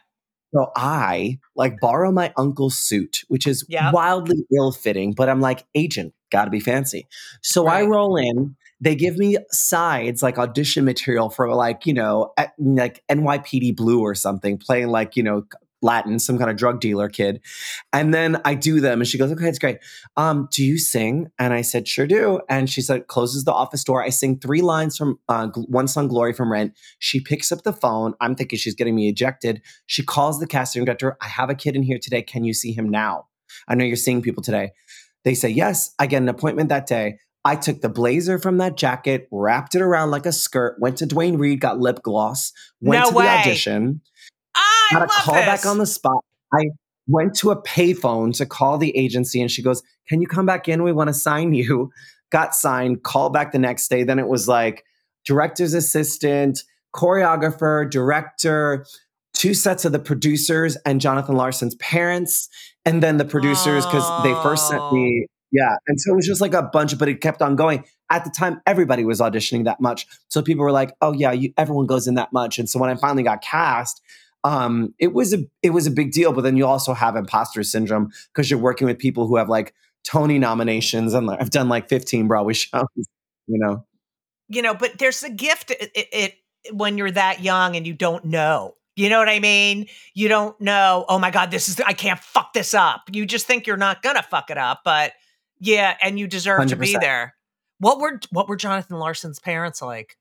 So 0.53 0.69
I 0.75 1.39
like 1.55 1.75
borrow 1.79 2.11
my 2.11 2.33
uncle's 2.35 2.77
suit, 2.77 3.23
which 3.29 3.47
is 3.47 3.65
Yeah. 3.69 3.91
wildly 3.91 4.45
ill-fitting, 4.53 5.13
but 5.13 5.29
I'm 5.29 5.39
like, 5.39 5.65
agent, 5.75 6.13
gotta 6.29 6.51
be 6.51 6.59
fancy. 6.59 7.07
So 7.41 7.67
I 7.67 7.83
roll 7.83 8.17
in. 8.17 8.57
They 8.81 8.95
give 8.95 9.15
me 9.15 9.37
sides 9.51 10.21
like 10.21 10.37
audition 10.37 10.83
material 10.83 11.29
for 11.29 11.53
like, 11.55 11.85
you 11.85 11.93
know, 11.93 12.33
like 12.57 13.01
NYPD 13.09 13.77
Blue 13.77 14.01
or 14.01 14.13
something, 14.13 14.57
playing 14.57 14.89
like, 14.89 15.15
you 15.15 15.23
know, 15.23 15.45
Latin, 15.81 16.19
some 16.19 16.37
kind 16.37 16.49
of 16.49 16.57
drug 16.57 16.79
dealer 16.79 17.09
kid. 17.09 17.41
And 17.91 18.13
then 18.13 18.39
I 18.45 18.53
do 18.55 18.79
them 18.79 19.01
and 19.01 19.07
she 19.07 19.17
goes, 19.17 19.31
okay, 19.31 19.47
it's 19.47 19.59
great. 19.59 19.79
Um, 20.17 20.47
do 20.51 20.63
you 20.63 20.77
sing? 20.77 21.31
And 21.39 21.53
I 21.53 21.61
said, 21.61 21.87
sure 21.87 22.07
do. 22.07 22.41
And 22.49 22.69
she 22.69 22.81
said, 22.81 23.07
closes 23.07 23.43
the 23.43 23.53
office 23.53 23.83
door. 23.83 24.03
I 24.03 24.09
sing 24.09 24.39
three 24.39 24.61
lines 24.61 24.97
from 24.97 25.19
uh, 25.27 25.47
One 25.67 25.87
Song 25.87 26.07
Glory 26.07 26.33
from 26.33 26.51
Rent. 26.51 26.73
She 26.99 27.19
picks 27.19 27.51
up 27.51 27.63
the 27.63 27.73
phone. 27.73 28.13
I'm 28.21 28.35
thinking 28.35 28.59
she's 28.59 28.75
getting 28.75 28.95
me 28.95 29.09
ejected. 29.09 29.61
She 29.87 30.03
calls 30.03 30.39
the 30.39 30.47
casting 30.47 30.85
director. 30.85 31.17
I 31.21 31.27
have 31.27 31.49
a 31.49 31.55
kid 31.55 31.75
in 31.75 31.83
here 31.83 31.99
today. 31.99 32.21
Can 32.21 32.43
you 32.43 32.53
see 32.53 32.73
him 32.73 32.89
now? 32.89 33.27
I 33.67 33.75
know 33.75 33.83
you're 33.85 33.95
seeing 33.95 34.21
people 34.21 34.43
today. 34.43 34.71
They 35.23 35.33
say, 35.33 35.49
yes, 35.49 35.93
I 35.99 36.07
get 36.07 36.21
an 36.21 36.29
appointment 36.29 36.69
that 36.69 36.87
day. 36.87 37.17
I 37.43 37.55
took 37.55 37.81
the 37.81 37.89
blazer 37.89 38.37
from 38.37 38.57
that 38.59 38.77
jacket, 38.77 39.27
wrapped 39.31 39.73
it 39.73 39.81
around 39.81 40.11
like 40.11 40.27
a 40.27 40.31
skirt, 40.31 40.77
went 40.79 40.97
to 40.97 41.07
Duane 41.07 41.37
Reade, 41.37 41.59
got 41.59 41.79
lip 41.79 42.01
gloss, 42.03 42.53
went 42.81 43.03
No 43.03 43.09
to 43.09 43.15
way. 43.15 43.23
the 43.25 43.29
audition 43.31 44.01
I 44.91 44.99
got 44.99 45.03
a 45.03 45.21
call 45.23 45.33
back 45.35 45.65
on 45.65 45.77
the 45.77 45.85
spot. 45.85 46.23
I 46.53 46.69
went 47.07 47.35
to 47.35 47.51
a 47.51 47.61
payphone 47.61 48.35
to 48.37 48.45
call 48.45 48.77
the 48.77 48.95
agency 48.97 49.41
and 49.41 49.49
she 49.49 49.61
goes, 49.61 49.83
Can 50.07 50.21
you 50.21 50.27
come 50.27 50.45
back 50.45 50.67
in? 50.67 50.83
We 50.83 50.91
want 50.91 51.09
to 51.09 51.13
sign 51.13 51.53
you. 51.53 51.91
Got 52.31 52.55
signed, 52.55 53.03
call 53.03 53.29
back 53.29 53.51
the 53.51 53.59
next 53.59 53.89
day. 53.89 54.03
Then 54.03 54.17
it 54.17 54.27
was 54.27 54.47
like 54.47 54.85
director's 55.25 55.73
assistant, 55.73 56.63
choreographer, 56.95 57.89
director, 57.89 58.85
two 59.33 59.53
sets 59.53 59.85
of 59.85 59.91
the 59.91 59.99
producers 59.99 60.77
and 60.85 61.01
Jonathan 61.01 61.35
Larson's 61.35 61.75
parents, 61.75 62.47
and 62.85 63.03
then 63.03 63.17
the 63.17 63.25
producers 63.25 63.85
because 63.85 64.23
they 64.23 64.33
first 64.43 64.69
sent 64.69 64.93
me. 64.93 65.25
Yeah. 65.51 65.75
And 65.87 65.99
so 65.99 66.13
it 66.13 66.15
was 66.15 66.25
just 66.25 66.41
like 66.41 66.53
a 66.53 66.63
bunch, 66.63 66.97
but 66.97 67.09
it 67.09 67.21
kept 67.21 67.41
on 67.41 67.55
going. 67.55 67.83
At 68.09 68.23
the 68.23 68.29
time, 68.29 68.61
everybody 68.65 69.03
was 69.03 69.19
auditioning 69.19 69.65
that 69.65 69.81
much. 69.81 70.07
So 70.29 70.41
people 70.41 70.63
were 70.63 70.71
like, 70.71 70.93
oh, 71.01 71.11
yeah, 71.13 71.31
you, 71.31 71.53
everyone 71.57 71.87
goes 71.87 72.07
in 72.07 72.15
that 72.15 72.31
much. 72.31 72.59
And 72.59 72.69
so 72.69 72.79
when 72.79 72.89
I 72.89 72.95
finally 72.95 73.23
got 73.23 73.41
cast, 73.41 74.01
um, 74.43 74.93
it 74.99 75.13
was 75.13 75.33
a 75.33 75.39
it 75.61 75.71
was 75.71 75.87
a 75.87 75.91
big 75.91 76.11
deal. 76.11 76.33
But 76.33 76.41
then 76.41 76.57
you 76.57 76.65
also 76.65 76.93
have 76.93 77.15
imposter 77.15 77.63
syndrome 77.63 78.11
because 78.33 78.49
you're 78.49 78.59
working 78.59 78.87
with 78.87 78.97
people 78.97 79.27
who 79.27 79.35
have 79.35 79.49
like 79.49 79.73
Tony 80.03 80.39
nominations, 80.39 81.13
and 81.13 81.27
like, 81.27 81.41
I've 81.41 81.51
done 81.51 81.69
like 81.69 81.89
15 81.89 82.27
Broadway 82.27 82.53
shows. 82.53 82.87
You 82.95 83.59
know, 83.59 83.85
you 84.49 84.61
know, 84.61 84.73
but 84.73 84.97
there's 84.97 85.23
a 85.23 85.29
gift 85.29 85.71
it, 85.71 85.91
it, 85.95 86.07
it 86.11 86.73
when 86.73 86.97
you're 86.97 87.11
that 87.11 87.41
young 87.41 87.75
and 87.75 87.85
you 87.85 87.93
don't 87.93 88.25
know. 88.25 88.75
You 88.95 89.09
know 89.09 89.19
what 89.19 89.29
I 89.29 89.39
mean? 89.39 89.87
You 90.13 90.27
don't 90.27 90.59
know, 90.59 91.05
oh 91.07 91.17
my 91.17 91.31
God, 91.31 91.49
this 91.49 91.69
is 91.69 91.79
I 91.79 91.93
can't 91.93 92.19
fuck 92.19 92.53
this 92.53 92.73
up. 92.73 93.03
You 93.11 93.25
just 93.25 93.47
think 93.47 93.65
you're 93.65 93.77
not 93.77 94.03
gonna 94.03 94.21
fuck 94.21 94.49
it 94.49 94.57
up, 94.57 94.81
but 94.83 95.13
yeah, 95.59 95.95
and 96.01 96.19
you 96.19 96.27
deserve 96.27 96.67
to 96.67 96.75
be 96.75 96.97
there. 96.99 97.35
What 97.79 97.99
were 97.99 98.19
what 98.31 98.49
were 98.49 98.57
Jonathan 98.57 98.99
Larson's 98.99 99.39
parents 99.39 99.81
like? 99.81 100.17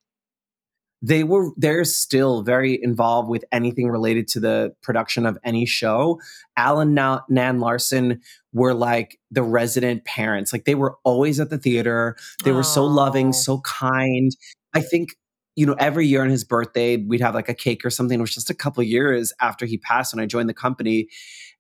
They 1.03 1.24
were 1.24 1.51
they're 1.57 1.84
still 1.84 2.42
very 2.42 2.78
involved 2.82 3.28
with 3.30 3.44
anything 3.53 3.88
related 3.88 4.28
to 4.28 4.40
the 4.40 4.74
production 4.82 5.24
of 5.24 5.38
any 5.44 5.64
show. 5.64 6.20
Alan 6.57 6.94
Na- 6.94 7.22
Nan 7.28 7.59
Larson 7.59 8.20
were 8.53 8.74
like 8.74 9.18
the 9.30 9.42
resident 9.42 10.05
parents. 10.05 10.53
Like 10.53 10.64
they 10.64 10.74
were 10.74 10.98
always 11.05 11.40
at 11.40 11.51
the 11.51 11.59
theater. 11.59 12.16
They 12.44 12.53
were 12.53 12.62
so 12.62 12.84
loving, 12.84 13.32
so 13.32 13.61
kind. 13.61 14.30
I 14.74 14.80
think 14.80 15.11
you 15.57 15.64
know 15.66 15.76
every 15.78 16.07
year 16.07 16.22
on 16.22 16.28
his 16.28 16.44
birthday 16.44 16.98
we'd 16.98 17.20
have 17.22 17.34
like 17.34 17.48
a 17.48 17.55
cake 17.55 17.84
or 17.84 17.90
something. 17.90 18.18
It 18.18 18.22
was 18.22 18.34
just 18.34 18.51
a 18.51 18.55
couple 18.55 18.82
years 18.82 19.32
after 19.40 19.64
he 19.64 19.78
passed 19.78 20.14
when 20.14 20.22
I 20.22 20.26
joined 20.26 20.48
the 20.48 20.55
company. 20.55 21.09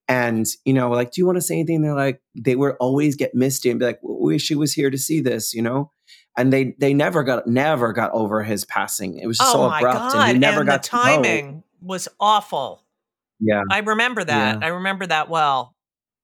And 0.06 0.46
you 0.64 0.74
know, 0.74 0.90
like, 0.90 1.12
do 1.12 1.20
you 1.20 1.26
want 1.26 1.36
to 1.36 1.42
say 1.42 1.54
anything? 1.54 1.82
They're 1.82 1.94
like, 1.94 2.20
they 2.34 2.56
would 2.56 2.74
always 2.80 3.14
get 3.16 3.34
misty 3.34 3.70
and 3.70 3.78
be 3.78 3.86
like, 3.86 4.00
"We 4.02 4.34
wish 4.34 4.42
she 4.42 4.56
was 4.56 4.72
here 4.72 4.90
to 4.90 4.98
see 4.98 5.20
this," 5.20 5.54
you 5.54 5.62
know. 5.62 5.92
And 6.36 6.52
they 6.52 6.74
they 6.78 6.94
never 6.94 7.22
got 7.22 7.46
never 7.46 7.92
got 7.92 8.12
over 8.12 8.42
his 8.42 8.64
passing. 8.64 9.18
It 9.18 9.26
was 9.26 9.38
just 9.38 9.54
oh 9.54 9.68
so 9.68 9.74
abrupt, 9.74 10.12
God. 10.12 10.14
and 10.14 10.32
he 10.32 10.38
never 10.38 10.64
got 10.64 10.82
the 10.82 10.88
timing 10.88 11.64
was 11.82 12.08
awful. 12.18 12.84
Yeah, 13.40 13.62
I 13.70 13.78
remember 13.80 14.22
that. 14.24 14.60
Yeah. 14.60 14.66
I 14.66 14.68
remember 14.70 15.06
that 15.06 15.28
well. 15.28 15.74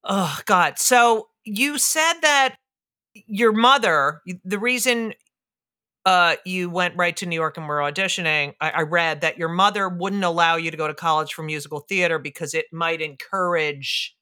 Oh 0.05 0.39
God. 0.47 0.79
So 0.79 1.29
you 1.45 1.79
said 1.79 2.15
that 2.23 2.57
your 3.27 3.53
mother, 3.53 4.21
the 4.45 4.59
reason 4.59 5.15
uh, 6.05 6.37
you 6.45 6.71
went 6.71 6.95
right 6.97 7.17
to 7.17 7.27
New 7.27 7.35
York 7.35 7.57
and 7.57 7.67
were 7.67 7.79
auditioning, 7.79 8.55
I, 8.61 8.71
I 8.71 8.83
read 8.83 9.23
that 9.23 9.39
your 9.39 9.49
mother 9.49 9.89
wouldn't 9.89 10.23
allow 10.23 10.57
you 10.57 10.71
to 10.71 10.77
go 10.77 10.87
to 10.87 10.95
college 10.95 11.35
for 11.35 11.43
musical 11.43 11.81
theater 11.81 12.19
because 12.19 12.55
it 12.55 12.67
might 12.73 13.01
encourage 13.01 14.15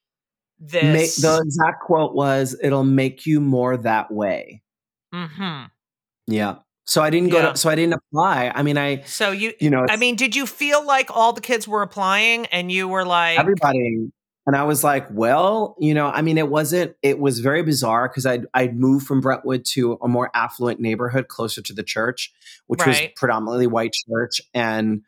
this. 0.59 1.17
the 1.17 1.41
exact 1.43 1.83
quote 1.83 2.15
was, 2.15 2.57
"It'll 2.63 2.85
make 2.85 3.27
you 3.27 3.41
more 3.41 3.77
that 3.77 4.11
way." 4.11 4.63
Mm-hmm. 5.15 5.65
Yeah. 6.27 6.57
So 6.87 7.03
I 7.03 7.11
didn't 7.11 7.31
go 7.31 7.39
Yeah. 7.39 7.53
to, 7.53 7.57
so 7.57 7.71
I 7.71 7.75
didn't 7.75 7.95
apply. 7.95 8.53
I 8.55 8.63
mean, 8.63 8.77
I, 8.77 9.03
So 9.03 9.31
you, 9.31 9.55
you 9.59 9.71
know, 9.71 9.87
I 9.89 9.97
mean, 9.97 10.17
did 10.17 10.37
you 10.37 10.47
feel 10.47 10.85
like 10.87 11.09
all 11.11 11.33
the 11.33 11.41
kids 11.41 11.67
were 11.67 11.83
applying 11.83 12.47
and 12.47 12.71
you 12.71 12.89
were 12.89 13.05
like, 13.05 13.39
everybody. 13.39 14.11
And 14.47 14.55
I 14.55 14.65
was 14.65 14.85
like, 14.85 15.07
well, 15.11 15.75
you 15.81 15.95
know, 15.95 16.09
I 16.09 16.21
mean, 16.21 16.37
it 16.37 16.51
wasn't, 16.51 16.95
it 17.01 17.19
was 17.19 17.41
very 17.41 17.63
bizarre 17.63 18.09
because 18.09 18.27
I'd, 18.27 18.45
I'd 18.53 18.77
moved 18.77 19.07
from 19.07 19.23
Brentwood 19.23 19.65
to 19.73 19.99
a 20.03 20.09
more 20.09 20.31
affluent 20.35 20.81
neighborhood 20.81 21.29
closer 21.29 21.63
to 21.63 21.73
the 21.73 21.83
church, 21.83 22.31
which 22.67 22.85
was 22.85 23.01
predominantly 23.17 23.67
white 23.67 23.95
church. 24.07 24.43
And, 24.53 25.01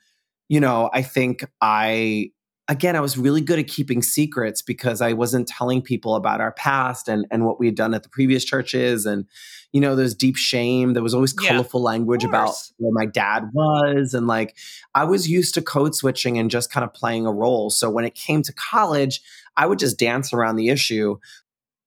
you 0.48 0.60
know, 0.60 0.88
I 0.94 1.02
think 1.02 1.44
I, 1.60 2.30
again, 2.68 2.96
I 2.96 3.00
was 3.00 3.18
really 3.18 3.42
good 3.42 3.58
at 3.58 3.68
keeping 3.68 4.00
secrets 4.00 4.62
because 4.62 5.02
I 5.02 5.12
wasn't 5.12 5.46
telling 5.48 5.82
people 5.82 6.14
about 6.14 6.40
our 6.40 6.52
past 6.52 7.06
and, 7.06 7.26
and 7.30 7.44
what 7.44 7.60
we 7.60 7.66
had 7.66 7.74
done 7.74 7.92
at 7.92 8.04
the 8.04 8.08
previous 8.08 8.42
churches. 8.42 9.04
And, 9.04 9.26
you 9.72 9.80
know, 9.80 9.94
there's 9.94 10.14
deep 10.14 10.36
shame. 10.36 10.94
There 10.94 11.02
was 11.02 11.14
always 11.14 11.34
Yeah, 11.40 11.50
colorful 11.50 11.82
language 11.82 12.24
about 12.24 12.54
where 12.78 12.92
my 12.92 13.06
dad 13.06 13.50
was. 13.52 14.14
And 14.14 14.26
like, 14.26 14.56
I 14.94 15.04
was 15.04 15.28
used 15.28 15.54
to 15.54 15.62
code 15.62 15.94
switching 15.94 16.38
and 16.38 16.50
just 16.50 16.70
kind 16.70 16.84
of 16.84 16.94
playing 16.94 17.26
a 17.26 17.32
role. 17.32 17.70
So 17.70 17.90
when 17.90 18.04
it 18.04 18.14
came 18.14 18.42
to 18.42 18.52
college, 18.52 19.20
I 19.56 19.66
would 19.66 19.78
just 19.78 19.98
dance 19.98 20.32
around 20.32 20.56
the 20.56 20.68
issue. 20.68 21.18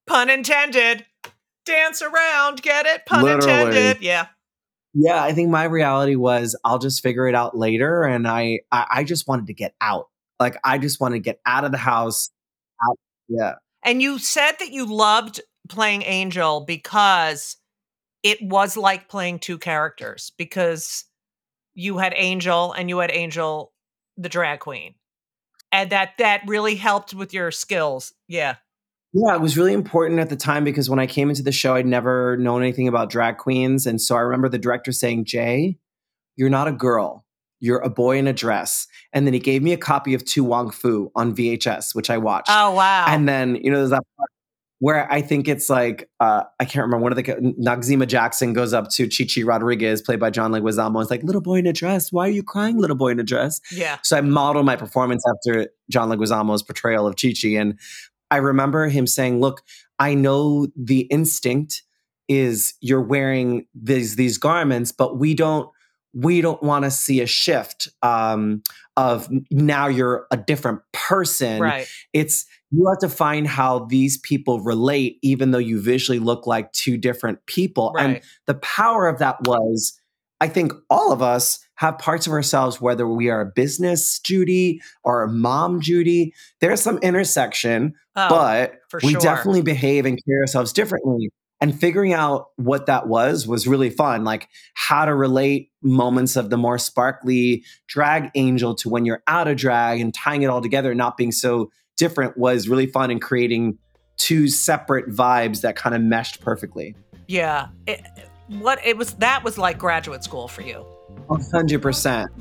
pun 0.07 0.29
intended, 0.29 1.05
dance 1.65 2.01
around, 2.01 2.61
get 2.61 2.85
it? 2.85 3.05
Pun 3.05 3.23
Literally. 3.23 3.51
intended. 3.67 4.03
Yeah. 4.03 4.27
Yeah, 4.93 5.23
I 5.23 5.33
think 5.33 5.49
my 5.49 5.65
reality 5.65 6.15
was 6.15 6.55
I'll 6.63 6.79
just 6.79 7.03
figure 7.03 7.27
it 7.27 7.35
out 7.35 7.55
later. 7.55 8.03
And 8.03 8.27
I, 8.27 8.59
I, 8.71 8.85
I 8.89 9.03
just 9.03 9.27
wanted 9.27 9.47
to 9.47 9.53
get 9.53 9.75
out. 9.79 10.07
Like 10.39 10.57
I 10.63 10.77
just 10.79 10.99
wanted 10.99 11.17
to 11.17 11.21
get 11.21 11.39
out 11.45 11.63
of 11.63 11.71
the 11.71 11.77
house. 11.77 12.31
Out. 12.87 12.97
Yeah. 13.27 13.53
And 13.83 14.01
you 14.01 14.17
said 14.17 14.53
that 14.59 14.71
you 14.71 14.85
loved 14.85 15.41
playing 15.69 16.01
Angel 16.01 16.61
because 16.65 17.55
it 18.23 18.41
was 18.41 18.77
like 18.77 19.07
playing 19.07 19.39
two 19.39 19.57
characters 19.57 20.31
because 20.37 21.05
you 21.73 21.97
had 21.97 22.13
Angel 22.15 22.73
and 22.73 22.89
you 22.89 22.99
had 22.99 23.11
Angel 23.11 23.71
the 24.17 24.29
drag 24.29 24.59
queen. 24.59 24.95
And 25.71 25.91
that 25.91 26.13
that 26.17 26.41
really 26.47 26.75
helped 26.75 27.13
with 27.13 27.33
your 27.33 27.51
skills. 27.51 28.13
Yeah. 28.27 28.55
Yeah, 29.13 29.33
it 29.33 29.41
was 29.41 29.57
really 29.57 29.73
important 29.73 30.19
at 30.19 30.29
the 30.29 30.35
time 30.35 30.63
because 30.63 30.89
when 30.89 30.99
I 30.99 31.07
came 31.07 31.29
into 31.29 31.41
the 31.41 31.51
show, 31.51 31.75
I'd 31.75 31.85
never 31.85 32.37
known 32.37 32.61
anything 32.61 32.87
about 32.87 33.09
drag 33.09 33.37
queens. 33.37 33.87
And 33.87 33.99
so 33.99 34.15
I 34.15 34.19
remember 34.19 34.49
the 34.49 34.59
director 34.59 34.91
saying, 34.91 35.25
Jai, 35.25 35.77
you're 36.35 36.49
not 36.49 36.67
a 36.67 36.71
girl. 36.71 37.25
You're 37.59 37.79
a 37.79 37.89
boy 37.89 38.17
in 38.17 38.27
a 38.27 38.33
dress. 38.33 38.87
And 39.11 39.25
then 39.25 39.33
he 39.33 39.39
gave 39.39 39.63
me 39.63 39.73
a 39.73 39.77
copy 39.77 40.13
of 40.13 40.23
To 40.25 40.43
Wong 40.43 40.69
Foo 40.69 41.11
on 41.15 41.35
VHS, 41.35 41.95
which 41.95 42.09
I 42.09 42.17
watched. 42.17 42.49
Oh 42.51 42.73
wow. 42.73 43.05
And 43.07 43.27
then, 43.27 43.55
you 43.55 43.71
know, 43.71 43.77
there's 43.77 43.89
that 43.89 44.03
part 44.17 44.29
where 44.79 45.11
I 45.11 45.21
think 45.21 45.47
it's 45.47 45.69
like, 45.69 46.09
uh, 46.19 46.43
I 46.59 46.65
can't 46.65 46.83
remember, 46.83 47.03
one 47.03 47.11
of 47.11 47.17
the, 47.17 47.23
Noxzema 47.23 48.07
Jackson 48.07 48.53
goes 48.53 48.73
up 48.73 48.89
to 48.91 49.07
Chi-Chi 49.07 49.43
Rodriguez, 49.43 50.01
played 50.01 50.19
by 50.19 50.29
John 50.29 50.51
Leguizamo. 50.51 51.01
It's 51.01 51.11
like, 51.11 51.21
little 51.23 51.41
boy 51.41 51.55
in 51.55 51.67
a 51.67 51.73
dress. 51.73 52.11
Why 52.11 52.27
are 52.27 52.31
you 52.31 52.43
crying, 52.43 52.77
little 52.77 52.95
boy 52.95 53.09
in 53.09 53.19
a 53.19 53.23
dress? 53.23 53.59
yeah. 53.71 53.97
So 54.03 54.17
I 54.17 54.21
modeled 54.21 54.65
my 54.65 54.77
performance 54.77 55.23
after 55.27 55.67
John 55.89 56.09
Leguizamo's 56.09 56.63
portrayal 56.63 57.05
of 57.05 57.15
Chi-Chi. 57.21 57.49
And 57.49 57.77
I 58.31 58.37
remember 58.37 58.87
him 58.87 59.05
saying, 59.05 59.41
look, 59.41 59.61
I 59.99 60.13
know 60.13 60.67
the 60.75 61.01
instinct 61.01 61.83
is 62.29 62.75
you're 62.79 63.01
wearing 63.01 63.65
these 63.73 64.15
these 64.15 64.37
garments, 64.37 64.91
but 64.91 65.17
we 65.17 65.33
don't 65.33 65.69
we 66.13 66.41
don't 66.41 66.61
want 66.63 66.85
to 66.85 66.91
see 66.91 67.21
a 67.21 67.25
shift 67.25 67.89
um, 68.01 68.61
of 68.95 69.27
now 69.51 69.87
you're 69.87 70.25
a 70.31 70.37
different 70.37 70.81
person. 70.93 71.61
Right. 71.61 71.87
It's 72.13 72.45
you 72.71 72.87
have 72.87 72.99
to 72.99 73.09
find 73.09 73.47
how 73.47 73.85
these 73.85 74.17
people 74.17 74.61
relate, 74.61 75.17
even 75.21 75.51
though 75.51 75.57
you 75.57 75.81
visually 75.81 76.19
look 76.19 76.45
like 76.45 76.71
two 76.71 76.97
different 76.97 77.45
people. 77.45 77.95
And 77.97 78.21
the 78.45 78.55
power 78.55 79.07
of 79.07 79.19
that 79.19 79.37
was 79.47 79.99
I 80.41 80.47
think 80.47 80.71
all 80.89 81.11
of 81.11 81.21
us 81.21 81.59
have 81.75 81.97
parts 81.97 82.25
of 82.25 82.33
ourselves, 82.33 82.79
whether 82.79 83.07
we 83.07 83.29
are 83.29 83.41
a 83.41 83.45
business 83.45 84.19
Judy 84.19 84.81
or 85.03 85.23
a 85.23 85.27
mom 85.27 85.81
Judy, 85.81 86.33
there's 86.61 86.81
some 86.81 86.97
intersection, 86.99 87.93
Oh, 88.15 88.29
but 88.29 88.73
we 89.03 89.11
sure. 89.11 89.21
definitely 89.21 89.61
behave 89.61 90.05
and 90.05 90.19
carry 90.25 90.41
ourselves 90.41 90.73
differently. 90.73 91.29
And 91.61 91.77
figuring 91.77 92.13
out 92.13 92.47
what 92.55 92.85
that 92.85 93.09
was 93.09 93.45
was 93.45 93.67
really 93.67 93.89
fun. 93.89 94.23
Like 94.23 94.47
how 94.75 95.03
to 95.03 95.13
relate 95.13 95.71
moments 95.81 96.37
of 96.37 96.49
the 96.49 96.57
more 96.57 96.77
sparkly 96.77 97.65
drag 97.87 98.31
angel 98.35 98.75
to 98.75 98.87
when 98.87 99.03
you're 99.03 99.23
out 99.27 99.49
of 99.49 99.57
drag 99.57 99.99
and 99.99 100.13
tying 100.13 100.43
it 100.43 100.47
all 100.47 100.61
together, 100.61 100.95
not 100.95 101.17
being 101.17 101.33
so 101.33 101.69
different 101.99 102.37
was 102.37 102.67
really 102.67 102.87
fun 102.87 103.11
and 103.11 103.21
creating 103.21 103.77
two 104.17 104.47
separate 104.47 105.09
vibes 105.09 105.61
that 105.61 105.75
kind 105.75 105.95
of 105.95 106.01
meshed 106.01 106.41
perfectly. 106.41 106.95
yeah. 107.27 107.67
It, 107.85 108.01
what 108.47 108.83
it 108.83 108.97
was 108.97 109.13
that 109.15 109.43
was 109.43 109.57
like 109.59 109.77
graduate 109.77 110.23
school 110.23 110.47
for 110.47 110.63
you. 110.63 110.83
Hundred 111.51 111.81
percent. 111.81 112.31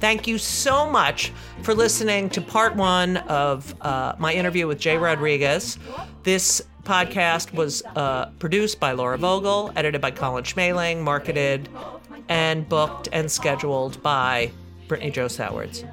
Thank 0.00 0.26
you 0.26 0.38
so 0.38 0.88
much 0.88 1.32
for 1.62 1.74
listening 1.74 2.30
to 2.30 2.40
part 2.40 2.76
one 2.76 3.18
of 3.18 3.74
uh, 3.80 4.14
my 4.18 4.32
interview 4.32 4.66
with 4.66 4.78
Jai 4.78 4.96
Rodriguez. 4.96 5.78
This 6.22 6.62
podcast 6.84 7.52
was 7.52 7.82
uh, 7.96 8.26
produced 8.38 8.80
by 8.80 8.92
Laura 8.92 9.18
Vogel, 9.18 9.72
edited 9.76 10.00
by 10.00 10.10
Colin 10.10 10.44
Schmaling, 10.44 11.02
marketed 11.02 11.68
and 12.28 12.68
booked 12.68 13.08
and 13.12 13.30
scheduled 13.30 14.02
by 14.02 14.50
Brittany 14.88 15.10
Joe 15.10 15.28
Sowards. 15.28 15.84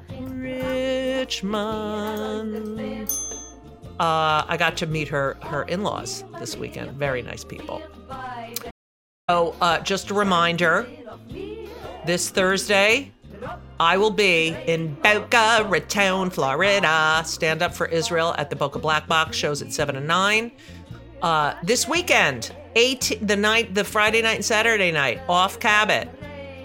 Richmond. 1.32 3.08
Uh, 3.98 4.44
I 4.46 4.56
got 4.58 4.76
to 4.76 4.86
meet 4.86 5.08
her 5.08 5.38
her 5.40 5.62
in-laws 5.62 6.24
this 6.38 6.56
weekend. 6.56 6.92
Very 6.92 7.22
nice 7.22 7.42
people. 7.42 7.80
So, 9.30 9.54
uh, 9.62 9.80
just 9.80 10.10
a 10.10 10.14
reminder: 10.14 10.86
this 12.04 12.28
Thursday, 12.28 13.12
I 13.80 13.96
will 13.96 14.10
be 14.10 14.54
in 14.66 14.94
Boca 14.96 15.66
Raton, 15.70 16.28
Florida. 16.28 17.22
Stand 17.24 17.62
up 17.62 17.72
for 17.74 17.86
Israel 17.86 18.34
at 18.36 18.50
the 18.50 18.56
Boca 18.56 18.78
Black 18.78 19.06
Box 19.06 19.34
shows 19.34 19.62
at 19.62 19.72
seven 19.72 19.96
and 19.96 20.06
nine. 20.06 20.52
Uh, 21.22 21.54
this 21.62 21.88
weekend, 21.88 22.54
eight 22.74 23.18
the 23.22 23.36
night, 23.36 23.74
the 23.74 23.84
Friday 23.84 24.20
night 24.20 24.36
and 24.36 24.44
Saturday 24.44 24.92
night, 24.92 25.18
off 25.30 25.58
Cabot 25.58 26.10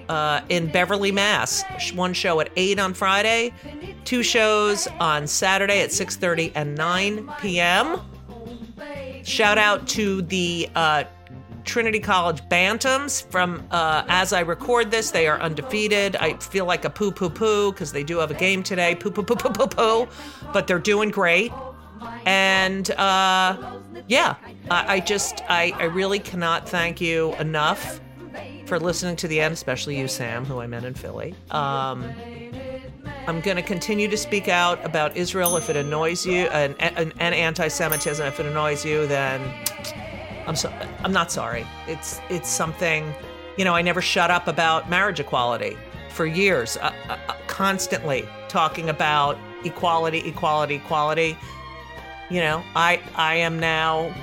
uh, 0.10 0.42
in 0.50 0.68
Beverly, 0.68 1.12
Mass. 1.12 1.64
One 1.94 2.14
show 2.14 2.40
at 2.42 2.50
eight 2.56 2.80
on 2.80 2.94
Friday, 2.94 3.54
two 4.08 4.24
shows 4.24 4.88
on 5.02 5.28
Saturday 5.28 5.82
at 5.82 5.92
six 5.92 6.16
thirty 6.16 6.50
and 6.56 6.74
nine 6.76 7.30
p.m. 7.42 8.00
Shout 9.24 9.58
out 9.58 9.86
to 9.90 10.22
the 10.22 10.70
uh, 10.76 11.04
Trinity 11.66 12.00
College 12.00 12.42
Bantams 12.44 13.30
from 13.30 13.68
uh, 13.72 14.06
as 14.08 14.32
I 14.32 14.40
record 14.40 14.92
this, 14.92 15.12
they 15.12 15.28
are 15.28 15.38
undefeated. 15.42 16.16
I 16.16 16.38
feel 16.38 16.66
like 16.66 16.86
a 16.86 16.90
poo 16.90 17.12
poo 17.12 17.30
poo 17.30 17.74
because 17.74 17.92
they 17.92 18.06
do 18.06 18.20
have 18.20 18.32
a 18.32 18.34
game 18.34 18.64
today. 18.64 18.96
Poo 18.96 19.12
poo 19.12 19.24
poo 19.24 19.36
poo 19.36 19.50
poo 19.50 19.68
poo, 19.68 20.08
but 20.54 20.68
they're 20.68 20.80
doing 20.80 21.10
great. 21.10 21.52
And 22.26 22.90
uh, 22.92 23.78
yeah, 24.08 24.36
I, 24.72 24.96
I 24.96 25.00
just 25.02 25.44
I, 25.50 25.74
I 25.76 25.84
really 25.84 26.20
cannot 26.20 26.70
thank 26.70 27.02
you 27.02 27.36
enough 27.36 28.00
for 28.68 28.80
listening 28.80 29.18
to 29.18 29.28
the 29.28 29.42
end, 29.42 29.54
especially 29.54 29.98
you, 29.98 30.08
Sam, 30.08 30.46
who 30.46 30.62
I 30.62 30.68
met 30.68 30.86
in 30.86 30.94
Philly. 30.94 31.36
Um, 31.52 32.04
I'm 33.28 33.42
going 33.42 33.58
to 33.58 33.64
continue 33.64 34.08
to 34.08 34.16
speak 34.16 34.48
out 34.48 34.84
about 34.86 35.18
Israel 35.18 35.58
if 35.58 35.70
it 35.70 35.76
annoys 35.76 36.26
you, 36.26 36.48
and, 36.48 36.76
and, 36.80 37.14
and 37.20 37.36
anti-Semitism. 37.36 38.26
If 38.26 38.40
it 38.40 38.46
annoys 38.46 38.86
you, 38.86 39.06
then 39.06 39.42
I'm 40.48 40.56
so 40.56 40.70
I'm 41.04 41.12
not 41.12 41.30
sorry. 41.30 41.68
It's 41.88 42.22
it's 42.30 42.50
something, 42.50 43.14
you 43.58 43.66
know. 43.66 43.76
I 43.76 43.82
never 43.82 44.02
shut 44.02 44.32
up 44.32 44.48
about 44.48 44.90
marriage 44.90 45.20
equality 45.20 45.76
for 46.10 46.26
years, 46.26 46.78
uh, 46.78 46.94
uh, 47.10 47.18
uh, 47.28 47.36
constantly 47.48 48.28
talking 48.48 48.88
about 48.90 49.38
equality, 49.66 50.20
equality, 50.20 50.76
equality. 50.76 51.38
You 52.30 52.40
know, 52.40 52.64
I 52.76 53.02
I 53.16 53.36
am 53.36 53.60
now. 53.60 54.16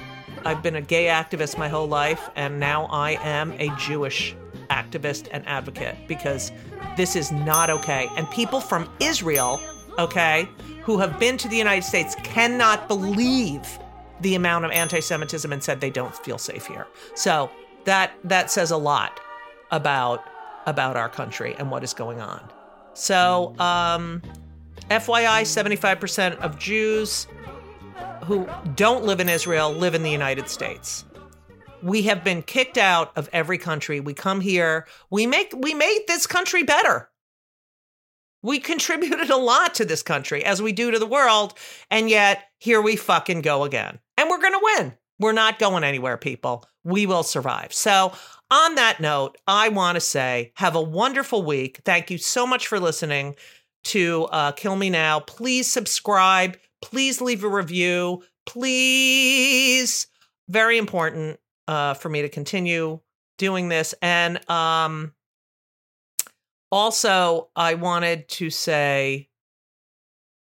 I've 0.46 0.62
been 0.62 0.76
a 0.76 0.82
gay 0.82 1.06
activist 1.06 1.58
my 1.58 1.68
whole 1.68 1.88
life, 1.88 2.30
and 2.36 2.58
now 2.58 2.86
I 2.86 3.18
am 3.22 3.52
a 3.58 3.68
Jewish 3.76 4.34
activist 4.68 5.28
and 5.32 5.46
advocate 5.46 5.96
because 6.08 6.52
this 6.96 7.16
is 7.16 7.32
not 7.32 7.70
okay. 7.70 8.08
And 8.16 8.30
people 8.30 8.60
from 8.60 8.88
Israel, 9.00 9.60
okay, 9.98 10.48
who 10.82 10.98
have 10.98 11.18
been 11.18 11.36
to 11.38 11.48
the 11.48 11.56
United 11.56 11.84
States 11.84 12.14
cannot 12.22 12.88
believe 12.88 13.78
the 14.20 14.34
amount 14.34 14.64
of 14.64 14.70
anti-Semitism 14.70 15.52
and 15.52 15.62
said 15.62 15.80
they 15.80 15.90
don't 15.90 16.14
feel 16.16 16.38
safe 16.38 16.66
here. 16.66 16.86
So 17.14 17.50
that 17.84 18.12
that 18.24 18.50
says 18.50 18.70
a 18.70 18.76
lot 18.76 19.20
about 19.70 20.24
about 20.66 20.96
our 20.96 21.08
country 21.08 21.54
and 21.58 21.70
what 21.70 21.84
is 21.84 21.92
going 21.92 22.20
on. 22.20 22.48
So, 22.94 23.54
um, 23.58 24.22
FYI, 24.90 25.42
75% 25.42 26.38
of 26.38 26.58
Jews 26.58 27.26
who 28.24 28.48
don't 28.74 29.04
live 29.04 29.20
in 29.20 29.28
Israel 29.28 29.72
live 29.72 29.94
in 29.94 30.02
the 30.02 30.10
United 30.10 30.48
States. 30.48 31.04
We 31.84 32.04
have 32.04 32.24
been 32.24 32.40
kicked 32.42 32.78
out 32.78 33.12
of 33.14 33.28
every 33.30 33.58
country. 33.58 34.00
We 34.00 34.14
come 34.14 34.40
here. 34.40 34.86
We 35.10 35.26
make 35.26 35.52
we 35.54 35.74
made 35.74 36.04
this 36.08 36.26
country 36.26 36.62
better. 36.62 37.10
We 38.42 38.58
contributed 38.58 39.28
a 39.28 39.36
lot 39.36 39.74
to 39.74 39.84
this 39.84 40.02
country 40.02 40.42
as 40.46 40.62
we 40.62 40.72
do 40.72 40.90
to 40.90 40.98
the 40.98 41.06
world, 41.06 41.52
and 41.90 42.08
yet 42.08 42.44
here 42.58 42.80
we 42.80 42.96
fucking 42.96 43.42
go 43.42 43.64
again. 43.64 43.98
And 44.16 44.30
we're 44.30 44.40
going 44.40 44.54
to 44.54 44.60
win. 44.78 44.94
We're 45.20 45.32
not 45.32 45.58
going 45.58 45.84
anywhere, 45.84 46.16
people. 46.16 46.64
We 46.84 47.04
will 47.04 47.22
survive. 47.22 47.74
So, 47.74 48.14
on 48.50 48.76
that 48.76 48.98
note, 49.00 49.36
I 49.46 49.68
want 49.68 49.96
to 49.96 50.00
say 50.00 50.52
have 50.56 50.74
a 50.74 50.80
wonderful 50.80 51.42
week. 51.42 51.80
Thank 51.84 52.10
you 52.10 52.16
so 52.16 52.46
much 52.46 52.66
for 52.66 52.80
listening 52.80 53.36
to 53.84 54.24
uh, 54.32 54.52
Kill 54.52 54.76
Me 54.76 54.88
Now. 54.88 55.20
Please 55.20 55.70
subscribe. 55.70 56.56
Please 56.80 57.20
leave 57.20 57.44
a 57.44 57.48
review. 57.48 58.22
Please, 58.46 60.06
very 60.48 60.78
important 60.78 61.38
uh, 61.68 61.94
for 61.94 62.08
me 62.08 62.22
to 62.22 62.28
continue 62.28 63.00
doing 63.38 63.68
this. 63.68 63.94
And 64.02 64.48
um, 64.50 65.12
also, 66.70 67.50
I 67.56 67.74
wanted 67.74 68.28
to 68.28 68.50
say, 68.50 69.28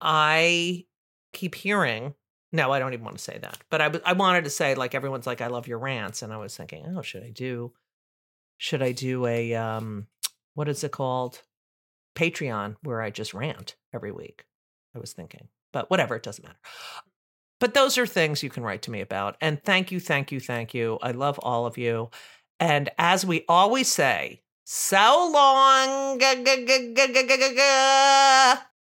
I 0.00 0.86
keep 1.32 1.54
hearing. 1.54 2.14
No, 2.52 2.72
I 2.72 2.78
don't 2.78 2.92
even 2.92 3.04
want 3.04 3.18
to 3.18 3.24
say 3.24 3.38
that. 3.38 3.58
But 3.70 3.82
I, 3.82 3.92
I 4.04 4.12
wanted 4.12 4.44
to 4.44 4.50
say, 4.50 4.74
like 4.74 4.94
everyone's 4.94 5.26
like, 5.26 5.40
I 5.40 5.48
love 5.48 5.66
your 5.66 5.78
rants, 5.78 6.22
and 6.22 6.32
I 6.32 6.36
was 6.36 6.56
thinking, 6.56 6.86
oh, 6.96 7.02
should 7.02 7.22
I 7.22 7.30
do? 7.30 7.72
Should 8.58 8.82
I 8.82 8.92
do 8.92 9.26
a 9.26 9.54
um, 9.54 10.06
what 10.54 10.68
is 10.68 10.82
it 10.84 10.92
called? 10.92 11.42
Patreon 12.14 12.76
where 12.82 13.02
I 13.02 13.10
just 13.10 13.34
rant 13.34 13.76
every 13.92 14.10
week. 14.10 14.46
I 14.94 14.98
was 14.98 15.12
thinking, 15.12 15.48
but 15.72 15.90
whatever, 15.90 16.16
it 16.16 16.22
doesn't 16.22 16.44
matter. 16.44 16.58
But 17.58 17.74
those 17.74 17.96
are 17.98 18.06
things 18.06 18.42
you 18.42 18.50
can 18.50 18.62
write 18.62 18.82
to 18.82 18.90
me 18.90 19.00
about. 19.00 19.36
And 19.40 19.62
thank 19.62 19.90
you, 19.90 20.00
thank 20.00 20.30
you, 20.30 20.40
thank 20.40 20.74
you. 20.74 20.98
I 21.02 21.12
love 21.12 21.38
all 21.42 21.66
of 21.66 21.78
you. 21.78 22.10
And 22.60 22.90
as 22.98 23.24
we 23.24 23.44
always 23.48 23.88
say, 23.88 24.42
so 24.64 25.30
long. 25.32 26.20